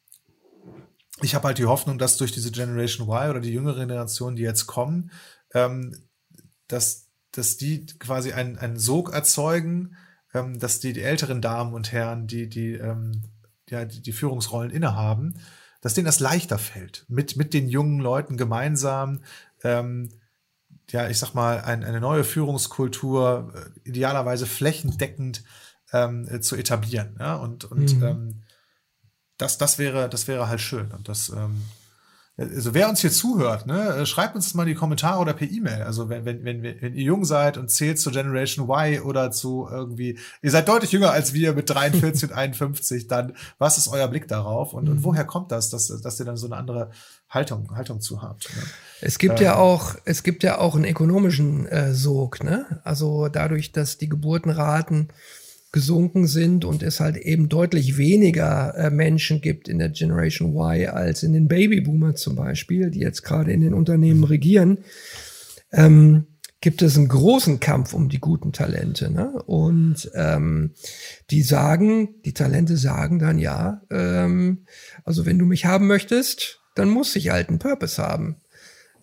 ich 1.22 1.34
habe 1.34 1.46
halt 1.46 1.58
die 1.58 1.66
Hoffnung, 1.66 1.98
dass 1.98 2.16
durch 2.16 2.32
diese 2.32 2.50
Generation 2.50 3.08
Y 3.08 3.30
oder 3.30 3.40
die 3.40 3.52
jüngere 3.52 3.80
Generation, 3.86 4.36
die 4.36 4.42
jetzt 4.42 4.66
kommen, 4.66 5.10
ähm, 5.52 5.96
dass, 6.66 7.08
dass 7.30 7.56
die 7.56 7.86
quasi 7.86 8.32
einen, 8.32 8.58
einen 8.58 8.78
Sog 8.78 9.12
erzeugen, 9.12 9.96
ähm, 10.32 10.58
dass 10.58 10.80
die, 10.80 10.92
die 10.92 11.02
älteren 11.02 11.40
Damen 11.40 11.74
und 11.74 11.92
Herren, 11.92 12.26
die, 12.26 12.48
die, 12.48 12.72
ähm, 12.72 13.22
ja, 13.68 13.84
die, 13.84 14.02
die 14.02 14.12
Führungsrollen 14.12 14.70
innehaben, 14.70 15.34
dass 15.80 15.94
denen 15.94 16.06
das 16.06 16.20
leichter 16.20 16.58
fällt, 16.58 17.04
mit, 17.08 17.36
mit 17.36 17.54
den 17.54 17.68
jungen 17.68 18.00
Leuten 18.00 18.36
gemeinsam, 18.36 19.20
ähm, 19.62 20.08
ja, 20.90 21.08
ich 21.08 21.18
sag 21.18 21.34
mal, 21.34 21.60
ein, 21.60 21.84
eine 21.84 22.00
neue 22.00 22.24
Führungskultur 22.24 23.52
äh, 23.54 23.88
idealerweise 23.88 24.46
flächendeckend 24.46 25.44
ähm, 25.92 26.26
äh, 26.28 26.40
zu 26.40 26.56
etablieren. 26.56 27.16
Ja? 27.18 27.36
Und, 27.36 27.64
und 27.64 27.96
mhm. 27.96 28.04
ähm, 28.04 28.42
das, 29.38 29.58
das 29.58 29.78
wäre, 29.78 30.08
das 30.08 30.28
wäre 30.28 30.48
halt 30.48 30.60
schön. 30.60 30.90
Und 30.92 31.08
das, 31.08 31.28
ähm, 31.30 31.62
also 32.36 32.74
wer 32.74 32.88
uns 32.88 33.00
hier 33.00 33.12
zuhört, 33.12 33.66
ne, 33.66 33.90
äh, 33.90 34.06
schreibt 34.06 34.34
uns 34.34 34.54
mal 34.54 34.64
in 34.64 34.70
die 34.70 34.74
Kommentare 34.74 35.20
oder 35.20 35.34
per 35.34 35.48
E-Mail. 35.48 35.82
Also 35.82 36.08
wenn, 36.08 36.24
wenn, 36.24 36.44
wenn, 36.44 36.62
wenn 36.64 36.94
ihr 36.94 37.04
jung 37.04 37.24
seid 37.24 37.56
und 37.56 37.70
zählt 37.70 38.00
zu 38.00 38.10
Generation 38.10 38.68
Y 38.68 39.02
oder 39.02 39.30
zu 39.30 39.68
irgendwie, 39.70 40.18
ihr 40.42 40.50
seid 40.50 40.68
deutlich 40.68 40.90
jünger 40.90 41.12
als 41.12 41.32
wir 41.32 41.52
mit 41.52 41.70
43 41.70 42.30
und 42.30 42.36
51, 42.36 43.06
dann 43.08 43.34
was 43.58 43.78
ist 43.78 43.86
euer 43.86 44.08
Blick 44.08 44.26
darauf 44.26 44.74
und, 44.74 44.88
und 44.88 44.96
mhm. 44.96 45.04
woher 45.04 45.24
kommt 45.24 45.52
das, 45.52 45.70
dass, 45.70 45.86
dass 45.86 46.18
ihr 46.18 46.26
dann 46.26 46.36
so 46.36 46.46
eine 46.46 46.56
andere 46.56 46.90
Haltung, 47.28 47.70
Haltung 47.76 48.00
zu 48.00 48.20
habt? 48.20 48.48
Ne? 48.56 48.62
Es 49.00 49.18
gibt 49.18 49.38
ähm, 49.38 49.44
ja 49.44 49.56
auch, 49.56 49.94
es 50.04 50.24
gibt 50.24 50.42
ja 50.42 50.58
auch 50.58 50.74
einen 50.74 50.86
ökonomischen 50.86 51.66
äh, 51.66 51.94
Sog, 51.94 52.42
ne? 52.42 52.80
Also 52.82 53.28
dadurch, 53.28 53.70
dass 53.70 53.98
die 53.98 54.08
Geburtenraten 54.08 55.12
gesunken 55.74 56.28
sind 56.28 56.64
und 56.64 56.84
es 56.84 57.00
halt 57.00 57.16
eben 57.16 57.48
deutlich 57.48 57.98
weniger 57.98 58.76
äh, 58.76 58.90
Menschen 58.90 59.40
gibt 59.40 59.68
in 59.68 59.80
der 59.80 59.88
Generation 59.88 60.54
Y 60.54 60.86
als 60.86 61.24
in 61.24 61.32
den 61.32 61.48
Babyboomer 61.48 62.14
zum 62.14 62.36
Beispiel, 62.36 62.92
die 62.92 63.00
jetzt 63.00 63.22
gerade 63.22 63.50
in 63.50 63.60
den 63.60 63.74
Unternehmen 63.74 64.20
mhm. 64.20 64.24
regieren, 64.24 64.78
ähm, 65.72 66.28
gibt 66.60 66.80
es 66.80 66.96
einen 66.96 67.08
großen 67.08 67.58
Kampf 67.58 67.92
um 67.92 68.08
die 68.08 68.20
guten 68.20 68.52
Talente. 68.52 69.10
Ne? 69.10 69.32
Und 69.46 70.12
ähm, 70.14 70.74
die 71.30 71.42
sagen, 71.42 72.22
die 72.24 72.34
Talente 72.34 72.76
sagen 72.76 73.18
dann 73.18 73.40
ja, 73.40 73.82
ähm, 73.90 74.66
also 75.02 75.26
wenn 75.26 75.40
du 75.40 75.44
mich 75.44 75.64
haben 75.64 75.88
möchtest, 75.88 76.60
dann 76.76 76.88
muss 76.88 77.16
ich 77.16 77.30
halt 77.30 77.48
einen 77.48 77.58
Purpose 77.58 78.00
haben 78.00 78.36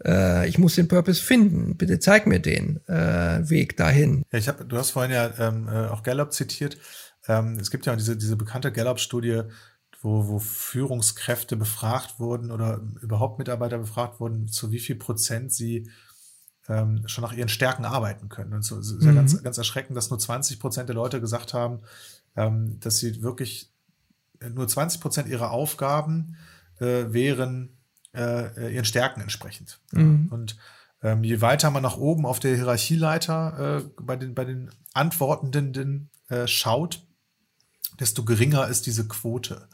äh, 0.06 0.48
ich 0.48 0.58
muss 0.58 0.76
den 0.76 0.88
Purpose 0.88 1.22
finden. 1.22 1.78
Bitte 1.78 2.00
zeig 2.00 2.28
mir 2.28 2.40
den 2.40 2.80
äh, 2.88 3.50
Weg 3.50 3.78
dahin. 3.78 4.24
Ja, 4.32 4.40
ich 4.40 4.48
hab, 4.48 4.68
du 4.68 4.78
hast 4.78 4.92
vorhin 4.92 5.12
ja 5.12 5.32
ähm, 5.40 5.68
äh, 5.68 5.88
auch 5.88 6.04
Gallup 6.04 6.34
zitiert. 6.34 6.78
Ähm, 7.28 7.58
es 7.60 7.72
gibt 7.72 7.86
ja 7.86 7.96
diese, 7.96 8.18
diese 8.18 8.36
bekannte 8.36 8.72
Gallup-Studie, 8.72 9.44
wo, 10.02 10.28
wo 10.28 10.40
Führungskräfte 10.40 11.56
befragt 11.56 12.20
wurden 12.20 12.52
oder 12.52 12.82
überhaupt 13.02 13.40
Mitarbeiter 13.40 13.78
befragt 13.78 14.20
wurden, 14.20 14.48
zu 14.48 14.72
wie 14.72 14.80
viel 14.80 14.96
Prozent 14.96 15.54
sie 15.54 15.90
ähm, 16.68 17.04
schon 17.08 17.24
nach 17.24 17.34
ihren 17.34 17.50
Stärken 17.50 17.86
arbeiten 17.86 18.30
können. 18.30 18.54
Und 18.54 18.64
so 18.64 18.80
ist 18.80 19.02
ja 19.02 19.12
mhm. 19.12 19.16
ganz, 19.16 19.42
ganz 19.44 19.58
erschreckend, 19.58 19.96
dass 19.96 20.10
nur 20.10 20.20
20 20.20 20.60
Prozent 20.60 20.90
der 20.90 20.96
Leute 20.96 21.22
gesagt 21.22 21.54
haben, 21.54 21.82
ähm, 22.36 22.80
dass 22.80 22.98
sie 22.98 23.22
wirklich 23.22 23.72
nur 24.54 24.68
20 24.68 25.02
Prozent 25.02 25.28
ihrer 25.30 25.52
Aufgaben 25.52 26.38
äh, 26.80 27.14
wären 27.14 27.78
äh, 28.14 28.74
ihren 28.74 28.86
Stärken 28.86 29.22
entsprechend. 29.22 29.80
Mhm. 29.92 30.28
Und 30.30 30.58
ähm, 31.02 31.24
je 31.24 31.42
weiter 31.42 31.72
man 31.72 31.84
nach 31.84 31.98
oben 31.98 32.26
auf 32.26 32.40
der 32.40 32.56
Hierarchieleiter 32.56 33.80
äh, 33.80 33.90
bei, 34.02 34.16
den, 34.16 34.36
bei 34.36 34.46
den 34.46 34.72
Antwortenden 34.94 36.10
äh, 36.30 36.48
schaut, 36.48 37.06
desto 38.00 38.24
geringer 38.24 38.68
ist 38.68 38.86
diese 38.86 39.08
Quote. 39.08 39.68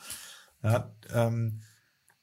Ja, 0.63 0.91
ähm, 1.13 1.61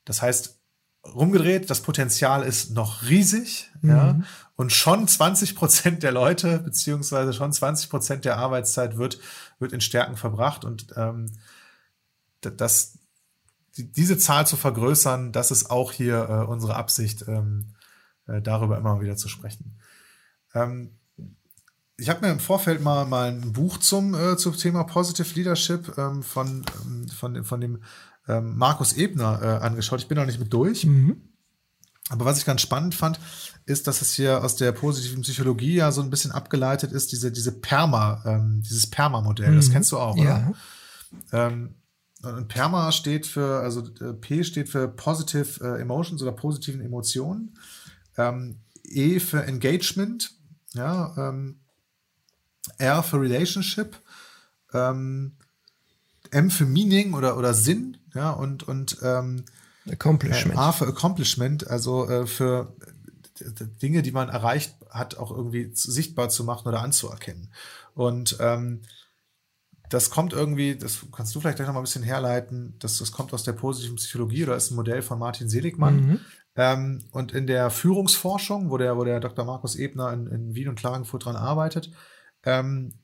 das 0.05 0.23
heißt, 0.23 0.61
rumgedreht, 1.07 1.69
das 1.69 1.83
Potenzial 1.83 2.43
ist 2.43 2.71
noch 2.71 3.03
riesig, 3.03 3.71
mhm. 3.83 3.91
ja, 3.91 4.21
und 4.57 4.73
schon 4.73 5.07
20 5.07 5.55
Prozent 5.55 6.03
der 6.03 6.13
Leute, 6.13 6.59
beziehungsweise 6.61 7.33
schon 7.33 7.53
20 7.53 7.91
Prozent 7.91 8.25
der 8.25 8.39
Arbeitszeit 8.39 8.97
wird, 8.97 9.19
wird 9.59 9.73
in 9.73 9.81
Stärken 9.81 10.17
verbracht 10.17 10.65
und 10.65 10.87
ähm, 10.97 11.33
das, 12.41 12.99
die, 13.77 13.91
diese 13.91 14.19
Zahl 14.19 14.47
zu 14.47 14.57
vergrößern, 14.57 15.33
das 15.33 15.51
ist 15.51 15.71
auch 15.71 15.93
hier 15.93 16.29
äh, 16.29 16.45
unsere 16.45 16.77
Absicht, 16.77 17.25
ähm, 17.29 17.75
äh, 18.27 18.41
darüber 18.41 18.79
immer 18.79 19.01
wieder 19.01 19.17
zu 19.17 19.29
sprechen. 19.29 19.79
Ähm, 20.55 20.91
ich 21.97 22.09
habe 22.09 22.27
mir 22.27 22.33
im 22.33 22.41
Vorfeld 22.41 22.83
mal, 22.83 23.05
mal 23.05 23.31
ein 23.31 23.53
Buch 23.53 23.79
zum, 23.79 24.15
äh, 24.15 24.37
zum 24.37 24.57
Thema 24.57 24.85
Positive 24.85 25.35
Leadership 25.35 25.97
ähm, 25.97 26.23
von, 26.23 26.65
ähm, 26.85 27.09
von, 27.09 27.45
von 27.45 27.61
dem 27.61 27.83
ähm, 28.27 28.57
Markus 28.57 28.95
Ebner 28.95 29.41
äh, 29.43 29.65
angeschaut. 29.65 30.01
Ich 30.01 30.09
bin 30.09 30.19
noch 30.19 30.27
nicht 30.27 30.41
mit 30.41 30.53
durch. 30.53 30.85
Mhm. 30.85 31.21
Aber 32.11 32.27
was 32.27 32.39
ich 32.39 32.45
ganz 32.45 32.61
spannend 32.61 32.95
fand, 32.95 33.19
ist, 33.65 33.87
dass 33.87 34.03
es 34.03 34.13
hier 34.13 34.45
aus 34.45 34.57
der 34.57 34.73
positiven 34.73 35.23
Psychologie 35.23 35.77
ja 35.77 35.91
so 35.91 36.03
ein 36.03 36.11
bisschen 36.11 36.33
abgeleitet 36.33 36.93
ist, 36.93 37.13
diese, 37.13 37.33
diese 37.33 37.53
Perma, 37.53 38.23
ähm, 38.27 38.63
dieses 38.63 38.89
Perma-Modell. 38.89 39.53
Mhm. 39.53 39.57
Das 39.57 39.71
kennst 39.71 39.91
du 39.93 39.99
auch, 39.99 40.17
oder? 40.17 40.53
Ja. 41.33 41.47
Ähm, 41.47 41.77
und 42.25 42.49
PERMA 42.49 42.93
steht 42.93 43.27
für, 43.27 43.61
also 43.61 43.83
äh, 44.01 44.13
P 44.15 44.45
steht 44.45 44.69
für 44.69 44.89
Positive 44.89 45.65
äh, 45.65 45.81
Emotions 45.81 46.23
oder 46.23 46.33
positiven 46.33 46.81
Emotionen. 46.81 47.59
Ähm, 48.17 48.59
e 48.85 49.19
für 49.19 49.45
Engagement, 49.45 50.33
ja, 50.73 51.15
ähm, 51.17 51.61
R 52.79 53.03
für 53.03 53.21
Relationship, 53.21 54.01
ähm, 54.73 55.37
M 56.31 56.51
für 56.51 56.67
Meaning 56.67 57.15
oder, 57.15 57.37
oder 57.37 57.55
Sinn, 57.55 57.99
ja, 58.15 58.31
und, 58.31 58.63
und 58.63 58.99
ähm, 59.03 59.45
Accomplishment. 59.91 60.55
Äh, 60.55 60.59
A 60.59 60.73
für 60.73 60.87
Accomplishment, 60.87 61.67
also 61.69 62.09
äh, 62.09 62.27
für 62.27 62.75
Dinge, 63.83 64.03
die 64.03 64.13
man 64.13 64.29
erreicht 64.29 64.77
hat, 64.91 65.17
auch 65.17 65.31
irgendwie 65.31 65.71
sichtbar 65.75 66.29
zu 66.29 66.45
machen 66.45 66.69
oder 66.69 66.81
anzuerkennen. 66.81 67.53
Und 67.95 68.37
ähm, 68.41 68.83
das 69.95 70.11
kommt 70.11 70.33
irgendwie, 70.33 70.77
das 70.77 71.07
kannst 71.13 71.35
du 71.35 71.41
vielleicht 71.41 71.57
gleich 71.57 71.69
noch 71.69 71.75
mal 71.75 71.81
ein 71.81 71.85
bisschen 71.85 72.03
herleiten, 72.03 72.75
das, 72.81 72.99
das 72.99 73.13
kommt 73.13 73.33
aus 73.33 73.45
der 73.45 73.53
positiven 73.53 73.95
Psychologie 73.95 74.43
oder 74.43 74.57
ist 74.57 74.73
ein 74.73 74.75
Modell 74.75 75.03
von 75.03 75.21
Martin 75.21 75.49
Seligmann. 75.49 75.95
Mhm. 75.95 76.21
Ähm, 76.57 77.05
und 77.13 77.33
in 77.33 77.47
der 77.47 77.71
Führungsforschung, 77.71 78.71
wo 78.71 78.77
der, 78.77 78.97
wo 78.97 79.05
der 79.05 79.21
Dr. 79.21 79.45
Markus 79.45 79.77
Ebner 79.77 80.13
in, 80.13 80.27
in 80.27 80.55
Wien 80.57 80.69
und 80.69 80.79
Klagenfurt 80.79 81.25
dran 81.25 81.37
arbeitet, 81.37 81.93
ähm, 82.43 82.95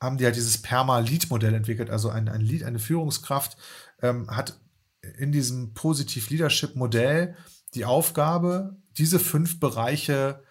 haben 0.00 0.16
die 0.16 0.24
halt 0.24 0.36
dieses 0.36 0.62
Perma-Lead-Modell 0.62 1.52
entwickelt. 1.52 1.90
Also 1.90 2.08
ein, 2.08 2.28
ein 2.28 2.40
Lead, 2.40 2.64
eine 2.64 2.78
Führungskraft 2.78 3.58
ähm, 4.00 4.30
hat 4.30 4.58
in 5.18 5.30
diesem 5.30 5.74
Positiv-Leadership-Modell 5.74 7.36
die 7.74 7.84
Aufgabe, 7.84 8.76
diese 8.96 9.18
fünf 9.18 9.60
Bereiche 9.60 10.42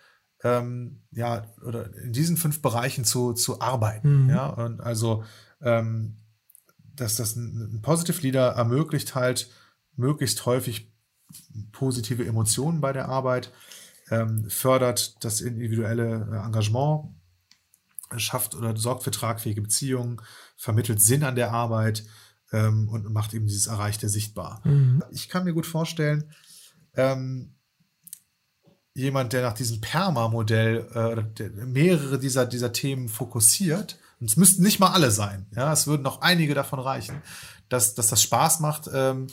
ähm, 0.44 1.02
ja, 1.12 1.48
oder 1.66 1.92
in 1.96 2.14
diesen 2.14 2.38
fünf 2.38 2.62
Bereichen 2.62 3.04
zu, 3.04 3.34
zu 3.34 3.62
arbeiten. 3.62 4.26
Mhm. 4.26 4.30
Ja, 4.30 4.48
und 4.48 4.82
also 4.82 5.24
ähm, 5.62 6.18
dass 6.96 7.16
das 7.16 7.36
ein, 7.36 7.76
ein 7.76 7.82
Positive 7.82 8.22
Leader 8.22 8.50
ermöglicht 8.50 9.16
halt 9.16 9.50
möglichst 9.96 10.46
häufig 10.46 10.92
positive 11.72 12.26
Emotionen 12.26 12.82
bei 12.82 12.94
der 12.94 13.10
Arbeit, 13.10 13.52
ähm, 14.10 14.50
fördert 14.50 15.24
das 15.24 15.42
individuelle 15.42 16.28
äh, 16.32 16.46
Engagement, 16.46 17.14
schafft 18.16 18.56
oder 18.56 18.76
sorgt 18.78 19.04
für 19.04 19.12
tragfähige 19.12 19.62
Beziehungen, 19.62 20.22
vermittelt 20.56 21.02
Sinn 21.02 21.24
an 21.24 21.36
der 21.36 21.52
Arbeit 21.52 22.06
ähm, 22.54 22.88
und 22.88 23.12
macht 23.12 23.34
eben 23.34 23.48
dieses 23.48 23.68
Erreichte 23.68 24.08
sichtbar. 24.08 24.62
Mhm. 24.64 25.04
Ich 25.12 25.28
kann 25.28 25.44
mir 25.44 25.54
gut 25.54 25.66
vorstellen, 25.66 26.32
ähm, 26.96 27.56
jemand, 28.94 29.34
der 29.34 29.42
nach 29.42 29.54
diesem 29.54 29.82
Perma-Modell 29.82 31.26
äh, 31.40 31.50
mehrere 31.66 32.18
dieser, 32.18 32.46
dieser 32.46 32.72
Themen 32.72 33.10
fokussiert, 33.10 34.00
und 34.20 34.30
es 34.30 34.38
müssten 34.38 34.64
nicht 34.64 34.80
mal 34.80 34.92
alle 34.92 35.12
sein. 35.12 35.46
Ja, 35.56 35.72
es 35.72 35.88
würden 35.88 36.04
noch 36.04 36.22
einige 36.22 36.54
davon 36.54 36.80
reichen, 36.80 37.22
dass, 37.70 37.94
dass 37.94 38.08
das 38.08 38.22
Spaß 38.22 38.60
macht, 38.60 38.90
ähm, 38.94 39.28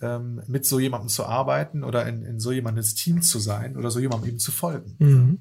ähm, 0.00 0.42
mit 0.46 0.66
so 0.66 0.80
jemandem 0.80 1.08
zu 1.08 1.26
arbeiten 1.26 1.84
oder 1.84 2.06
in, 2.06 2.24
in 2.24 2.40
so 2.40 2.52
jemandes 2.52 2.94
Team 2.94 3.22
zu 3.22 3.38
sein 3.38 3.76
oder 3.76 3.90
so 3.90 4.00
jemandem 4.00 4.30
eben 4.30 4.38
zu 4.38 4.52
folgen. 4.52 4.96
Mhm. 4.98 5.40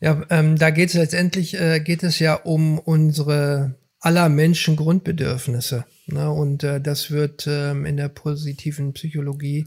Ja, 0.00 0.22
ähm, 0.30 0.56
da 0.56 0.70
geht 0.70 0.90
es 0.90 0.94
letztendlich, 0.94 1.58
äh, 1.60 1.80
geht 1.80 2.02
es 2.02 2.18
ja 2.18 2.34
um 2.34 2.78
unsere 2.78 3.74
aller 4.00 4.28
Menschen 4.28 4.76
Grundbedürfnisse. 4.76 5.84
Ne? 6.06 6.30
Und 6.30 6.62
äh, 6.62 6.80
das 6.80 7.10
wird 7.10 7.46
ähm, 7.48 7.84
in 7.84 7.96
der 7.96 8.08
positiven 8.08 8.92
Psychologie 8.92 9.66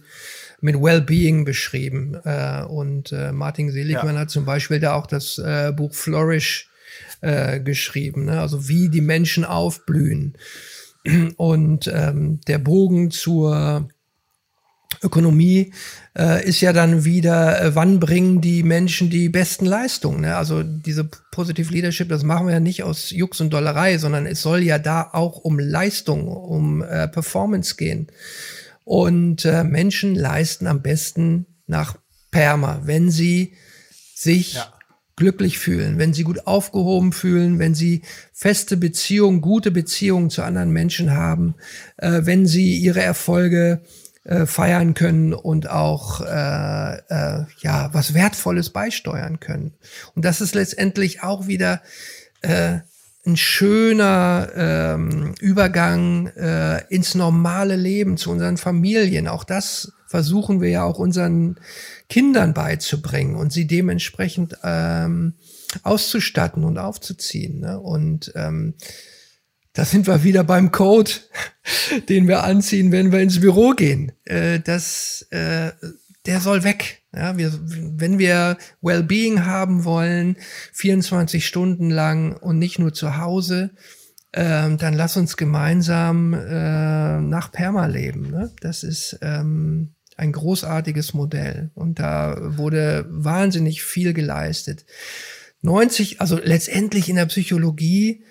mit 0.62 0.82
Wellbeing 0.82 1.44
beschrieben. 1.44 2.16
Äh, 2.24 2.64
und 2.64 3.12
äh, 3.12 3.34
Martin 3.34 3.72
Seligman 3.72 4.16
ja. 4.16 4.22
hat 4.22 4.30
zum 4.30 4.46
Beispiel 4.46 4.80
da 4.80 4.94
auch 4.94 5.06
das 5.06 5.38
äh, 5.38 5.74
Buch 5.76 5.94
Flourish 5.94 6.71
äh, 7.22 7.60
geschrieben, 7.60 8.26
ne? 8.26 8.42
also 8.42 8.68
wie 8.68 8.90
die 8.90 9.02
Menschen 9.02 9.46
aufblühen. 9.46 10.38
Und 11.38 11.90
ähm, 11.92 12.42
der 12.48 12.60
Bogen 12.60 13.10
zur 13.10 13.90
Ökonomie 15.02 15.74
äh, 16.18 16.46
ist 16.48 16.62
ja 16.62 16.74
dann 16.74 17.06
wieder, 17.06 17.62
äh, 17.62 17.76
wann 17.76 18.00
bringen 18.00 18.42
die 18.42 18.62
Menschen 18.62 19.10
die 19.10 19.30
besten 19.30 19.66
Leistungen? 19.66 20.22
Ne? 20.22 20.36
Also 20.36 20.62
diese 20.64 21.10
Positive 21.32 21.74
Leadership, 21.74 22.10
das 22.10 22.24
machen 22.24 22.48
wir 22.48 22.54
ja 22.54 22.60
nicht 22.60 22.84
aus 22.84 23.10
Jux 23.10 23.42
und 23.42 23.52
Dollerei, 23.52 23.98
sondern 23.98 24.26
es 24.28 24.42
soll 24.42 24.62
ja 24.62 24.78
da 24.78 25.10
auch 25.12 25.38
um 25.38 25.58
Leistung, 25.58 26.28
um 26.28 26.84
äh, 26.84 27.08
Performance 27.08 27.76
gehen. 27.76 28.08
Und 28.84 29.46
äh, 29.46 29.64
Menschen 29.64 30.16
leisten 30.16 30.68
am 30.68 30.82
besten 30.82 31.46
nach 31.66 31.96
Perma, 32.30 32.82
wenn 32.84 33.10
sie 33.10 33.54
sich 34.14 34.56
ja. 34.56 34.74
Glücklich 35.22 35.60
fühlen, 35.60 36.00
wenn 36.00 36.14
sie 36.14 36.24
gut 36.24 36.48
aufgehoben 36.48 37.14
fühlen, 37.14 37.60
wenn 37.60 37.76
sie 37.76 38.02
feste 38.34 38.76
Beziehungen, 38.76 39.42
gute 39.42 39.70
Beziehungen 39.70 40.32
zu 40.32 40.42
anderen 40.42 40.72
Menschen 40.72 41.12
haben, 41.12 41.54
äh, 41.98 42.22
wenn 42.24 42.48
sie 42.48 42.76
ihre 42.78 43.04
Erfolge 43.04 43.82
äh, 44.24 44.48
feiern 44.48 44.96
können 44.96 45.36
und 45.36 45.70
auch 45.70 46.22
äh, 46.22 46.96
äh, 46.96 47.46
ja 47.60 47.90
was 47.94 48.16
Wertvolles 48.16 48.72
beisteuern 48.72 49.40
können. 49.40 49.76
Und 50.16 50.26
das 50.26 50.42
ist 50.42 50.56
letztendlich 50.56 51.22
auch 51.22 51.46
wieder 51.46 51.84
äh, 52.42 52.80
ein 53.24 53.38
schöner 53.38 54.50
ähm, 54.56 55.36
Übergang 55.40 56.28
äh, 56.36 56.84
ins 56.90 57.14
normale 57.14 57.76
Leben 57.76 58.18
zu 58.18 58.32
unseren 58.32 58.58
Familien. 58.58 59.28
Auch 59.28 59.44
das 59.44 59.92
versuchen 60.12 60.60
wir 60.60 60.70
ja 60.70 60.84
auch 60.84 61.00
unseren 61.00 61.56
Kindern 62.10 62.54
beizubringen 62.54 63.36
und 63.36 63.54
sie 63.54 63.66
dementsprechend 63.66 64.58
ähm, 64.62 65.36
auszustatten 65.84 66.66
und 66.66 66.78
aufzuziehen. 66.78 67.62
Ne? 67.62 67.80
Und 67.80 68.34
ähm, 68.36 68.74
da 69.72 69.86
sind 69.86 70.08
wir 70.08 70.26
wieder 70.26 70.44
beim 70.44 70.72
Code, 70.72 71.12
den 72.10 72.28
wir 72.28 72.44
anziehen, 72.44 72.92
wenn 72.92 73.14
wir 73.14 73.22
ins 73.22 73.40
Büro 73.40 73.72
gehen. 73.72 74.12
Äh, 74.26 74.60
das, 74.60 75.26
äh, 75.30 75.72
der 76.26 76.42
soll 76.42 76.66
weg. 76.66 77.04
Ja, 77.16 77.38
wir, 77.38 77.58
wenn 77.64 78.20
wir 78.20 78.58
Wellbeing 78.82 79.46
haben 79.46 79.86
wollen, 79.86 80.36
24 80.74 81.48
Stunden 81.48 81.90
lang 81.90 82.36
und 82.36 82.60
nicht 82.60 82.80
nur 82.80 82.94
zu 82.94 83.16
Hause, 83.16 83.72
ähm, 84.34 84.78
dann 84.78 84.94
lass 84.94 85.16
uns 85.16 85.38
gemeinsam 85.38 86.34
äh, 86.34 87.22
nach 87.22 87.52
Perma 87.52 87.86
leben. 87.86 88.30
Ne? 88.30 88.52
Das 88.60 88.84
ist 88.84 89.18
ähm, 89.22 89.94
ein 90.18 90.32
großartiges 90.32 91.14
Modell 91.14 91.72
und 91.74 92.00
da 92.00 92.38
wurde 92.58 93.06
wahnsinnig 93.10 93.84
viel 93.84 94.14
geleistet. 94.14 94.86
90, 95.62 96.22
also 96.22 96.40
letztendlich 96.42 97.10
in 97.10 97.16
der 97.16 97.28
Psychologie, 97.28 98.24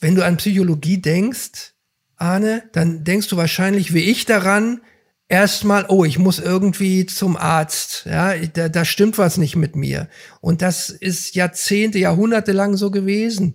wenn 0.00 0.14
du 0.14 0.24
an 0.24 0.36
Psychologie 0.36 0.98
denkst, 0.98 1.74
Arne, 2.16 2.64
dann 2.72 3.04
denkst 3.04 3.28
du 3.28 3.36
wahrscheinlich 3.36 3.94
wie 3.94 4.10
ich 4.10 4.26
daran, 4.26 4.80
erstmal, 5.28 5.86
oh, 5.88 6.04
ich 6.04 6.18
muss 6.18 6.38
irgendwie 6.38 7.06
zum 7.06 7.36
Arzt, 7.36 8.04
ja, 8.04 8.36
da, 8.36 8.68
da 8.68 8.84
stimmt 8.84 9.16
was 9.16 9.38
nicht 9.38 9.56
mit 9.56 9.76
mir. 9.76 10.08
Und 10.40 10.60
das 10.60 10.90
ist 10.90 11.34
Jahrzehnte, 11.34 11.98
Jahrhunderte 11.98 12.52
lang 12.52 12.76
so 12.76 12.90
gewesen. 12.90 13.54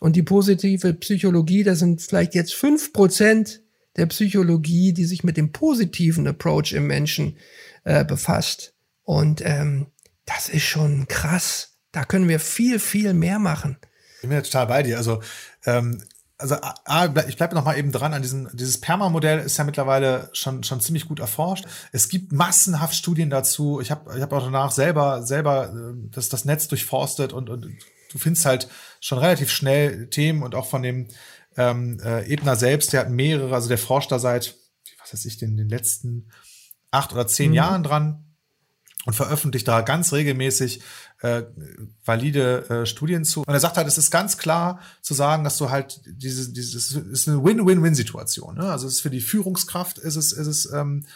Und 0.00 0.16
die 0.16 0.22
positive 0.22 0.94
Psychologie, 0.94 1.64
das 1.64 1.80
sind 1.80 2.00
vielleicht 2.00 2.34
jetzt 2.34 2.54
fünf 2.54 2.92
Prozent 2.92 3.60
der 3.96 4.06
Psychologie, 4.06 4.92
die 4.92 5.04
sich 5.04 5.24
mit 5.24 5.36
dem 5.36 5.52
positiven 5.52 6.26
Approach 6.26 6.72
im 6.72 6.86
Menschen 6.86 7.38
äh, 7.84 8.04
befasst. 8.04 8.74
Und 9.02 9.40
ähm, 9.44 9.86
das 10.24 10.48
ist 10.48 10.64
schon 10.64 11.08
krass. 11.08 11.78
Da 11.92 12.04
können 12.04 12.28
wir 12.28 12.40
viel, 12.40 12.78
viel 12.78 13.14
mehr 13.14 13.38
machen. 13.38 13.78
Ich 14.16 14.28
bin 14.28 14.32
ja 14.32 14.42
total 14.42 14.66
bei 14.66 14.82
dir. 14.82 14.98
Also 14.98 15.22
ähm, 15.64 16.02
also 16.38 16.56
A, 16.84 17.06
ich 17.28 17.36
bleibe 17.36 17.54
noch 17.54 17.64
mal 17.64 17.78
eben 17.78 17.92
dran 17.92 18.12
an 18.12 18.20
diesem 18.20 18.48
dieses 18.52 18.78
Perma-Modell 18.80 19.38
ist 19.38 19.56
ja 19.56 19.64
mittlerweile 19.64 20.28
schon 20.32 20.62
schon 20.64 20.80
ziemlich 20.80 21.08
gut 21.08 21.20
erforscht. 21.20 21.64
Es 21.92 22.08
gibt 22.08 22.32
massenhaft 22.32 22.94
Studien 22.94 23.30
dazu. 23.30 23.80
Ich 23.80 23.90
habe 23.90 24.14
ich 24.14 24.22
habe 24.22 24.36
auch 24.36 24.44
danach 24.44 24.70
selber 24.70 25.22
selber 25.22 25.72
äh, 25.72 25.94
das 26.10 26.28
das 26.28 26.44
Netz 26.44 26.68
durchforstet 26.68 27.32
und 27.32 27.48
und 27.48 27.62
du 28.12 28.18
findest 28.18 28.44
halt 28.44 28.68
schon 29.00 29.18
relativ 29.18 29.50
schnell 29.50 30.08
Themen 30.08 30.42
und 30.42 30.54
auch 30.54 30.66
von 30.66 30.82
dem 30.82 31.08
ähm, 31.56 31.98
äh, 32.04 32.26
Ebner 32.30 32.56
selbst, 32.56 32.92
der 32.92 33.00
hat 33.00 33.10
mehrere, 33.10 33.54
also 33.54 33.68
der 33.68 33.78
forscht 33.78 34.12
da 34.12 34.18
seit 34.18 34.56
was 35.06 35.12
weiß 35.12 35.24
ich, 35.26 35.38
den 35.38 35.56
den 35.56 35.68
letzten 35.68 36.30
acht 36.90 37.12
oder 37.12 37.26
zehn 37.26 37.50
mhm. 37.50 37.56
Jahren 37.56 37.82
dran 37.82 38.24
und 39.04 39.14
veröffentlicht 39.14 39.68
da 39.68 39.82
ganz 39.82 40.12
regelmäßig 40.12 40.82
äh, 41.20 41.44
valide 42.04 42.68
äh, 42.68 42.86
Studien 42.86 43.24
zu. 43.24 43.42
Und 43.42 43.54
er 43.54 43.60
sagt 43.60 43.76
halt, 43.76 43.86
es 43.86 43.98
ist 43.98 44.10
ganz 44.10 44.36
klar 44.36 44.80
zu 45.00 45.14
sagen, 45.14 45.44
dass 45.44 45.58
du 45.58 45.70
halt 45.70 46.00
diese, 46.06 46.52
dieses 46.52 46.92
ist 46.92 47.28
eine 47.28 47.44
Win-Win-Win-Situation. 47.44 48.56
Ne? 48.56 48.70
Also 48.70 48.86
es 48.86 48.94
ist 48.94 49.00
für 49.00 49.10
die 49.10 49.20
Führungskraft 49.20 49.98
ist 49.98 50.16
es, 50.16 50.32
ist 50.32 50.46
es 50.46 50.72
ähm, 50.72 51.06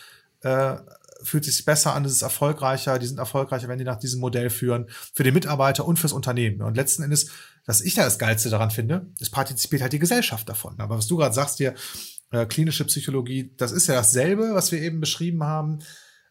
äh, 0.43 0.77
fühlt 1.23 1.45
sich 1.45 1.65
besser 1.65 1.95
an, 1.95 2.05
es 2.05 2.13
ist 2.13 2.23
erfolgreicher, 2.23 2.99
die 2.99 3.07
sind 3.07 3.19
erfolgreicher, 3.19 3.69
wenn 3.69 3.79
die 3.79 3.85
nach 3.85 3.99
diesem 3.99 4.21
Modell 4.21 4.49
führen, 4.51 4.87
für 5.13 5.23
den 5.23 5.35
Mitarbeiter 5.35 5.85
und 5.85 5.99
fürs 5.99 6.13
Unternehmen. 6.13 6.63
Und 6.63 6.77
letzten 6.77 7.03
Endes, 7.03 7.31
was 7.67 7.81
ich 7.81 7.95
da 7.95 8.05
das 8.05 8.19
Geilste 8.19 8.51
daran 8.51 8.71
finde, 8.71 9.07
es 9.21 9.31
partizipiert 9.31 9.83
halt 9.83 9.93
die 9.93 9.99
Gesellschaft 9.99 10.49
davon. 10.49 10.79
Aber 10.79 10.99
was 10.99 11.07
du 11.07 11.17
gerade 11.17 11.35
sagst 11.35 11.59
hier, 11.59 11.75
äh, 12.31 12.47
klinische 12.47 12.85
Psychologie, 12.85 13.53
das 13.57 13.73
ist 13.73 13.87
ja 13.87 13.95
dasselbe, 13.95 14.55
was 14.55 14.73
wir 14.73 14.81
eben 14.81 15.01
beschrieben 15.01 15.45
haben 15.45 15.81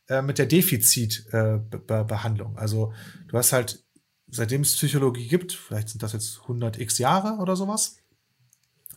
äh, 0.08 0.22
mit 0.22 0.38
der 0.38 0.46
Defizitbehandlung. 0.46 2.56
Äh, 2.56 2.60
also 2.60 2.94
du 3.28 3.38
hast 3.38 3.54
halt, 3.54 3.84
seitdem 4.30 4.62
es 4.62 4.76
Psychologie 4.76 5.28
gibt, 5.28 5.54
vielleicht 5.54 5.90
sind 5.90 6.04
das 6.04 6.14
jetzt 6.14 6.42
100 6.42 6.80
x 6.80 6.98
Jahre 6.98 7.38
oder 7.42 7.56
sowas, 7.56 7.98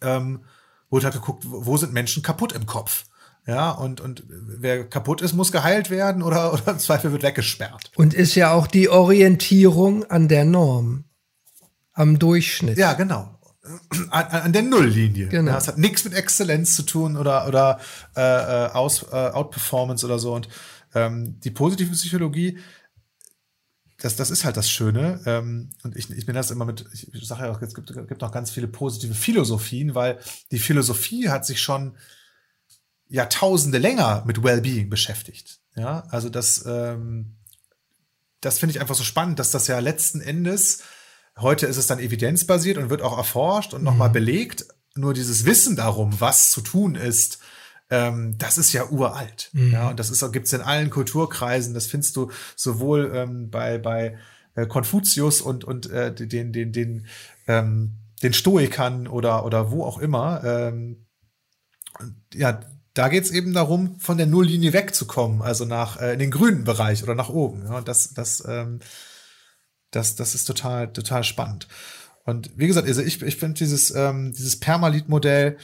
ähm, 0.00 0.44
wurde 0.90 1.06
halt 1.06 1.14
geguckt, 1.14 1.44
wo 1.46 1.76
sind 1.76 1.92
Menschen 1.92 2.22
kaputt 2.22 2.52
im 2.52 2.66
Kopf. 2.66 3.04
Ja, 3.46 3.72
und, 3.72 4.00
und 4.00 4.22
wer 4.28 4.88
kaputt 4.88 5.20
ist, 5.20 5.32
muss 5.32 5.50
geheilt 5.50 5.90
werden 5.90 6.22
oder, 6.22 6.52
oder 6.52 6.72
im 6.72 6.78
Zweifel 6.78 7.12
wird 7.12 7.24
weggesperrt. 7.24 7.90
Und 7.96 8.14
ist 8.14 8.34
ja 8.34 8.52
auch 8.52 8.66
die 8.66 8.88
Orientierung 8.88 10.04
an 10.04 10.28
der 10.28 10.44
Norm, 10.44 11.04
am 11.93 12.18
Durchschnitt. 12.18 12.78
Ja, 12.78 12.95
genau. 12.95 13.38
An, 14.11 14.26
an 14.26 14.53
der 14.53 14.62
Nulllinie. 14.62 15.28
Genau. 15.28 15.53
Ja, 15.53 15.59
es 15.59 15.68
hat 15.68 15.78
nichts 15.78 16.05
mit 16.05 16.14
Exzellenz 16.14 16.74
zu 16.74 16.82
tun 16.82 17.16
oder, 17.16 17.47
oder 17.47 17.78
äh, 18.16 18.20
äh 18.20 18.70
Aus, 18.72 19.05
äh, 19.05 19.16
Outperformance 19.16 20.05
oder 20.05 20.18
so. 20.18 20.34
Und 20.34 20.49
ähm, 20.95 21.38
die 21.40 21.51
positive 21.51 21.93
Psychologie, 21.93 22.59
das, 23.99 24.16
das 24.16 24.30
ist 24.30 24.45
halt 24.45 24.57
das 24.57 24.68
Schöne. 24.68 25.20
Ähm, 25.26 25.70
und 25.84 25.97
ich, 25.97 26.11
ich 26.11 26.26
bin 26.26 26.34
das 26.34 26.51
immer 26.51 26.64
mit, 26.64 26.84
ich, 26.93 27.14
ich 27.14 27.26
sage 27.26 27.45
ja 27.45 27.53
auch, 27.53 27.62
es 27.62 27.74
gibt, 27.74 27.95
gibt 28.09 28.20
noch 28.20 28.32
ganz 28.32 28.51
viele 28.51 28.66
positive 28.66 29.14
Philosophien, 29.14 29.95
weil 29.95 30.18
die 30.51 30.59
Philosophie 30.59 31.28
hat 31.28 31.47
sich 31.47 31.61
schon 31.62 31.97
Jahrtausende 33.09 33.78
länger 33.78 34.24
mit 34.26 34.43
Wellbeing 34.43 34.90
beschäftigt. 34.90 35.61
Ja, 35.76 36.05
also 36.09 36.28
das, 36.28 36.64
ähm, 36.66 37.36
das 38.40 38.59
finde 38.59 38.74
ich 38.74 38.80
einfach 38.80 38.95
so 38.95 39.05
spannend, 39.05 39.38
dass 39.38 39.51
das 39.51 39.66
ja 39.68 39.78
letzten 39.78 40.20
Endes, 40.20 40.82
heute 41.38 41.66
ist 41.66 41.76
es 41.76 41.86
dann 41.86 41.98
evidenzbasiert 41.98 42.78
und 42.78 42.90
wird 42.90 43.02
auch 43.02 43.16
erforscht 43.16 43.74
und 43.74 43.80
mhm. 43.80 43.86
nochmal 43.86 44.10
belegt. 44.10 44.66
Nur 44.94 45.14
dieses 45.14 45.46
Wissen 45.46 45.76
darum, 45.76 46.20
was 46.20 46.50
zu 46.50 46.60
tun 46.60 46.94
ist, 46.94 47.38
ähm, 47.90 48.36
das 48.38 48.58
ist 48.58 48.72
ja 48.72 48.88
uralt. 48.88 49.50
Mhm. 49.52 49.72
Ja, 49.72 49.90
und 49.90 49.98
das 49.98 50.10
ist, 50.10 50.32
gibt's 50.32 50.52
in 50.52 50.60
allen 50.60 50.90
Kulturkreisen. 50.90 51.74
Das 51.74 51.86
findest 51.86 52.16
du 52.16 52.30
sowohl 52.56 53.12
ähm, 53.14 53.50
bei, 53.50 53.78
bei 53.78 54.18
äh, 54.54 54.66
Konfuzius 54.66 55.40
und, 55.40 55.64
und 55.64 55.90
äh, 55.90 56.14
den, 56.14 56.52
den, 56.52 56.72
den, 56.72 57.06
ähm, 57.46 57.98
den 58.22 58.32
Stoikern 58.32 59.06
oder, 59.06 59.44
oder 59.44 59.70
wo 59.70 59.84
auch 59.84 59.98
immer. 59.98 60.42
Ähm, 60.44 61.06
ja, 62.34 62.60
da 62.94 63.08
geht's 63.08 63.30
eben 63.30 63.54
darum, 63.54 63.98
von 63.98 64.18
der 64.18 64.26
Nulllinie 64.26 64.72
wegzukommen, 64.72 65.40
also 65.40 65.64
nach 65.64 66.00
äh, 66.00 66.12
in 66.12 66.18
den 66.18 66.30
grünen 66.30 66.64
Bereich 66.64 67.02
oder 67.02 67.14
nach 67.14 67.30
oben. 67.30 67.64
Ja, 67.64 67.78
und 67.78 67.88
das, 67.88 68.12
das, 68.14 68.42
ähm, 68.46 68.80
das, 69.93 70.16
das 70.16 70.34
ist 70.34 70.45
total, 70.47 70.93
total 70.93 71.22
spannend. 71.22 71.68
Und 72.24 72.51
wie 72.57 72.66
gesagt, 72.66 72.88
also 72.88 73.03
ich, 73.03 73.22
ich 73.22 73.36
finde 73.36 73.55
dieses, 73.55 73.95
ähm, 73.95 74.32
dieses 74.32 74.59
Permalit-Modell 74.59 75.57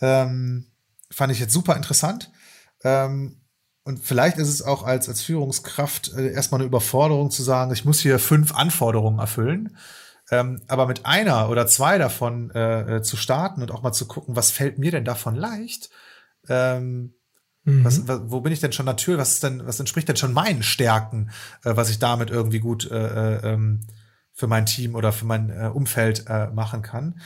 ähm, 0.00 0.66
fand 1.10 1.32
ich 1.32 1.40
jetzt 1.40 1.52
super 1.52 1.76
interessant. 1.76 2.30
Ähm, 2.84 3.40
und 3.84 4.04
vielleicht 4.04 4.38
ist 4.38 4.48
es 4.48 4.62
auch 4.62 4.82
als, 4.82 5.08
als 5.08 5.22
Führungskraft 5.22 6.12
äh, 6.14 6.32
erstmal 6.32 6.60
eine 6.60 6.66
Überforderung 6.66 7.30
zu 7.30 7.42
sagen, 7.42 7.72
ich 7.72 7.84
muss 7.84 8.00
hier 8.00 8.18
fünf 8.18 8.54
Anforderungen 8.54 9.18
erfüllen. 9.18 9.76
Ähm, 10.30 10.62
aber 10.66 10.86
mit 10.86 11.06
einer 11.06 11.50
oder 11.50 11.66
zwei 11.66 11.98
davon 11.98 12.50
äh, 12.50 12.96
äh, 12.96 13.02
zu 13.02 13.16
starten 13.16 13.62
und 13.62 13.70
auch 13.70 13.82
mal 13.82 13.92
zu 13.92 14.06
gucken, 14.06 14.34
was 14.34 14.50
fällt 14.50 14.78
mir 14.78 14.90
denn 14.90 15.04
davon 15.04 15.36
leicht? 15.36 15.90
Ähm, 16.48 17.14
mhm. 17.66 17.84
was, 17.84 18.08
was, 18.08 18.20
wo 18.24 18.40
bin 18.40 18.52
ich 18.52 18.60
denn 18.60 18.72
schon 18.72 18.86
natürlich? 18.86 19.20
Was 19.20 19.34
ist 19.34 19.42
denn, 19.42 19.66
was 19.66 19.78
entspricht 19.78 20.08
denn 20.08 20.16
schon 20.16 20.32
meinen 20.32 20.62
Stärken, 20.62 21.30
äh, 21.64 21.76
was 21.76 21.90
ich 21.90 21.98
damit 21.98 22.30
irgendwie 22.30 22.60
gut 22.60 22.90
äh, 22.90 22.96
äh, 23.36 23.52
ähm, 23.52 23.80
für 24.32 24.46
mein 24.46 24.64
Team 24.64 24.94
oder 24.94 25.12
für 25.12 25.26
mein 25.26 25.50
äh, 25.50 25.70
Umfeld 25.72 26.24
äh, 26.28 26.48
machen 26.48 26.80
kann? 26.80 27.16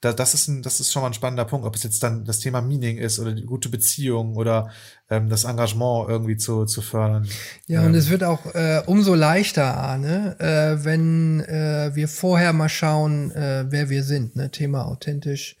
da, 0.00 0.14
das, 0.14 0.32
ist 0.32 0.48
ein, 0.48 0.62
das 0.62 0.80
ist 0.80 0.92
schon 0.92 1.02
mal 1.02 1.08
ein 1.08 1.14
spannender 1.14 1.44
Punkt, 1.44 1.66
ob 1.66 1.76
es 1.76 1.82
jetzt 1.82 2.02
dann 2.02 2.24
das 2.24 2.38
Thema 2.38 2.62
Meaning 2.62 2.96
ist 2.96 3.18
oder 3.18 3.32
die 3.32 3.44
gute 3.44 3.68
Beziehung 3.68 4.34
oder 4.36 4.70
ähm, 5.10 5.28
das 5.28 5.44
Engagement 5.44 6.08
irgendwie 6.08 6.38
zu, 6.38 6.64
zu 6.64 6.80
fördern. 6.80 7.28
Ja, 7.66 7.80
ähm. 7.80 7.88
und 7.88 7.94
es 7.94 8.08
wird 8.08 8.24
auch 8.24 8.46
äh, 8.54 8.82
umso 8.86 9.14
leichter, 9.14 9.76
Arne, 9.76 10.36
äh, 10.40 10.84
wenn 10.84 11.40
äh, 11.40 11.90
wir 11.94 12.08
vorher 12.08 12.52
mal 12.54 12.70
schauen, 12.70 13.30
äh, 13.32 13.66
wer 13.68 13.90
wir 13.90 14.02
sind. 14.02 14.36
Ne? 14.36 14.50
Thema 14.50 14.86
authentisch. 14.86 15.56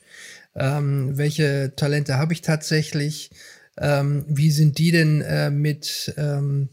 Ähm, 0.54 1.16
welche 1.16 1.74
Talente 1.76 2.16
habe 2.16 2.32
ich 2.32 2.40
tatsächlich? 2.40 3.30
Ähm, 3.78 4.24
wie 4.28 4.50
sind 4.50 4.78
die 4.78 4.90
denn 4.90 5.20
äh, 5.22 5.50
mit, 5.50 6.14
ähm, 6.16 6.70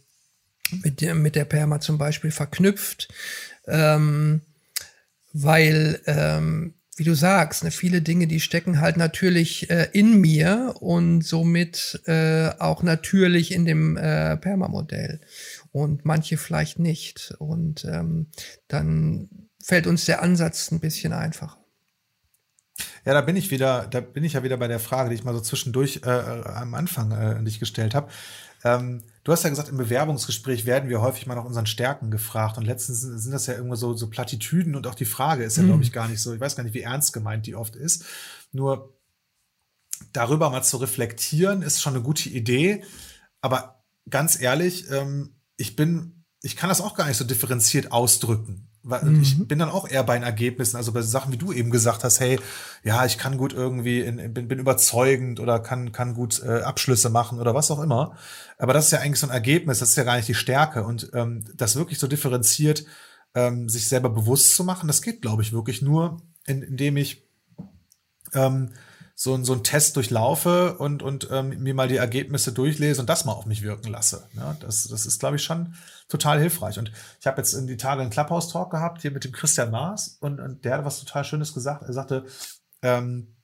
mit, 0.83 1.01
der, 1.01 1.15
mit 1.15 1.35
der 1.35 1.45
Perma 1.45 1.79
zum 1.79 1.97
Beispiel 1.97 2.31
verknüpft? 2.31 3.07
Ähm, 3.67 4.41
weil 5.33 6.01
ähm, 6.05 6.73
wie 6.97 7.03
du 7.03 7.13
sagst, 7.13 7.63
ne, 7.63 7.69
viele 7.69 8.01
Dinge, 8.01 8.25
die 8.25 8.39
stecken 8.39 8.81
halt 8.81 8.97
natürlich 8.97 9.69
äh, 9.69 9.87
in 9.93 10.19
mir 10.19 10.73
und 10.79 11.21
somit 11.21 12.01
äh, 12.05 12.49
auch 12.57 12.81
natürlich 12.81 13.51
in 13.51 13.65
dem 13.65 13.97
äh, 13.97 14.35
Perma-Modell 14.35 15.21
und 15.71 16.05
manche 16.05 16.37
vielleicht 16.37 16.79
nicht. 16.79 17.35
Und 17.37 17.85
ähm, 17.85 18.31
dann 18.67 19.29
fällt 19.63 19.85
uns 19.85 20.05
der 20.05 20.23
Ansatz 20.23 20.71
ein 20.71 20.79
bisschen 20.79 21.13
einfacher. 21.13 21.56
Ja, 23.05 23.13
da 23.13 23.21
bin 23.21 23.35
ich 23.35 23.51
wieder, 23.51 23.87
da 23.87 24.01
bin 24.01 24.23
ich 24.23 24.33
ja 24.33 24.43
wieder 24.43 24.57
bei 24.57 24.67
der 24.67 24.79
Frage, 24.79 25.09
die 25.09 25.15
ich 25.15 25.23
mal 25.23 25.33
so 25.33 25.41
zwischendurch 25.41 26.01
äh, 26.03 26.09
am 26.09 26.73
Anfang 26.73 27.11
äh, 27.11 27.35
an 27.37 27.45
dich 27.45 27.59
gestellt 27.59 27.95
habe. 27.95 28.09
Ähm, 28.63 29.03
du 29.23 29.31
hast 29.31 29.43
ja 29.43 29.49
gesagt, 29.49 29.69
im 29.69 29.77
Bewerbungsgespräch 29.77 30.65
werden 30.65 30.89
wir 30.89 31.01
häufig 31.01 31.27
mal 31.27 31.35
nach 31.35 31.45
unseren 31.45 31.67
Stärken 31.67 32.11
gefragt. 32.11 32.57
Und 32.57 32.65
letztens 32.65 33.01
sind, 33.01 33.19
sind 33.19 33.31
das 33.31 33.47
ja 33.47 33.53
irgendwo 33.53 33.75
so, 33.75 33.95
so 33.95 34.09
Plattitüden 34.09 34.75
und 34.75 34.87
auch 34.87 34.95
die 34.95 35.05
Frage 35.05 35.43
ist 35.43 35.57
ja, 35.57 35.63
mhm. 35.63 35.67
glaube 35.67 35.83
ich, 35.83 35.91
gar 35.91 36.07
nicht 36.07 36.21
so, 36.21 36.33
ich 36.33 36.39
weiß 36.39 36.55
gar 36.55 36.63
nicht, 36.63 36.73
wie 36.73 36.81
ernst 36.81 37.13
gemeint 37.13 37.45
die 37.45 37.55
oft 37.55 37.75
ist. 37.75 38.05
Nur 38.51 38.97
darüber 40.13 40.49
mal 40.49 40.63
zu 40.63 40.77
reflektieren, 40.77 41.61
ist 41.61 41.81
schon 41.81 41.95
eine 41.95 42.03
gute 42.03 42.29
Idee. 42.29 42.83
Aber 43.41 43.83
ganz 44.09 44.39
ehrlich, 44.39 44.89
ähm, 44.91 45.35
ich 45.55 45.75
bin, 45.75 46.25
ich 46.41 46.55
kann 46.55 46.69
das 46.69 46.81
auch 46.81 46.95
gar 46.95 47.07
nicht 47.07 47.17
so 47.17 47.25
differenziert 47.25 47.91
ausdrücken. 47.91 48.69
Mhm. 48.83 49.21
Ich 49.21 49.47
bin 49.47 49.59
dann 49.59 49.69
auch 49.69 49.89
eher 49.89 50.03
bei 50.03 50.15
den 50.15 50.23
Ergebnissen, 50.23 50.77
also 50.77 50.91
bei 50.91 51.01
Sachen, 51.01 51.33
wie 51.33 51.37
du 51.37 51.51
eben 51.51 51.71
gesagt 51.71 52.03
hast, 52.03 52.19
hey, 52.19 52.39
ja, 52.83 53.05
ich 53.05 53.17
kann 53.17 53.37
gut 53.37 53.53
irgendwie, 53.53 54.01
in, 54.01 54.33
bin, 54.33 54.47
bin 54.47 54.59
überzeugend 54.59 55.39
oder 55.39 55.59
kann, 55.59 55.91
kann 55.91 56.13
gut 56.13 56.41
äh, 56.43 56.61
Abschlüsse 56.61 57.09
machen 57.09 57.39
oder 57.39 57.53
was 57.53 57.69
auch 57.69 57.81
immer. 57.81 58.15
Aber 58.57 58.73
das 58.73 58.85
ist 58.85 58.91
ja 58.91 58.99
eigentlich 58.99 59.19
so 59.19 59.27
ein 59.27 59.33
Ergebnis, 59.33 59.79
das 59.79 59.89
ist 59.89 59.97
ja 59.97 60.03
gar 60.03 60.15
nicht 60.15 60.27
die 60.27 60.33
Stärke. 60.33 60.83
Und 60.83 61.09
ähm, 61.13 61.43
das 61.55 61.75
wirklich 61.75 61.99
so 61.99 62.07
differenziert, 62.07 62.85
ähm, 63.35 63.67
sich 63.67 63.87
selber 63.87 64.09
bewusst 64.09 64.55
zu 64.55 64.63
machen, 64.63 64.87
das 64.87 65.01
geht, 65.01 65.21
glaube 65.21 65.43
ich, 65.43 65.53
wirklich 65.53 65.81
nur, 65.81 66.21
in, 66.45 66.61
indem 66.61 66.97
ich 66.97 67.27
ähm, 68.33 68.71
so, 69.19 69.43
so 69.43 69.53
einen 69.53 69.63
Test 69.63 69.95
durchlaufe 69.95 70.77
und, 70.77 71.01
und 71.01 71.27
ähm, 71.31 71.49
mir 71.61 71.73
mal 71.73 71.87
die 71.87 71.97
Ergebnisse 71.97 72.51
durchlese 72.51 73.01
und 73.01 73.09
das 73.09 73.25
mal 73.25 73.33
auf 73.33 73.47
mich 73.47 73.63
wirken 73.63 73.91
lasse. 73.91 74.29
Ja, 74.35 74.55
das, 74.59 74.87
das 74.87 75.07
ist, 75.07 75.19
glaube 75.19 75.37
ich, 75.37 75.43
schon 75.43 75.73
total 76.07 76.39
hilfreich. 76.39 76.79
Und 76.79 76.91
ich 77.19 77.27
habe 77.27 77.37
jetzt 77.37 77.53
in 77.53 77.67
die 77.67 77.77
Tage 77.77 78.01
einen 78.01 78.09
Clubhouse-Talk 78.09 78.71
gehabt, 78.71 79.01
hier 79.01 79.11
mit 79.11 79.23
dem 79.23 79.31
Christian 79.31 79.71
Maas, 79.71 80.17
und, 80.19 80.39
und 80.39 80.65
der 80.65 80.77
hat 80.77 80.85
was 80.85 80.99
total 80.99 81.23
Schönes 81.23 81.53
gesagt. 81.53 81.83
Er 81.83 81.93
sagte, 81.93 82.25
ähm, 82.81 83.36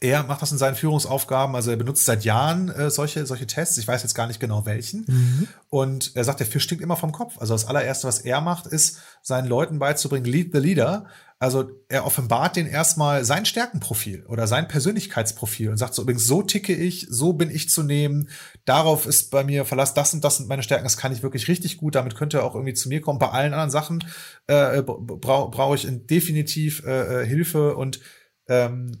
er 0.00 0.24
macht 0.24 0.42
das 0.42 0.52
in 0.52 0.58
seinen 0.58 0.74
Führungsaufgaben, 0.74 1.54
also 1.54 1.70
er 1.70 1.76
benutzt 1.76 2.04
seit 2.04 2.24
Jahren 2.24 2.68
äh, 2.68 2.90
solche, 2.90 3.26
solche 3.26 3.46
Tests. 3.46 3.78
Ich 3.78 3.88
weiß 3.88 4.02
jetzt 4.02 4.14
gar 4.14 4.26
nicht 4.26 4.40
genau 4.40 4.66
welchen. 4.66 5.04
Mhm. 5.06 5.48
Und 5.70 6.12
er 6.14 6.24
sagt, 6.24 6.40
der 6.40 6.46
Fisch 6.46 6.64
stinkt 6.64 6.82
immer 6.82 6.96
vom 6.96 7.12
Kopf. 7.12 7.38
Also 7.38 7.54
das 7.54 7.66
allererste, 7.66 8.06
was 8.06 8.20
er 8.20 8.40
macht, 8.40 8.66
ist, 8.66 8.98
seinen 9.22 9.48
Leuten 9.48 9.78
beizubringen, 9.78 10.26
lead 10.26 10.52
the 10.52 10.58
leader. 10.58 11.06
Also 11.38 11.70
er 11.88 12.06
offenbart 12.06 12.56
den 12.56 12.66
erstmal 12.66 13.24
sein 13.26 13.44
Stärkenprofil 13.44 14.24
oder 14.26 14.46
sein 14.46 14.68
Persönlichkeitsprofil 14.68 15.68
und 15.68 15.76
sagt 15.76 15.94
so 15.94 16.00
übrigens, 16.00 16.26
so 16.26 16.40
ticke 16.40 16.74
ich, 16.74 17.06
so 17.10 17.34
bin 17.34 17.50
ich 17.50 17.68
zu 17.68 17.82
nehmen, 17.82 18.30
darauf 18.64 19.04
ist 19.04 19.30
bei 19.30 19.44
mir 19.44 19.66
Verlass, 19.66 19.92
das 19.92 20.14
und 20.14 20.24
das 20.24 20.38
sind 20.38 20.48
meine 20.48 20.62
Stärken, 20.62 20.84
das 20.84 20.96
kann 20.96 21.12
ich 21.12 21.22
wirklich 21.22 21.46
richtig 21.48 21.76
gut, 21.76 21.94
damit 21.94 22.16
könnte 22.16 22.38
er 22.38 22.44
auch 22.44 22.54
irgendwie 22.54 22.72
zu 22.72 22.88
mir 22.88 23.02
kommen. 23.02 23.18
Bei 23.18 23.28
allen 23.28 23.52
anderen 23.52 23.70
Sachen 23.70 24.02
äh, 24.46 24.80
brauche 24.82 25.50
brauch 25.50 25.74
ich 25.74 25.86
definitiv 26.06 26.82
äh, 26.86 27.22
äh, 27.22 27.26
Hilfe 27.26 27.76
und 27.76 28.00
ähm, 28.48 28.92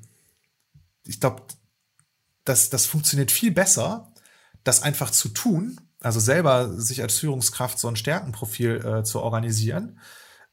ich 1.06 1.20
glaube, 1.20 1.42
das, 2.44 2.70
das 2.70 2.86
funktioniert 2.86 3.32
viel 3.32 3.52
besser, 3.52 4.12
das 4.64 4.82
einfach 4.82 5.10
zu 5.10 5.28
tun, 5.28 5.80
also 6.00 6.20
selber 6.20 6.80
sich 6.80 7.02
als 7.02 7.18
Führungskraft 7.18 7.78
so 7.78 7.88
ein 7.88 7.96
Stärkenprofil 7.96 8.84
äh, 8.84 9.02
zu 9.04 9.20
organisieren 9.20 9.98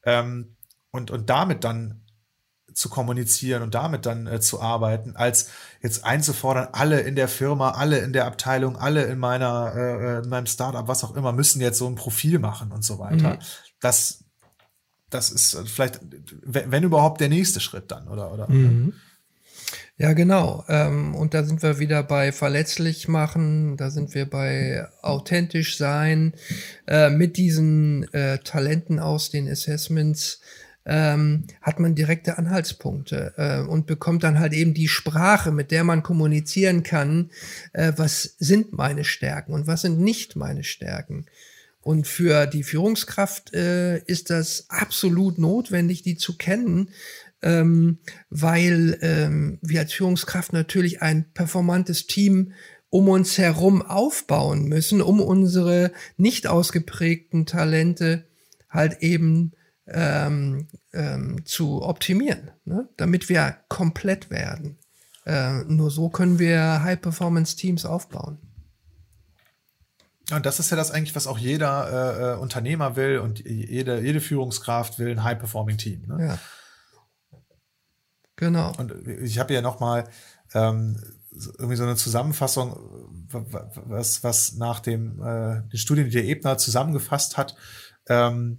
ähm, 0.04 0.56
und, 0.90 1.10
und 1.10 1.30
damit 1.30 1.64
dann 1.64 2.04
zu 2.72 2.88
kommunizieren 2.88 3.62
und 3.62 3.74
damit 3.74 4.04
dann 4.04 4.26
äh, 4.26 4.40
zu 4.40 4.60
arbeiten, 4.60 5.14
als 5.16 5.50
jetzt 5.80 6.04
einzufordern, 6.04 6.68
alle 6.72 7.00
in 7.00 7.14
der 7.14 7.28
Firma, 7.28 7.70
alle 7.70 7.98
in 7.98 8.12
der 8.12 8.26
Abteilung, 8.26 8.76
alle 8.76 9.04
in 9.04 9.18
meiner, 9.18 9.74
äh, 9.76 10.18
in 10.24 10.28
meinem 10.28 10.46
Startup, 10.46 10.88
was 10.88 11.04
auch 11.04 11.14
immer, 11.14 11.32
müssen 11.32 11.60
jetzt 11.60 11.78
so 11.78 11.86
ein 11.86 11.94
Profil 11.94 12.38
machen 12.38 12.72
und 12.72 12.84
so 12.84 12.98
weiter. 12.98 13.34
Mhm. 13.34 13.38
Das, 13.80 14.24
das 15.10 15.30
ist 15.30 15.56
vielleicht, 15.68 16.00
wenn 16.42 16.82
überhaupt, 16.82 17.20
der 17.20 17.28
nächste 17.28 17.60
Schritt 17.60 17.90
dann, 17.92 18.08
oder? 18.08 18.32
oder 18.32 18.50
mhm. 18.50 18.94
Ja, 19.96 20.12
genau. 20.12 20.64
Ähm, 20.68 21.14
und 21.14 21.34
da 21.34 21.44
sind 21.44 21.62
wir 21.62 21.78
wieder 21.78 22.02
bei 22.02 22.32
verletzlich 22.32 23.06
machen, 23.06 23.76
da 23.76 23.90
sind 23.90 24.12
wir 24.14 24.28
bei 24.28 24.88
authentisch 25.02 25.78
sein, 25.78 26.34
äh, 26.88 27.10
mit 27.10 27.36
diesen 27.36 28.12
äh, 28.12 28.38
Talenten 28.38 28.98
aus 28.98 29.30
den 29.30 29.48
Assessments. 29.48 30.40
Ähm, 30.86 31.46
hat 31.62 31.80
man 31.80 31.94
direkte 31.94 32.36
Anhaltspunkte 32.36 33.32
äh, 33.38 33.60
und 33.60 33.86
bekommt 33.86 34.22
dann 34.22 34.38
halt 34.38 34.52
eben 34.52 34.74
die 34.74 34.88
Sprache, 34.88 35.50
mit 35.50 35.70
der 35.70 35.82
man 35.82 36.02
kommunizieren 36.02 36.82
kann, 36.82 37.30
äh, 37.72 37.92
was 37.96 38.34
sind 38.38 38.74
meine 38.74 39.04
Stärken 39.04 39.54
und 39.54 39.66
was 39.66 39.80
sind 39.80 39.98
nicht 39.98 40.36
meine 40.36 40.62
Stärken. 40.62 41.24
Und 41.84 42.06
für 42.06 42.46
die 42.46 42.62
Führungskraft 42.62 43.52
äh, 43.52 43.98
ist 44.04 44.30
das 44.30 44.66
absolut 44.70 45.38
notwendig, 45.38 46.02
die 46.02 46.16
zu 46.16 46.38
kennen, 46.38 46.88
ähm, 47.44 47.98
weil 48.30 48.98
ähm, 49.02 49.58
wir 49.60 49.80
als 49.80 49.92
Führungskraft 49.92 50.52
natürlich 50.52 51.02
ein 51.02 51.30
performantes 51.34 52.06
Team 52.06 52.52
um 52.88 53.08
uns 53.08 53.36
herum 53.38 53.82
aufbauen 53.82 54.64
müssen, 54.64 55.02
um 55.02 55.20
unsere 55.20 55.92
nicht 56.16 56.46
ausgeprägten 56.46 57.44
Talente 57.44 58.24
halt 58.70 59.02
eben 59.02 59.52
ähm, 59.86 60.68
ähm, 60.94 61.44
zu 61.44 61.82
optimieren, 61.82 62.50
ne? 62.64 62.88
damit 62.96 63.28
wir 63.28 63.58
komplett 63.68 64.30
werden. 64.30 64.78
Äh, 65.26 65.64
nur 65.64 65.90
so 65.90 66.08
können 66.08 66.38
wir 66.38 66.82
High-Performance-Teams 66.82 67.84
aufbauen. 67.84 68.38
Und 70.32 70.46
das 70.46 70.58
ist 70.58 70.70
ja 70.70 70.76
das 70.76 70.90
eigentlich, 70.90 71.14
was 71.14 71.26
auch 71.26 71.36
jeder 71.36 71.90
äh, 71.90 72.32
äh 72.32 72.36
Unternehmer 72.38 72.96
will 72.96 73.18
und 73.18 73.40
jede, 73.44 74.00
jede 74.00 74.20
Führungskraft 74.20 74.98
will, 74.98 75.10
ein 75.10 75.24
High-Performing-Team. 75.24 76.04
Ne? 76.06 76.26
Ja. 76.26 76.38
Genau. 78.36 78.72
Und 78.78 78.92
ich 79.06 79.38
habe 79.38 79.54
ja 79.54 79.62
noch 79.62 79.80
mal 79.80 80.08
ähm, 80.54 81.00
irgendwie 81.58 81.76
so 81.76 81.82
eine 81.82 81.96
Zusammenfassung, 81.96 82.78
was, 83.30 84.22
was 84.22 84.54
nach 84.54 84.80
dem 84.80 85.20
äh, 85.20 85.62
den 85.68 85.78
Studien, 85.78 86.06
die 86.06 86.12
der 86.12 86.24
Ebner 86.24 86.58
zusammengefasst 86.58 87.36
hat, 87.36 87.56
ähm, 88.08 88.58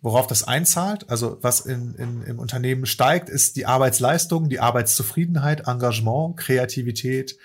worauf 0.00 0.26
das 0.26 0.46
einzahlt. 0.46 1.08
Also 1.08 1.38
was 1.40 1.60
in, 1.60 1.94
in, 1.94 2.22
im 2.22 2.38
Unternehmen 2.38 2.86
steigt, 2.86 3.28
ist 3.28 3.56
die 3.56 3.66
Arbeitsleistung, 3.66 4.48
die 4.48 4.60
Arbeitszufriedenheit, 4.60 5.66
Engagement, 5.66 6.36
Kreativität, 6.36 7.36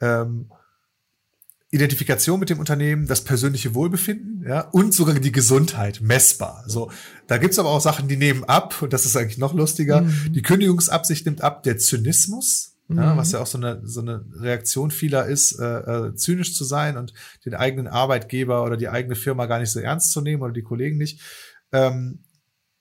ähm, 0.00 0.52
Identifikation 1.72 2.38
mit 2.38 2.50
dem 2.50 2.58
Unternehmen, 2.58 3.06
das 3.06 3.24
persönliche 3.24 3.74
Wohlbefinden, 3.74 4.44
ja, 4.46 4.60
und 4.60 4.92
sogar 4.92 5.18
die 5.18 5.32
Gesundheit 5.32 6.02
messbar. 6.02 6.64
So, 6.66 6.90
da 7.26 7.38
gibt's 7.38 7.58
aber 7.58 7.70
auch 7.70 7.80
Sachen, 7.80 8.08
die 8.08 8.18
nehmen 8.18 8.44
ab, 8.44 8.82
und 8.82 8.92
das 8.92 9.06
ist 9.06 9.16
eigentlich 9.16 9.38
noch 9.38 9.54
lustiger. 9.54 10.02
Mhm. 10.02 10.34
Die 10.34 10.42
Kündigungsabsicht 10.42 11.24
nimmt 11.24 11.40
ab, 11.40 11.62
der 11.62 11.78
Zynismus, 11.78 12.74
mhm. 12.88 12.98
ja, 12.98 13.16
was 13.16 13.32
ja 13.32 13.40
auch 13.40 13.46
so 13.46 13.56
eine, 13.56 13.80
so 13.84 14.02
eine 14.02 14.22
Reaktion 14.34 14.90
vieler 14.90 15.24
ist, 15.24 15.58
äh, 15.58 15.64
äh, 15.64 16.14
zynisch 16.14 16.54
zu 16.54 16.64
sein 16.64 16.98
und 16.98 17.14
den 17.46 17.54
eigenen 17.54 17.88
Arbeitgeber 17.88 18.64
oder 18.64 18.76
die 18.76 18.90
eigene 18.90 19.14
Firma 19.14 19.46
gar 19.46 19.58
nicht 19.58 19.70
so 19.70 19.80
ernst 19.80 20.12
zu 20.12 20.20
nehmen 20.20 20.42
oder 20.42 20.52
die 20.52 20.62
Kollegen 20.62 20.98
nicht. 20.98 21.22
Ähm, 21.72 22.18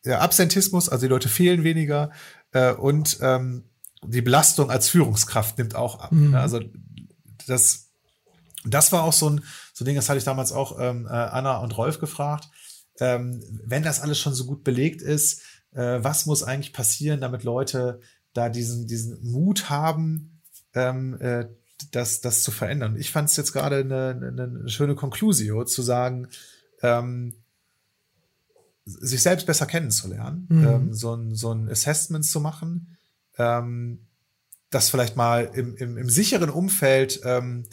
ja, 0.03 0.19
Absentismus, 0.19 0.89
also 0.89 1.05
die 1.05 1.09
Leute 1.09 1.29
fehlen 1.29 1.63
weniger 1.63 2.11
äh, 2.51 2.73
und 2.73 3.19
ähm, 3.21 3.63
die 4.03 4.21
Belastung 4.21 4.69
als 4.69 4.89
Führungskraft 4.89 5.57
nimmt 5.59 5.75
auch 5.75 6.01
ab. 6.01 6.11
Mhm. 6.11 6.33
Ja, 6.33 6.41
also 6.41 6.59
das 7.47 7.80
das 8.65 8.91
war 8.91 9.03
auch 9.03 9.13
so 9.13 9.29
ein, 9.29 9.43
so 9.73 9.83
ein 9.83 9.85
Ding, 9.85 9.95
das 9.95 10.09
hatte 10.09 10.19
ich 10.19 10.23
damals 10.23 10.51
auch 10.51 10.79
ähm, 10.79 11.05
äh, 11.05 11.09
Anna 11.09 11.57
und 11.57 11.77
Rolf 11.77 11.99
gefragt. 11.99 12.49
Ähm, 12.99 13.41
wenn 13.65 13.83
das 13.83 14.01
alles 14.01 14.19
schon 14.19 14.33
so 14.33 14.45
gut 14.45 14.63
belegt 14.63 15.01
ist, 15.01 15.41
äh, 15.71 15.99
was 16.01 16.25
muss 16.25 16.43
eigentlich 16.43 16.73
passieren, 16.73 17.21
damit 17.21 17.43
Leute 17.43 17.99
da 18.33 18.49
diesen, 18.49 18.87
diesen 18.87 19.23
Mut 19.23 19.69
haben, 19.69 20.41
ähm, 20.73 21.19
äh, 21.19 21.47
das, 21.91 22.21
das 22.21 22.43
zu 22.43 22.51
verändern? 22.51 22.95
Ich 22.97 23.11
fand 23.11 23.29
es 23.29 23.37
jetzt 23.37 23.53
gerade 23.53 23.77
eine, 23.77 24.09
eine, 24.09 24.69
schöne 24.69 24.95
Conclusio 24.95 25.63
zu 25.65 25.81
sagen, 25.81 26.27
ähm, 26.83 27.33
sich 28.85 29.21
selbst 29.21 29.47
besser 29.47 29.65
kennenzulernen, 29.65 30.47
mhm. 30.49 30.67
ähm, 30.67 30.93
so, 30.93 31.15
ein, 31.15 31.35
so 31.35 31.53
ein 31.53 31.69
Assessment 31.69 32.25
zu 32.25 32.39
machen, 32.39 32.97
ähm, 33.37 34.05
das 34.69 34.89
vielleicht 34.89 35.15
mal 35.15 35.49
im, 35.53 35.75
im, 35.75 35.97
im 35.97 36.09
sicheren 36.09 36.49
Umfeld 36.49 37.21
ähm, 37.23 37.65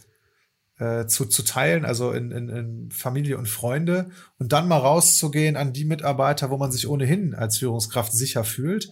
äh, 0.79 1.07
zu, 1.07 1.27
zu 1.27 1.43
teilen, 1.43 1.85
also 1.85 2.13
in, 2.13 2.31
in, 2.31 2.49
in 2.49 2.91
Familie 2.91 3.39
und 3.39 3.49
Freunde 3.49 4.11
und 4.39 4.53
dann 4.53 4.69
mal 4.69 4.79
rauszugehen 4.79 5.57
an 5.57 5.73
die 5.73 5.85
Mitarbeiter, 5.85 6.51
wo 6.51 6.57
man 6.57 6.73
sich 6.73 6.89
ohnehin 6.89 7.35
als 7.35 7.59
Führungskraft 7.59 8.13
sicher 8.13 8.45
fühlt 8.45 8.91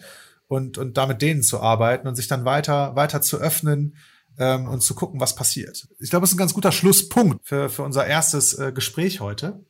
und, 0.48 0.78
und 0.78 0.96
da 0.96 1.06
mit 1.06 1.22
denen 1.22 1.42
zu 1.42 1.60
arbeiten 1.60 2.08
und 2.08 2.16
sich 2.16 2.28
dann 2.28 2.44
weiter, 2.44 2.96
weiter 2.96 3.20
zu 3.22 3.38
öffnen 3.38 3.96
ähm, 4.38 4.68
und 4.68 4.82
zu 4.82 4.94
gucken, 4.94 5.20
was 5.20 5.34
passiert. 5.34 5.88
Ich 5.98 6.10
glaube, 6.10 6.24
es 6.24 6.30
ist 6.30 6.36
ein 6.36 6.38
ganz 6.38 6.54
guter 6.54 6.72
Schlusspunkt 6.72 7.46
für, 7.46 7.68
für 7.68 7.82
unser 7.82 8.06
erstes 8.06 8.58
äh, 8.58 8.72
Gespräch 8.72 9.20
heute. 9.20 9.60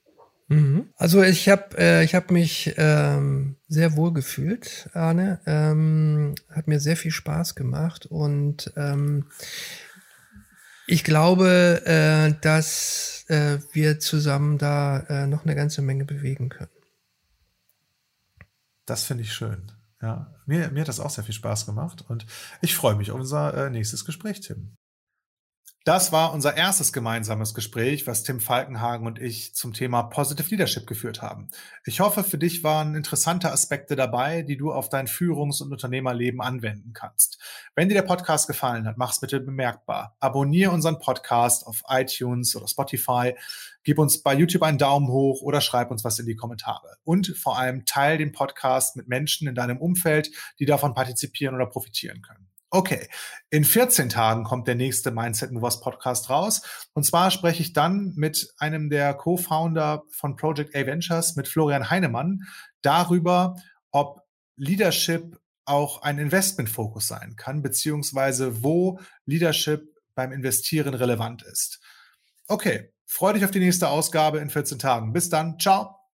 Mhm. 0.48 0.90
Also 0.96 1.22
ich 1.22 1.48
habe 1.48 1.76
äh, 1.76 2.04
ich 2.04 2.14
hab 2.14 2.30
mich 2.30 2.74
ähm, 2.76 3.56
sehr 3.68 3.96
wohl 3.96 4.12
gefühlt, 4.12 4.88
Arne. 4.92 5.40
Ähm, 5.44 6.34
hat 6.50 6.68
mir 6.68 6.78
sehr 6.78 6.96
viel 6.96 7.10
Spaß 7.10 7.56
gemacht 7.56 8.06
und 8.06 8.72
ähm, 8.76 9.26
ich 10.86 11.04
glaube, 11.04 11.82
äh, 11.84 12.34
dass 12.40 13.24
äh, 13.28 13.58
wir 13.72 13.98
zusammen 13.98 14.58
da 14.58 15.00
äh, 15.08 15.26
noch 15.26 15.44
eine 15.44 15.54
ganze 15.54 15.82
Menge 15.82 16.04
bewegen 16.04 16.48
können. 16.48 16.70
Das 18.86 19.04
finde 19.04 19.24
ich 19.24 19.32
schön. 19.32 19.72
Ja, 20.00 20.34
mir, 20.46 20.70
mir 20.70 20.80
hat 20.80 20.88
das 20.88 21.00
auch 21.00 21.10
sehr 21.10 21.24
viel 21.24 21.34
Spaß 21.34 21.66
gemacht 21.66 22.04
und 22.08 22.26
ich 22.60 22.76
freue 22.76 22.94
mich 22.94 23.10
auf 23.10 23.18
unser 23.18 23.66
äh, 23.66 23.70
nächstes 23.70 24.04
Gespräch, 24.04 24.40
Tim. 24.40 24.76
Das 25.86 26.10
war 26.10 26.32
unser 26.32 26.56
erstes 26.56 26.92
gemeinsames 26.92 27.54
Gespräch, 27.54 28.08
was 28.08 28.24
Tim 28.24 28.40
Falkenhagen 28.40 29.06
und 29.06 29.20
ich 29.20 29.54
zum 29.54 29.72
Thema 29.72 30.02
Positive 30.02 30.50
Leadership 30.50 30.84
geführt 30.84 31.22
haben. 31.22 31.48
Ich 31.84 32.00
hoffe, 32.00 32.24
für 32.24 32.38
dich 32.38 32.64
waren 32.64 32.96
interessante 32.96 33.52
Aspekte 33.52 33.94
dabei, 33.94 34.42
die 34.42 34.56
du 34.56 34.72
auf 34.72 34.88
dein 34.88 35.06
Führungs- 35.06 35.62
und 35.62 35.70
Unternehmerleben 35.70 36.40
anwenden 36.40 36.92
kannst. 36.92 37.38
Wenn 37.76 37.88
dir 37.88 37.94
der 37.94 38.02
Podcast 38.02 38.48
gefallen 38.48 38.84
hat, 38.84 38.98
mach's 38.98 39.20
bitte 39.20 39.38
bemerkbar. 39.38 40.16
Abonniere 40.18 40.72
unseren 40.72 40.98
Podcast 40.98 41.64
auf 41.68 41.84
iTunes 41.88 42.56
oder 42.56 42.66
Spotify. 42.66 43.36
Gib 43.84 44.00
uns 44.00 44.20
bei 44.24 44.34
YouTube 44.34 44.64
einen 44.64 44.78
Daumen 44.78 45.06
hoch 45.06 45.40
oder 45.42 45.60
schreib 45.60 45.92
uns 45.92 46.02
was 46.02 46.18
in 46.18 46.26
die 46.26 46.34
Kommentare. 46.34 46.96
Und 47.04 47.28
vor 47.36 47.60
allem 47.60 47.84
teile 47.86 48.18
den 48.18 48.32
Podcast 48.32 48.96
mit 48.96 49.06
Menschen 49.06 49.46
in 49.46 49.54
deinem 49.54 49.78
Umfeld, 49.78 50.32
die 50.58 50.66
davon 50.66 50.94
partizipieren 50.94 51.54
oder 51.54 51.66
profitieren 51.66 52.22
können. 52.22 52.45
Okay, 52.70 53.08
in 53.48 53.64
14 53.64 54.08
Tagen 54.08 54.42
kommt 54.42 54.66
der 54.66 54.74
nächste 54.74 55.12
Mindset 55.12 55.52
Movers 55.52 55.80
Podcast 55.80 56.30
raus. 56.30 56.62
Und 56.94 57.04
zwar 57.04 57.30
spreche 57.30 57.62
ich 57.62 57.72
dann 57.72 58.12
mit 58.16 58.52
einem 58.58 58.90
der 58.90 59.14
Co-Founder 59.14 60.02
von 60.10 60.36
Project 60.36 60.74
A 60.74 60.84
Ventures, 60.84 61.36
mit 61.36 61.46
Florian 61.46 61.90
Heinemann, 61.90 62.42
darüber, 62.82 63.56
ob 63.92 64.22
Leadership 64.56 65.38
auch 65.64 66.02
ein 66.02 66.18
Investmentfokus 66.18 67.06
sein 67.08 67.34
kann, 67.36 67.62
beziehungsweise 67.62 68.62
wo 68.62 68.98
Leadership 69.26 69.88
beim 70.14 70.32
Investieren 70.32 70.94
relevant 70.94 71.42
ist. 71.42 71.80
Okay, 72.48 72.92
freue 73.04 73.34
dich 73.34 73.44
auf 73.44 73.50
die 73.50 73.60
nächste 73.60 73.88
Ausgabe 73.88 74.38
in 74.38 74.50
14 74.50 74.78
Tagen. 74.78 75.12
Bis 75.12 75.28
dann, 75.28 75.58
ciao. 75.58 76.05